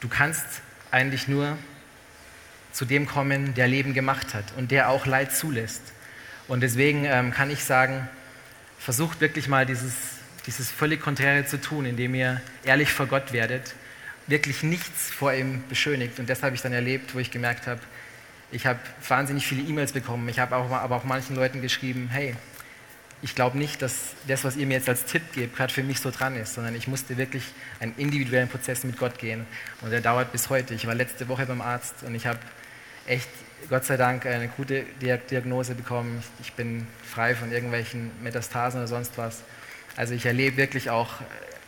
du 0.00 0.08
kannst 0.08 0.46
eigentlich 0.90 1.28
nur 1.28 1.56
zu 2.72 2.86
dem 2.86 3.06
kommen, 3.06 3.54
der 3.54 3.68
Leben 3.68 3.94
gemacht 3.94 4.34
hat 4.34 4.46
und 4.56 4.72
der 4.72 4.88
auch 4.88 5.06
Leid 5.06 5.32
zulässt. 5.32 5.82
Und 6.48 6.60
deswegen 6.60 7.04
ähm, 7.04 7.30
kann 7.30 7.50
ich 7.50 7.62
sagen, 7.62 8.08
versucht 8.80 9.20
wirklich 9.20 9.46
mal 9.46 9.64
dieses, 9.64 9.94
dieses 10.46 10.70
völlig 10.70 11.00
Konträre 11.00 11.44
zu 11.46 11.60
tun, 11.60 11.86
indem 11.86 12.14
ihr 12.14 12.40
ehrlich 12.64 12.92
vor 12.92 13.06
Gott 13.06 13.32
werdet 13.32 13.74
wirklich 14.26 14.62
nichts 14.62 15.10
vor 15.10 15.32
ihm 15.32 15.62
beschönigt. 15.68 16.18
Und 16.18 16.28
das 16.28 16.42
habe 16.42 16.54
ich 16.54 16.62
dann 16.62 16.72
erlebt, 16.72 17.14
wo 17.14 17.18
ich 17.18 17.30
gemerkt 17.30 17.66
habe, 17.66 17.80
ich 18.52 18.66
habe 18.66 18.78
wahnsinnig 19.08 19.46
viele 19.46 19.62
E-Mails 19.62 19.92
bekommen. 19.92 20.28
Ich 20.28 20.38
habe 20.38 20.56
auch, 20.56 20.70
aber 20.70 20.96
auch 20.96 21.04
manchen 21.04 21.36
Leuten 21.36 21.62
geschrieben, 21.62 22.08
hey, 22.10 22.34
ich 23.22 23.34
glaube 23.34 23.58
nicht, 23.58 23.82
dass 23.82 24.14
das, 24.28 24.44
was 24.44 24.56
ihr 24.56 24.66
mir 24.66 24.74
jetzt 24.74 24.88
als 24.88 25.04
Tipp 25.06 25.22
gebt, 25.32 25.56
gerade 25.56 25.72
für 25.72 25.82
mich 25.82 26.00
so 26.00 26.10
dran 26.10 26.36
ist, 26.36 26.54
sondern 26.54 26.74
ich 26.74 26.86
musste 26.86 27.16
wirklich 27.16 27.42
einen 27.80 27.94
individuellen 27.96 28.48
Prozess 28.48 28.84
mit 28.84 28.98
Gott 28.98 29.18
gehen. 29.18 29.46
Und 29.80 29.90
der 29.90 30.00
dauert 30.00 30.32
bis 30.32 30.48
heute. 30.50 30.74
Ich 30.74 30.86
war 30.86 30.94
letzte 30.94 31.26
Woche 31.28 31.46
beim 31.46 31.60
Arzt 31.60 31.94
und 32.02 32.14
ich 32.14 32.26
habe 32.26 32.38
echt, 33.06 33.28
Gott 33.70 33.84
sei 33.84 33.96
Dank, 33.96 34.26
eine 34.26 34.48
gute 34.48 34.84
Diagnose 35.00 35.74
bekommen. 35.74 36.22
Ich 36.40 36.52
bin 36.52 36.86
frei 37.02 37.34
von 37.34 37.50
irgendwelchen 37.50 38.10
Metastasen 38.22 38.80
oder 38.80 38.88
sonst 38.88 39.16
was. 39.16 39.42
Also 39.96 40.14
ich 40.14 40.26
erlebe 40.26 40.56
wirklich 40.56 40.90
auch 40.90 41.14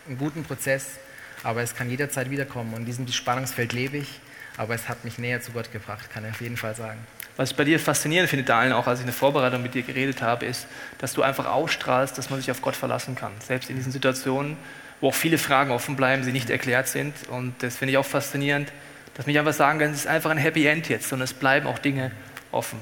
einen 0.07 0.19
guten 0.19 0.45
Prozess 0.45 0.99
aber 1.43 1.63
es 1.63 1.75
kann 1.75 1.91
jederzeit 1.91 2.31
wiederkommen. 2.31 2.73
Und 2.75 2.81
in 2.81 2.87
diesem 2.87 3.09
Spannungsfeld 3.09 3.73
lebe 3.73 3.99
ich, 3.99 4.21
aber 4.57 4.75
es 4.75 4.89
hat 4.89 5.05
mich 5.05 5.19
näher 5.19 5.41
zu 5.41 5.53
Gott 5.53 5.73
gebracht, 5.73 6.11
kann 6.13 6.25
ich 6.25 6.31
auf 6.31 6.41
jeden 6.41 6.57
Fall 6.57 6.75
sagen. 6.75 6.99
Was 7.37 7.53
ich 7.53 7.57
bei 7.57 7.65
dir 7.65 7.79
faszinierend 7.79 8.29
finde, 8.29 8.45
Daniel, 8.45 8.73
auch 8.73 8.89
als 8.89 8.99
ich 8.99 9.05
eine 9.05 9.13
Vorbereitung 9.13 9.63
mit 9.63 9.75
dir 9.75 9.83
geredet 9.83 10.23
habe, 10.23 10.47
ist, 10.47 10.67
dass 10.99 11.15
du 11.15 11.23
einfach 11.23 11.47
ausstrahlst, 11.47 12.19
dass 12.19 12.31
man 12.31 12.41
sich 12.41 12.51
auf 12.51 12.61
Gott 12.63 12.75
verlassen 12.75 13.15
kann. 13.15 13.31
Selbst 13.47 13.71
in 13.71 13.77
diesen 13.77 13.93
Situationen, 13.93 14.57
wo 15.01 15.09
auch 15.09 15.15
viele 15.15 15.39
Fragen 15.39 15.71
offen 15.71 15.95
bleiben, 15.95 16.25
sie 16.25 16.33
nicht 16.33 16.51
erklärt 16.51 16.89
sind. 16.89 17.15
Und 17.29 17.55
das 17.63 17.77
finde 17.77 17.93
ich 17.93 17.99
auch 17.99 18.07
faszinierend, 18.07 18.73
dass 19.15 19.27
mich 19.27 19.39
einfach 19.39 19.53
sagen 19.53 19.79
kann, 19.79 19.91
es 19.91 19.99
ist 19.99 20.07
einfach 20.09 20.31
ein 20.31 20.39
Happy 20.39 20.67
End 20.67 20.89
jetzt, 20.89 21.09
sondern 21.09 21.25
es 21.25 21.35
bleiben 21.35 21.69
auch 21.69 21.79
Dinge 21.79 22.11
offen. 22.51 22.81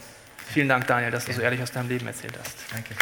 Vielen 0.49 0.69
Dank, 0.69 0.87
Daniel, 0.87 1.11
dass 1.11 1.27
du 1.27 1.33
so 1.35 1.43
ehrlich 1.43 1.61
aus 1.61 1.73
deinem 1.73 1.89
Leben 1.89 2.07
erzählt 2.07 2.35
hast. 2.39 2.57
Danke. 2.73 2.95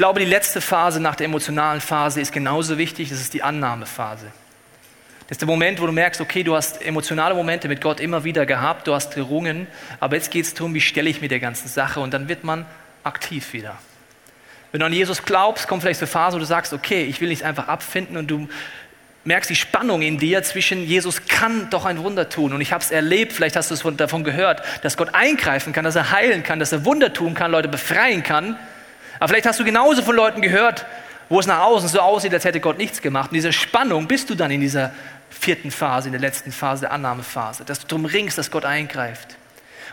Glaube, 0.00 0.20
die 0.20 0.24
letzte 0.26 0.62
Phase 0.62 0.98
nach 0.98 1.14
der 1.14 1.26
emotionalen 1.26 1.82
Phase 1.82 2.22
ist 2.22 2.32
genauso 2.32 2.78
wichtig, 2.78 3.10
das 3.10 3.20
ist 3.20 3.34
die 3.34 3.42
Annahmephase. 3.42 4.28
Das 5.28 5.32
ist 5.32 5.42
der 5.42 5.46
Moment, 5.46 5.78
wo 5.78 5.84
du 5.84 5.92
merkst, 5.92 6.22
okay, 6.22 6.42
du 6.42 6.56
hast 6.56 6.80
emotionale 6.80 7.34
Momente 7.34 7.68
mit 7.68 7.82
Gott 7.82 8.00
immer 8.00 8.24
wieder 8.24 8.46
gehabt, 8.46 8.86
du 8.86 8.94
hast 8.94 9.14
gerungen, 9.14 9.66
aber 10.00 10.16
jetzt 10.16 10.30
geht 10.30 10.46
es 10.46 10.54
darum, 10.54 10.72
wie 10.72 10.80
stelle 10.80 11.10
ich 11.10 11.20
mir 11.20 11.28
der 11.28 11.38
ganzen 11.38 11.68
Sache 11.68 12.00
und 12.00 12.14
dann 12.14 12.30
wird 12.30 12.44
man 12.44 12.64
aktiv 13.04 13.52
wieder. 13.52 13.76
Wenn 14.72 14.80
du 14.80 14.86
an 14.86 14.94
Jesus 14.94 15.22
glaubst, 15.22 15.68
kommt 15.68 15.82
vielleicht 15.82 16.00
eine 16.00 16.06
Phase, 16.06 16.36
wo 16.36 16.38
du 16.38 16.46
sagst, 16.46 16.72
okay, 16.72 17.04
ich 17.04 17.20
will 17.20 17.28
nicht 17.28 17.42
einfach 17.42 17.68
abfinden 17.68 18.16
und 18.16 18.30
du 18.30 18.48
merkst 19.24 19.50
die 19.50 19.54
Spannung 19.54 20.00
in 20.00 20.16
dir 20.16 20.42
zwischen 20.44 20.82
Jesus 20.82 21.26
kann 21.26 21.68
doch 21.68 21.84
ein 21.84 22.02
Wunder 22.02 22.30
tun 22.30 22.54
und 22.54 22.62
ich 22.62 22.72
habe 22.72 22.82
es 22.82 22.90
erlebt, 22.90 23.34
vielleicht 23.34 23.54
hast 23.54 23.70
du 23.70 23.74
es 23.74 23.96
davon 23.98 24.24
gehört, 24.24 24.62
dass 24.82 24.96
Gott 24.96 25.14
eingreifen 25.14 25.74
kann, 25.74 25.84
dass 25.84 25.94
er 25.94 26.10
heilen 26.10 26.42
kann, 26.42 26.58
dass 26.58 26.72
er 26.72 26.86
Wunder 26.86 27.12
tun 27.12 27.34
kann, 27.34 27.50
Leute 27.50 27.68
befreien 27.68 28.22
kann. 28.22 28.56
Aber 29.20 29.28
vielleicht 29.28 29.46
hast 29.46 29.60
du 29.60 29.64
genauso 29.64 30.02
von 30.02 30.16
Leuten 30.16 30.40
gehört, 30.40 30.86
wo 31.28 31.38
es 31.38 31.46
nach 31.46 31.60
außen 31.60 31.88
so 31.88 32.00
aussieht, 32.00 32.34
als 32.34 32.44
hätte 32.44 32.58
Gott 32.58 32.78
nichts 32.78 33.00
gemacht. 33.00 33.30
Und 33.30 33.36
diese 33.36 33.52
Spannung 33.52 34.08
bist 34.08 34.28
du 34.30 34.34
dann 34.34 34.50
in 34.50 34.60
dieser 34.60 34.92
vierten 35.30 35.70
Phase, 35.70 36.08
in 36.08 36.12
der 36.12 36.20
letzten 36.20 36.50
Phase, 36.50 36.82
der 36.82 36.92
Annahmephase, 36.92 37.64
dass 37.64 37.78
du 37.78 37.86
darum 37.86 38.06
ringst, 38.06 38.36
dass 38.36 38.50
Gott 38.50 38.64
eingreift. 38.64 39.36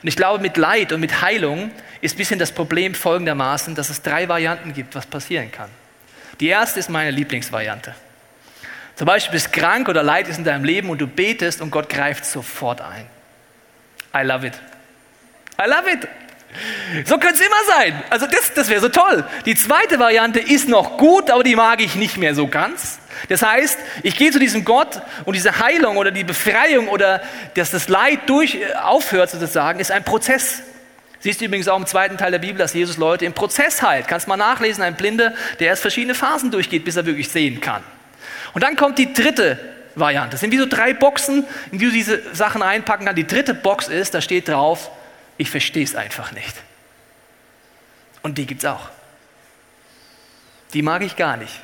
Und 0.02 0.08
ich 0.08 0.16
glaube, 0.16 0.42
mit 0.42 0.58
Leid 0.58 0.94
und 0.94 1.00
mit 1.00 1.22
Heilung 1.22 1.72
ist 2.02 2.16
ein 2.16 2.18
bisschen 2.18 2.40
das 2.40 2.52
Problem 2.52 2.96
folgendermaßen, 2.96 3.76
dass 3.76 3.90
es 3.90 4.02
drei 4.02 4.28
Varianten 4.30 4.74
gibt, 4.74 4.96
was 4.96 5.06
passieren 5.06 5.52
kann. 5.52 5.70
Die 6.40 6.48
erste 6.48 6.80
ist 6.80 6.90
meine 6.90 7.12
Lieblingsvariante. 7.12 7.96
Zum 8.96 9.06
Beispiel 9.06 9.34
bist 9.34 9.52
krank 9.52 9.90
oder 9.90 10.04
Leid 10.04 10.28
ist 10.28 10.38
in 10.38 10.44
deinem 10.44 10.64
Leben 10.64 10.90
und 10.90 11.00
du 11.00 11.08
betest 11.08 11.62
und 11.62 11.70
Gott 11.70 11.90
greift 11.90 12.26
sofort 12.26 12.82
ein. 12.82 13.06
I 14.16 14.26
love 14.26 14.48
it. 14.48 14.54
I 15.60 15.70
love 15.70 15.92
it. 15.92 16.08
So 17.06 17.18
könnte 17.18 17.36
es 17.36 17.42
immer 17.42 17.76
sein. 17.76 18.04
Also 18.10 18.28
das, 18.28 18.54
das 18.54 18.70
wäre 18.70 18.82
so 18.82 18.90
toll. 18.90 19.24
Die 19.46 19.56
zweite 19.56 20.00
Variante 20.00 20.40
ist 20.40 20.70
noch 20.70 20.98
gut, 20.98 21.30
aber 21.30 21.44
die 21.44 21.56
mag 21.56 21.82
ich 21.82 21.96
nicht 21.96 22.18
mehr 22.18 22.36
so 22.36 22.48
ganz. 22.48 23.00
Das 23.30 23.42
heißt, 23.42 23.78
ich 24.04 24.16
gehe 24.16 24.32
zu 24.32 24.40
diesem 24.40 24.64
Gott 24.64 25.02
und 25.26 25.36
diese 25.36 25.60
Heilung 25.60 25.98
oder 25.98 26.12
die 26.12 26.24
Befreiung 26.24 26.88
oder 26.88 27.22
dass 27.56 27.72
das 27.72 27.90
Leid 27.90 28.22
durch 28.28 28.56
äh, 28.56 28.74
aufhört 28.76 29.30
sozusagen, 29.30 29.80
ist 29.80 29.92
ein 29.92 30.04
Prozess. 30.04 30.62
Siehst 31.20 31.42
du 31.42 31.46
übrigens 31.46 31.68
auch 31.68 31.78
im 31.78 31.88
zweiten 31.88 32.18
Teil 32.18 32.32
der 32.32 32.40
Bibel, 32.40 32.58
dass 32.58 32.74
Jesus 32.74 32.98
Leute 32.98 33.26
im 33.26 33.34
Prozess 33.34 33.82
heilt. 33.82 34.08
Kannst 34.08 34.28
mal 34.28 34.38
nachlesen, 34.38 34.84
ein 34.84 34.96
Blinde, 34.96 35.34
der 35.60 35.68
erst 35.68 35.82
verschiedene 35.82 36.14
Phasen 36.14 36.52
durchgeht, 36.52 36.86
bis 36.86 36.96
er 36.96 37.06
wirklich 37.06 37.30
sehen 37.30 37.60
kann. 37.60 37.84
Und 38.54 38.64
dann 38.64 38.76
kommt 38.76 39.00
die 39.00 39.14
dritte 39.14 39.60
Variante. 39.96 40.32
Das 40.32 40.42
sind 40.42 40.52
wie 40.52 40.58
so 40.58 40.68
drei 40.68 40.94
Boxen, 40.94 41.44
in 41.72 41.80
die 41.80 41.86
du 41.86 41.92
diese 41.92 42.22
Sachen 42.34 42.62
einpacken 42.62 43.06
kannst. 43.06 43.18
Die 43.18 43.28
dritte 43.28 43.56
Box 43.56 43.88
ist, 43.88 44.14
da 44.14 44.22
steht 44.22 44.48
drauf, 44.48 44.92
ich 45.38 45.50
verstehe 45.50 45.84
es 45.84 45.96
einfach 45.96 46.32
nicht. 46.32 46.56
Und 48.22 48.38
die 48.38 48.46
gibt 48.46 48.64
es 48.64 48.70
auch. 48.70 48.90
Die 50.74 50.82
mag 50.82 51.02
ich 51.02 51.16
gar 51.16 51.38
nicht. 51.38 51.62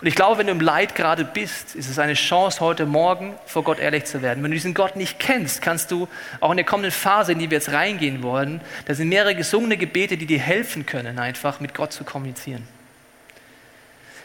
Und 0.00 0.06
ich 0.06 0.14
glaube, 0.14 0.38
wenn 0.38 0.46
du 0.46 0.52
im 0.52 0.60
Leid 0.60 0.94
gerade 0.94 1.24
bist, 1.24 1.74
ist 1.74 1.88
es 1.88 1.98
eine 1.98 2.14
Chance, 2.14 2.60
heute 2.60 2.86
Morgen 2.86 3.34
vor 3.46 3.64
Gott 3.64 3.80
ehrlich 3.80 4.04
zu 4.04 4.22
werden. 4.22 4.44
Wenn 4.44 4.52
du 4.52 4.56
diesen 4.56 4.74
Gott 4.74 4.94
nicht 4.94 5.18
kennst, 5.18 5.60
kannst 5.60 5.90
du 5.90 6.06
auch 6.38 6.52
in 6.52 6.56
der 6.56 6.66
kommenden 6.66 6.92
Phase, 6.92 7.32
in 7.32 7.40
die 7.40 7.50
wir 7.50 7.58
jetzt 7.58 7.72
reingehen 7.72 8.22
wollen, 8.22 8.60
da 8.86 8.94
sind 8.94 9.08
mehrere 9.08 9.34
gesungene 9.34 9.76
Gebete, 9.76 10.16
die 10.16 10.26
dir 10.26 10.38
helfen 10.38 10.86
können, 10.86 11.18
einfach 11.18 11.58
mit 11.58 11.74
Gott 11.74 11.92
zu 11.92 12.04
kommunizieren. 12.04 12.66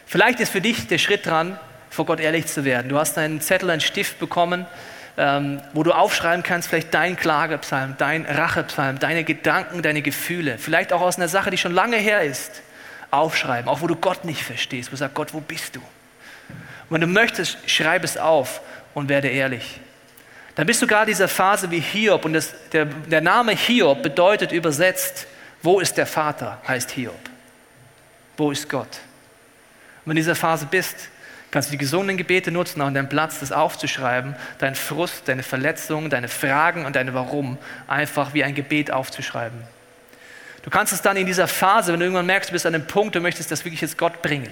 Vielleicht 0.06 0.38
ist 0.38 0.50
für 0.50 0.60
dich 0.60 0.86
der 0.86 0.98
Schritt 0.98 1.26
dran, 1.26 1.58
vor 1.90 2.06
Gott 2.06 2.20
ehrlich 2.20 2.46
zu 2.46 2.64
werden. 2.64 2.88
Du 2.88 2.98
hast 2.98 3.18
einen 3.18 3.40
Zettel, 3.40 3.70
einen 3.70 3.80
Stift 3.80 4.20
bekommen, 4.20 4.66
ähm, 5.16 5.60
wo 5.72 5.82
du 5.82 5.92
aufschreiben 5.92 6.42
kannst, 6.42 6.68
vielleicht 6.68 6.92
dein 6.92 7.16
Klagepsalm, 7.16 7.94
dein 7.98 8.26
Rachepsalm, 8.26 8.98
deine 8.98 9.24
Gedanken, 9.24 9.82
deine 9.82 10.02
Gefühle, 10.02 10.58
vielleicht 10.58 10.92
auch 10.92 11.00
aus 11.00 11.16
einer 11.16 11.28
Sache, 11.28 11.50
die 11.50 11.58
schon 11.58 11.72
lange 11.72 11.96
her 11.96 12.22
ist, 12.22 12.62
aufschreiben, 13.10 13.68
auch 13.68 13.80
wo 13.80 13.86
du 13.86 13.96
Gott 13.96 14.24
nicht 14.24 14.42
verstehst, 14.42 14.90
wo 14.90 14.92
du 14.92 14.96
sagst, 14.96 15.14
Gott, 15.14 15.34
wo 15.34 15.40
bist 15.40 15.76
du? 15.76 15.80
Und 15.80 16.90
wenn 16.90 17.00
du 17.00 17.06
möchtest, 17.06 17.58
schreib 17.70 18.04
es 18.04 18.18
auf 18.18 18.60
und 18.92 19.08
werde 19.08 19.28
ehrlich. 19.28 19.80
Dann 20.56 20.66
bist 20.66 20.82
du 20.82 20.86
gerade 20.86 21.10
in 21.10 21.16
dieser 21.16 21.28
Phase 21.28 21.70
wie 21.70 21.80
Hiob 21.80 22.24
und 22.24 22.32
das, 22.32 22.52
der, 22.72 22.84
der 22.84 23.20
Name 23.20 23.52
Hiob 23.52 24.02
bedeutet 24.02 24.52
übersetzt, 24.52 25.26
wo 25.62 25.80
ist 25.80 25.96
der 25.96 26.06
Vater, 26.06 26.60
heißt 26.66 26.90
Hiob. 26.90 27.18
Wo 28.36 28.50
ist 28.50 28.68
Gott? 28.68 28.86
Und 30.04 30.10
wenn 30.10 30.16
du 30.16 30.20
in 30.20 30.24
dieser 30.24 30.34
Phase 30.34 30.66
bist, 30.70 31.08
kannst 31.54 31.72
die 31.72 31.78
gesunden 31.78 32.16
Gebete 32.16 32.50
nutzen, 32.50 32.82
auch 32.82 32.88
an 32.88 32.94
deinem 32.94 33.08
Platz 33.08 33.38
das 33.38 33.52
aufzuschreiben, 33.52 34.34
deinen 34.58 34.74
Frust, 34.74 35.28
deine 35.28 35.44
Verletzungen, 35.44 36.10
deine 36.10 36.26
Fragen 36.26 36.84
und 36.84 36.96
deine 36.96 37.14
Warum 37.14 37.58
einfach 37.86 38.34
wie 38.34 38.42
ein 38.42 38.56
Gebet 38.56 38.90
aufzuschreiben. 38.90 39.60
Du 40.64 40.70
kannst 40.70 40.92
es 40.92 41.00
dann 41.00 41.16
in 41.16 41.26
dieser 41.26 41.46
Phase, 41.46 41.92
wenn 41.92 42.00
du 42.00 42.06
irgendwann 42.06 42.26
merkst, 42.26 42.50
du 42.50 42.54
bist 42.54 42.66
an 42.66 42.74
einem 42.74 42.88
Punkt, 42.88 43.14
du 43.14 43.20
möchtest 43.20 43.52
das 43.52 43.64
wirklich 43.64 43.80
jetzt 43.82 43.96
Gott 43.96 44.20
bringen. 44.20 44.48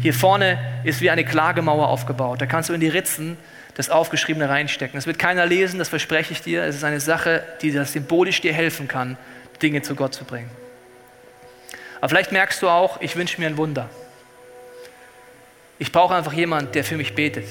Hier 0.00 0.14
vorne 0.14 0.58
ist 0.84 1.00
wie 1.00 1.10
eine 1.10 1.24
Klagemauer 1.24 1.88
aufgebaut. 1.88 2.40
Da 2.40 2.46
kannst 2.46 2.68
du 2.68 2.72
in 2.72 2.80
die 2.80 2.88
Ritzen 2.88 3.36
das 3.74 3.90
Aufgeschriebene 3.90 4.48
reinstecken. 4.48 4.96
Das 4.96 5.08
wird 5.08 5.18
keiner 5.18 5.44
lesen, 5.44 5.80
das 5.80 5.88
verspreche 5.88 6.34
ich 6.34 6.42
dir. 6.42 6.62
Es 6.62 6.76
ist 6.76 6.84
eine 6.84 7.00
Sache, 7.00 7.42
die 7.62 7.72
das 7.72 7.94
symbolisch 7.94 8.40
dir 8.40 8.52
helfen 8.52 8.86
kann, 8.86 9.18
Dinge 9.60 9.82
zu 9.82 9.96
Gott 9.96 10.14
zu 10.14 10.24
bringen. 10.24 10.50
Aber 12.00 12.10
vielleicht 12.10 12.30
merkst 12.30 12.62
du 12.62 12.68
auch, 12.68 13.00
ich 13.00 13.16
wünsche 13.16 13.40
mir 13.40 13.48
ein 13.48 13.56
Wunder. 13.56 13.90
Ich 15.82 15.90
brauche 15.90 16.14
einfach 16.14 16.32
jemanden, 16.32 16.70
der 16.70 16.84
für 16.84 16.96
mich 16.96 17.16
betet. 17.16 17.44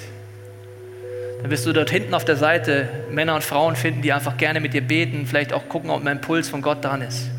Dann 1.42 1.52
wirst 1.52 1.66
du 1.66 1.74
dort 1.74 1.90
hinten 1.90 2.14
auf 2.14 2.24
der 2.24 2.38
Seite 2.38 2.88
Männer 3.12 3.36
und 3.36 3.44
Frauen 3.44 3.76
finden, 3.76 4.02
die 4.02 4.14
einfach 4.14 4.38
gerne 4.38 4.62
mit 4.62 4.74
dir 4.74 4.80
beten, 4.80 5.26
vielleicht 5.28 5.52
auch 5.52 5.68
gucken, 5.68 5.90
ob 5.90 6.02
mein 6.02 6.22
Puls 6.22 6.48
von 6.48 6.62
Gott 6.62 6.82
dran 6.82 7.02
ist. 7.02 7.30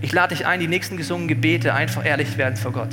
Ich 0.00 0.10
lade 0.14 0.34
dich 0.34 0.46
ein, 0.46 0.58
die 0.58 0.68
nächsten 0.68 0.96
gesungenen 0.96 1.28
Gebete 1.28 1.74
einfach 1.74 2.06
ehrlich 2.06 2.38
werden 2.38 2.56
vor 2.56 2.72
Gott. 2.72 2.88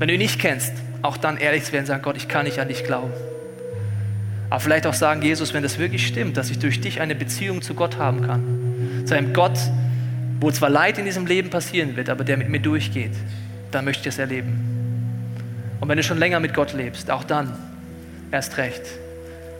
Wenn 0.00 0.08
du 0.08 0.14
ihn 0.14 0.18
nicht 0.18 0.40
kennst, 0.40 0.72
auch 1.00 1.16
dann 1.16 1.36
ehrlich 1.36 1.62
zu 1.62 1.72
werden, 1.72 1.86
sagen, 1.86 2.02
Gott, 2.02 2.16
ich 2.16 2.26
kann 2.26 2.44
nicht 2.44 2.58
an 2.58 2.66
dich 2.66 2.82
glauben. 2.82 3.12
Aber 4.50 4.58
vielleicht 4.58 4.88
auch 4.88 4.94
sagen, 4.94 5.22
Jesus, 5.22 5.54
wenn 5.54 5.62
das 5.62 5.78
wirklich 5.78 6.04
stimmt, 6.04 6.36
dass 6.38 6.50
ich 6.50 6.58
durch 6.58 6.80
dich 6.80 7.00
eine 7.00 7.14
Beziehung 7.14 7.62
zu 7.62 7.74
Gott 7.74 7.98
haben 7.98 8.22
kann, 8.22 9.04
zu 9.06 9.14
einem 9.14 9.32
Gott, 9.32 9.60
wo 10.40 10.50
zwar 10.50 10.70
Leid 10.70 10.98
in 10.98 11.04
diesem 11.04 11.24
Leben 11.24 11.50
passieren 11.50 11.94
wird, 11.94 12.10
aber 12.10 12.24
der 12.24 12.36
mit 12.36 12.48
mir 12.48 12.58
durchgeht, 12.58 13.12
dann 13.70 13.84
möchte 13.84 14.08
ich 14.08 14.14
es 14.14 14.18
erleben. 14.18 14.71
Und 15.82 15.88
wenn 15.88 15.96
du 15.96 16.04
schon 16.04 16.18
länger 16.18 16.38
mit 16.38 16.54
Gott 16.54 16.74
lebst, 16.74 17.10
auch 17.10 17.24
dann, 17.24 17.58
erst 18.30 18.56
recht, 18.56 18.82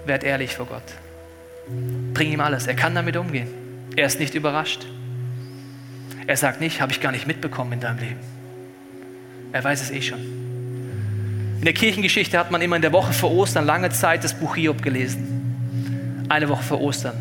werd 0.07 0.23
ehrlich 0.23 0.55
vor 0.55 0.67
Gott. 0.67 0.85
Bring 2.15 2.31
ihm 2.31 2.39
alles. 2.39 2.69
Er 2.69 2.75
kann 2.75 2.95
damit 2.95 3.17
umgehen. 3.17 3.49
Er 3.97 4.07
ist 4.07 4.21
nicht 4.21 4.37
überrascht. 4.37 4.87
Er 6.29 6.37
sagt 6.37 6.61
nicht, 6.61 6.81
habe 6.81 6.93
ich 6.93 7.01
gar 7.01 7.11
nicht 7.11 7.27
mitbekommen 7.27 7.73
in 7.73 7.81
deinem 7.81 7.99
Leben. 7.99 8.21
Er 9.51 9.65
weiß 9.65 9.83
es 9.83 9.91
eh 9.91 10.01
schon. 10.01 10.21
In 11.59 11.65
der 11.65 11.75
Kirchengeschichte 11.75 12.39
hat 12.39 12.53
man 12.53 12.63
immer 12.63 12.77
in 12.77 12.83
der 12.83 12.93
Woche 12.93 13.13
vor 13.13 13.33
Ostern 13.33 13.67
lange 13.67 13.91
Zeit 13.91 14.23
das 14.23 14.35
Buch 14.35 14.55
Hiob 14.55 14.81
gelesen. 14.81 16.25
Eine 16.29 16.49
Woche 16.49 16.63
vor 16.63 16.81
Ostern. 16.83 17.17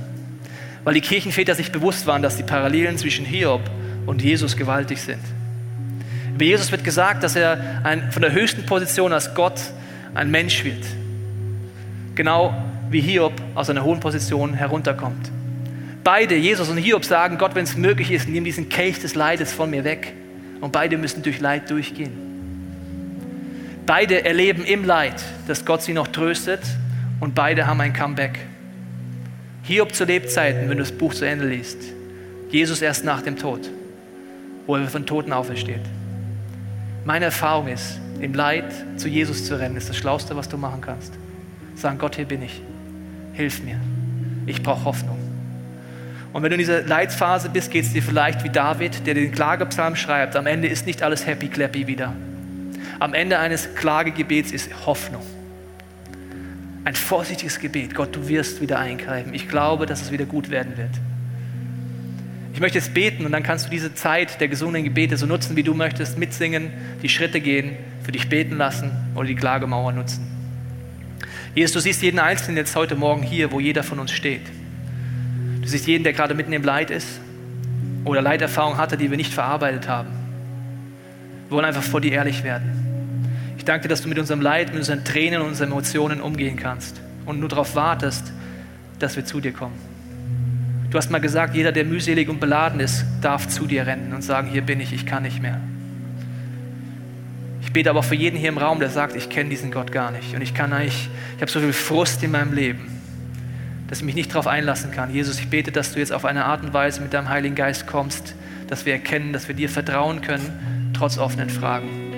Weil 0.84 0.94
die 0.94 1.02
Kirchenväter 1.02 1.56
sich 1.56 1.72
bewusst 1.72 2.06
waren, 2.06 2.22
dass 2.22 2.38
die 2.38 2.44
Parallelen 2.44 3.00
zwischen 3.00 3.26
Hiob 3.26 3.68
und 4.06 4.22
Jesus 4.22 4.56
gewaltig 4.56 5.02
sind. 5.02 5.24
Über 6.36 6.44
Jesus 6.44 6.72
wird 6.72 6.84
gesagt, 6.84 7.24
dass 7.24 7.36
er 7.36 7.82
ein, 7.84 8.12
von 8.12 8.22
der 8.22 8.32
höchsten 8.32 8.65
Position 8.65 9.13
als 9.13 9.34
Gott 9.36 9.60
ein 10.13 10.32
Mensch 10.32 10.63
wird. 10.63 10.84
Genau 12.15 12.54
wie 12.89 13.02
Hiob 13.02 13.34
aus 13.56 13.70
einer 13.70 13.84
hohen 13.84 14.00
Position 14.00 14.54
herunterkommt. 14.54 15.32
Beide, 16.04 16.36
Jesus 16.36 16.70
und 16.70 16.78
Hiob, 16.78 17.06
sagen, 17.06 17.38
Gott, 17.38 17.56
wenn 17.56 17.63
es 17.63 17.78
möglich 17.78 18.12
ist, 18.12 18.28
nimm 18.28 18.44
diesen 18.44 18.70
Kelch 18.70 19.00
des 19.00 19.15
Leides 19.15 19.54
von 19.54 19.70
mir 19.70 19.84
weg. 19.84 20.13
Und 20.60 20.72
beide 20.72 20.98
müssen 20.98 21.24
durch 21.24 21.39
Leid 21.39 21.70
durchgehen. 21.70 22.12
Beide 23.86 24.26
erleben 24.26 24.63
im 24.63 24.86
Leid, 24.86 25.24
dass 25.48 25.65
Gott 25.65 25.82
sie 25.82 25.94
noch 25.94 26.08
tröstet 26.08 26.62
und 27.20 27.36
beide 27.36 27.67
haben 27.67 27.82
ein 27.82 27.94
Comeback. 27.94 28.39
Hiob 29.63 29.94
zu 29.94 30.06
Lebzeiten, 30.06 30.70
wenn 30.70 30.78
du 30.78 30.84
das 30.84 30.91
Buch 30.91 31.13
zu 31.13 31.26
Ende 31.26 31.48
liest. 31.48 31.78
Jesus 32.50 32.82
erst 32.82 33.06
nach 33.06 33.22
dem 33.22 33.38
Tod, 33.38 33.70
wo 34.65 34.76
er 34.76 34.88
von 34.88 35.06
Toten 35.06 35.34
aufersteht. 35.34 35.82
Meine 37.04 37.26
Erfahrung 37.26 37.68
ist, 37.68 38.00
im 38.20 38.34
Leid 38.34 38.66
zu 38.98 39.08
Jesus 39.08 39.46
zu 39.46 39.60
rennen, 39.60 39.76
ist 39.76 39.90
das 39.90 39.98
Schlauste, 39.98 40.36
was 40.36 40.48
du 40.48 40.58
machen 40.58 40.82
kannst. 40.82 41.14
Sagen, 41.76 41.98
Gott, 41.98 42.16
hier 42.16 42.26
bin 42.26 42.44
ich. 42.44 42.62
Hilf 43.34 43.64
mir. 43.64 43.80
Ich 44.46 44.62
brauche 44.62 44.86
Hoffnung. 44.86 45.18
Und 46.34 46.44
wenn 46.44 46.50
du 46.50 46.56
in 46.56 46.60
dieser 46.60 46.84
Leidphase 46.84 47.50
bist, 47.50 47.72
geht 47.72 47.86
es 47.86 47.94
dir 47.94 48.04
vielleicht 48.04 48.44
wie 48.44 48.50
David, 48.50 49.06
der 49.06 49.16
den 49.16 49.32
Klagepsalm 49.32 49.95
schreibt. 49.95 50.36
Am 50.36 50.45
Ende 50.45 50.68
ist 50.68 50.86
nicht 50.86 51.04
alles 51.04 51.26
happy 51.26 51.47
clappy 51.47 51.88
wieder. 51.88 52.14
Am 52.99 53.14
Ende 53.14 53.39
eines 53.39 53.74
Klagegebets 53.76 54.52
ist 54.52 54.86
Hoffnung. 54.86 55.24
Ein 56.84 56.95
vorsichtiges 56.95 57.60
Gebet. 57.60 57.95
Gott, 57.95 58.16
du 58.16 58.28
wirst 58.28 58.62
wieder 58.62 58.80
eingreifen. 58.80 59.34
Ich 59.34 59.49
glaube, 59.49 59.86
dass 59.88 60.02
es 60.02 60.12
wieder 60.12 60.26
gut 60.26 60.49
werden 60.49 60.78
wird. 60.78 60.91
Möchte 62.62 62.78
jetzt 62.78 62.93
beten 62.93 63.26
und 63.26 63.32
dann 63.32 63.41
kannst 63.41 63.66
du 63.66 63.70
diese 63.72 63.95
Zeit 63.95 64.39
der 64.39 64.47
gesunden 64.47 64.84
Gebete 64.84 65.18
so 65.18 65.26
nutzen, 65.26 65.55
wie 65.55 65.64
du 65.64 65.74
möchtest, 65.74 66.20
mitsingen, 66.20 66.72
die 67.01 67.09
Schritte 67.09 67.41
gehen, 67.41 67.76
für 68.03 68.12
dich 68.12 68.30
beten 68.30 68.55
lassen 68.55 68.91
oder 69.16 69.26
die 69.26 69.36
Klagemauer 69.36 69.91
nutzen. 69.91 70.28
Jesus, 71.55 71.74
du 71.74 71.80
siehst 71.80 72.03
jeden 72.03 72.20
Einzelnen 72.20 72.57
jetzt 72.57 72.76
heute 72.76 72.95
Morgen 72.95 73.24
hier, 73.24 73.51
wo 73.51 73.59
jeder 73.59 73.82
von 73.82 73.97
uns 73.97 74.12
steht. 74.12 74.43
Du 75.59 75.68
siehst 75.68 75.88
jeden, 75.88 76.03
der 76.03 76.14
gerade 76.14 76.36
mitten 76.36 76.53
im 76.53 76.62
Leid 76.62 76.91
ist 76.91 77.20
oder 78.05 78.22
Leiterfahrung 78.22 78.78
hatte, 78.78 78.95
die 78.95 79.09
wir 79.09 79.18
nicht 79.18 79.34
verarbeitet 79.34 79.88
haben. 79.88 80.09
Wir 81.49 81.55
wollen 81.55 81.66
einfach 81.66 81.82
vor 81.82 81.99
dir 81.99 82.12
ehrlich 82.12 82.43
werden. 82.43 83.26
Ich 83.57 83.66
danke 83.66 83.88
dir, 83.88 83.89
dass 83.89 84.03
du 84.03 84.07
mit 84.07 84.20
unserem 84.20 84.39
Leid, 84.39 84.68
mit 84.68 84.78
unseren 84.78 85.03
Tränen 85.03 85.41
und 85.41 85.47
unseren 85.47 85.72
Emotionen 85.72 86.22
umgehen 86.22 86.57
kannst 86.57 87.01
und 87.26 87.39
nur 87.39 87.49
darauf 87.49 87.76
wartest, 87.76 88.32
dass 88.99 89.16
wir 89.16 89.26
zu 89.26 89.39
dir 89.39 89.51
kommen. 89.51 89.91
Du 90.92 90.98
hast 90.98 91.10
mal 91.10 91.22
gesagt, 91.22 91.56
jeder, 91.56 91.72
der 91.72 91.86
mühselig 91.86 92.28
und 92.28 92.42
beladen 92.42 92.82
ist, 92.82 93.06
darf 93.22 93.48
zu 93.48 93.66
dir 93.66 93.88
rennen 93.88 94.14
und 94.14 94.24
sagen, 94.24 94.50
hier 94.50 94.62
bin 94.62 94.82
ich, 94.82 94.92
ich 94.92 95.06
kann 95.06 95.24
nicht 95.24 95.42
mehr. 95.42 95.60
Ich 97.62 97.72
bete 97.72 97.89
aber 97.89 98.04
für 98.04 98.16
jeden 98.16 98.38
hier 98.38 98.50
im 98.50 98.58
Raum, 98.58 98.80
der 98.80 98.89
sagt, 98.89 99.16
ich 99.16 99.30
kenne 99.30 99.50
diesen 99.50 99.72
Gott 99.72 99.94
gar 99.94 100.12
nicht 100.12 100.36
und 100.36 100.42
ich 100.42 100.54
kann 100.54 100.74
eigentlich, 100.74 101.10
ich 101.38 101.42
habe 101.42 101.50
so 101.50 101.62
viel 101.62 101.72
Frust 101.72 102.22
in 102.24 102.32
meinem 102.32 102.52
Leben, 102.52 102.92
dass 103.88 104.00
ich 104.00 104.04
mich 104.04 104.16
nicht 104.16 104.32
darauf 104.32 104.48
einlassen 104.48 104.92
kann. 104.92 105.14
Jesus, 105.14 105.39
ich 105.39 105.50
bete, 105.50 105.72
dass 105.72 105.94
du 105.94 106.00
jetzt 106.00 106.12
auf 106.12 106.26
eine 106.26 106.44
Art 106.44 106.62
und 106.62 106.74
Weise 106.74 107.02
mit 107.02 107.14
deinem 107.14 107.30
Heiligen 107.30 107.56
Geist 107.56 107.88
kommst, 107.88 108.36
dass 108.68 108.86
wir 108.86 108.92
erkennen, 108.92 109.32
dass 109.32 109.48
wir 109.48 109.56
dir 109.56 109.70
vertrauen 109.70 110.20
können, 110.20 110.92
trotz 110.94 111.18
offenen 111.18 111.50
Fragen. 111.50 112.11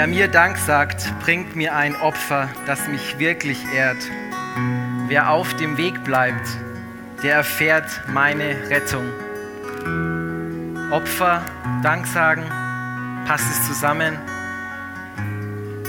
Wer 0.00 0.06
mir 0.06 0.28
Dank 0.28 0.56
sagt, 0.56 1.12
bringt 1.20 1.56
mir 1.56 1.76
ein 1.76 1.94
Opfer, 1.94 2.48
das 2.64 2.88
mich 2.88 3.18
wirklich 3.18 3.58
ehrt. 3.74 3.98
Wer 5.08 5.28
auf 5.28 5.54
dem 5.56 5.76
Weg 5.76 6.04
bleibt, 6.04 6.48
der 7.22 7.34
erfährt 7.34 7.84
meine 8.08 8.70
Rettung. 8.70 9.04
Opfer, 10.90 11.44
Dank 11.82 12.06
sagen, 12.06 12.44
passt 13.26 13.44
es 13.50 13.66
zusammen? 13.66 14.18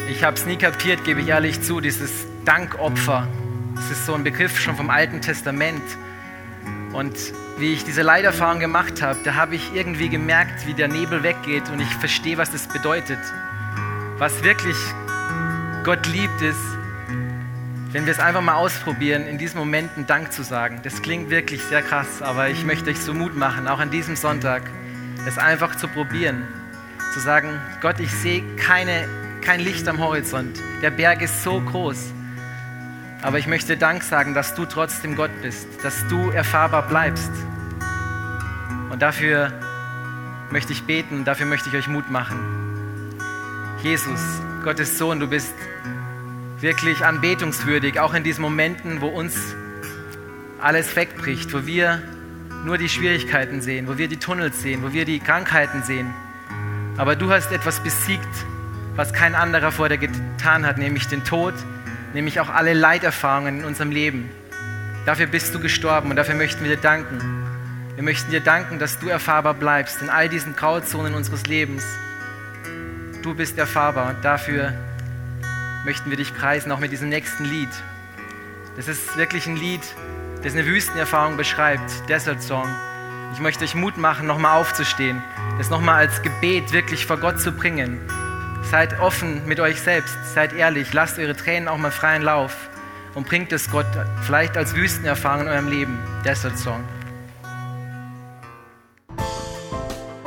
Ich 0.10 0.26
habe 0.26 0.36
es 0.36 0.46
nie 0.46 0.58
kapiert, 0.58 1.06
gebe 1.06 1.22
ich 1.22 1.30
ehrlich 1.30 1.62
zu, 1.62 1.80
dieses 1.80 2.12
Dankopfer. 2.44 3.30
Das 3.76 3.92
ist 3.92 4.06
so 4.06 4.14
ein 4.14 4.26
Begriff 4.26 4.60
schon 4.60 4.76
vom 4.76 4.90
Alten 4.90 5.22
Testament. 5.22 5.84
Und 6.92 7.16
wie 7.60 7.72
ich 7.72 7.86
diese 7.86 8.02
Leiderfahrung 8.02 8.60
gemacht 8.60 9.02
habe, 9.02 9.20
da 9.24 9.36
habe 9.36 9.56
ich 9.56 9.74
irgendwie 9.74 10.10
gemerkt, 10.10 10.68
wie 10.68 10.74
der 10.74 10.90
Nebel 10.90 11.24
weggeht 11.24 11.70
und 11.70 11.80
ich 11.80 11.96
verstehe, 11.96 12.38
was 12.38 12.52
das 12.52 12.68
bedeutet 12.68 13.20
was 14.22 14.44
wirklich 14.44 14.78
Gott 15.84 16.06
liebt, 16.06 16.44
ist, 16.44 16.60
wenn 17.92 18.06
wir 18.06 18.12
es 18.12 18.20
einfach 18.20 18.42
mal 18.42 18.54
ausprobieren, 18.54 19.26
in 19.26 19.40
diesen 19.40 19.58
Momenten 19.58 20.06
Dank 20.06 20.32
zu 20.32 20.44
sagen. 20.44 20.80
Das 20.84 21.02
klingt 21.02 21.32
wirklich 21.32 21.64
sehr 21.64 21.82
krass, 21.82 22.22
aber 22.22 22.48
ich 22.48 22.64
möchte 22.64 22.92
euch 22.92 23.00
so 23.00 23.16
Mut 23.16 23.36
machen, 23.36 23.68
auch 23.68 23.80
an 23.80 23.90
diesem 23.90 24.16
Sonntag, 24.16 24.62
es 25.26 25.40
einfach 25.40 25.76
zu 25.76 25.88
probieren. 25.88 26.48
Zu 27.16 27.20
sagen, 27.20 27.60
Gott, 27.82 28.00
ich 28.00 28.12
sehe 28.12 28.44
keine, 28.58 29.10
kein 29.42 29.60
Licht 29.60 29.88
am 29.88 29.98
Horizont. 29.98 30.56
Der 30.84 30.92
Berg 30.92 31.24
ist 31.24 31.42
so 31.42 31.60
groß. 31.60 32.14
Aber 33.24 33.40
ich 33.40 33.48
möchte 33.48 33.76
Dank 33.76 34.04
sagen, 34.04 34.36
dass 34.36 34.54
du 34.54 34.66
trotzdem 34.66 35.16
Gott 35.16 35.32
bist, 35.42 35.68
dass 35.84 36.08
du 36.10 36.30
erfahrbar 36.30 36.88
bleibst. 36.88 37.32
Und 38.92 39.02
dafür 39.02 39.52
möchte 40.52 40.74
ich 40.74 40.84
beten, 40.84 41.26
dafür 41.26 41.48
möchte 41.48 41.70
ich 41.70 41.76
euch 41.76 41.88
Mut 41.88 42.12
machen. 42.12 42.61
Jesus, 43.84 44.20
Gottes 44.64 45.00
Sohn, 45.00 45.20
du 45.20 45.26
bist 45.26 45.56
wirklich 46.60 47.04
anbetungswürdig, 47.04 48.00
auch 48.00 48.14
in 48.14 48.24
diesen 48.24 48.44
Momenten, 48.44 49.02
wo 49.02 49.08
uns 49.08 49.56
alles 50.60 50.96
wegbricht, 50.96 51.52
wo 51.52 51.66
wir 51.66 52.00
nur 52.64 52.78
die 52.78 52.90
Schwierigkeiten 52.90 53.60
sehen, 53.60 53.88
wo 53.88 53.98
wir 53.98 54.08
die 54.08 54.18
Tunnels 54.18 54.62
sehen, 54.62 54.84
wo 54.84 54.94
wir 54.94 55.06
die 55.06 55.20
Krankheiten 55.20 55.82
sehen. 55.82 56.14
Aber 56.98 57.16
du 57.16 57.32
hast 57.32 57.52
etwas 57.52 57.80
besiegt, 57.80 58.30
was 58.96 59.14
kein 59.14 59.34
anderer 59.34 59.72
vor 59.72 59.90
dir 59.90 59.98
getan 59.98 60.64
hat, 60.68 60.78
nämlich 60.78 61.08
den 61.08 61.24
Tod, 61.24 61.56
nämlich 62.14 62.40
auch 62.40 62.50
alle 62.50 62.74
Leiterfahrungen 62.74 63.62
in 63.62 63.66
unserem 63.66 63.90
Leben. 63.90 64.30
Dafür 65.08 65.26
bist 65.26 65.56
du 65.56 65.60
gestorben 65.60 66.12
und 66.12 66.18
dafür 66.18 66.36
möchten 66.36 66.64
wir 66.64 66.76
dir 66.76 66.82
danken. 66.82 67.18
Wir 67.96 68.04
möchten 68.04 68.30
dir 68.30 68.42
danken, 68.42 68.78
dass 68.78 69.00
du 69.00 69.08
erfahrbar 69.08 69.56
bleibst 69.56 70.04
in 70.04 70.12
all 70.12 70.30
diesen 70.30 70.56
Grauzonen 70.56 71.16
unseres 71.16 71.48
Lebens 71.48 71.84
du 73.22 73.36
bist 73.36 73.58
erfahrbar 73.58 74.10
und 74.10 74.26
dafür 74.26 74.74
möchten 75.86 76.10
wir 76.10 76.18
dich 76.18 76.34
preisen, 76.34 76.72
auch 76.72 76.80
mit 76.80 76.92
diesem 76.92 77.10
nächsten 77.10 77.46
Lied. 77.46 77.70
Das 78.76 78.88
ist 78.88 79.18
wirklich 79.18 79.48
ein 79.48 79.56
Lied, 79.56 79.82
das 80.44 80.54
eine 80.54 80.66
Wüstenerfahrung 80.66 81.38
beschreibt, 81.38 82.10
Desert 82.10 82.42
Song. 82.42 82.68
Ich 83.34 83.40
möchte 83.40 83.64
euch 83.64 83.76
Mut 83.76 83.98
machen, 83.98 84.28
nochmal 84.28 84.60
aufzustehen, 84.60 85.22
das 85.58 85.70
nochmal 85.70 85.96
als 85.96 86.22
Gebet 86.22 86.74
wirklich 86.74 87.06
vor 87.06 87.18
Gott 87.18 87.40
zu 87.40 87.52
bringen. 87.52 88.00
Seid 88.70 89.00
offen 89.00 89.46
mit 89.48 89.60
euch 89.60 89.82
selbst, 89.82 90.18
seid 90.34 90.54
ehrlich, 90.54 90.94
lasst 90.94 91.20
eure 91.20 91.36
Tränen 91.36 91.68
auch 91.68 91.78
mal 91.78 91.92
freien 91.92 92.22
Lauf 92.22 92.56
und 93.16 93.28
bringt 93.28 93.52
es 93.52 93.70
Gott 93.70 93.88
vielleicht 94.24 94.58
als 94.58 94.76
Wüstenerfahrung 94.76 95.44
in 95.44 95.48
eurem 95.48 95.68
Leben, 95.68 96.00
Desert 96.26 96.58
Song. 96.58 96.84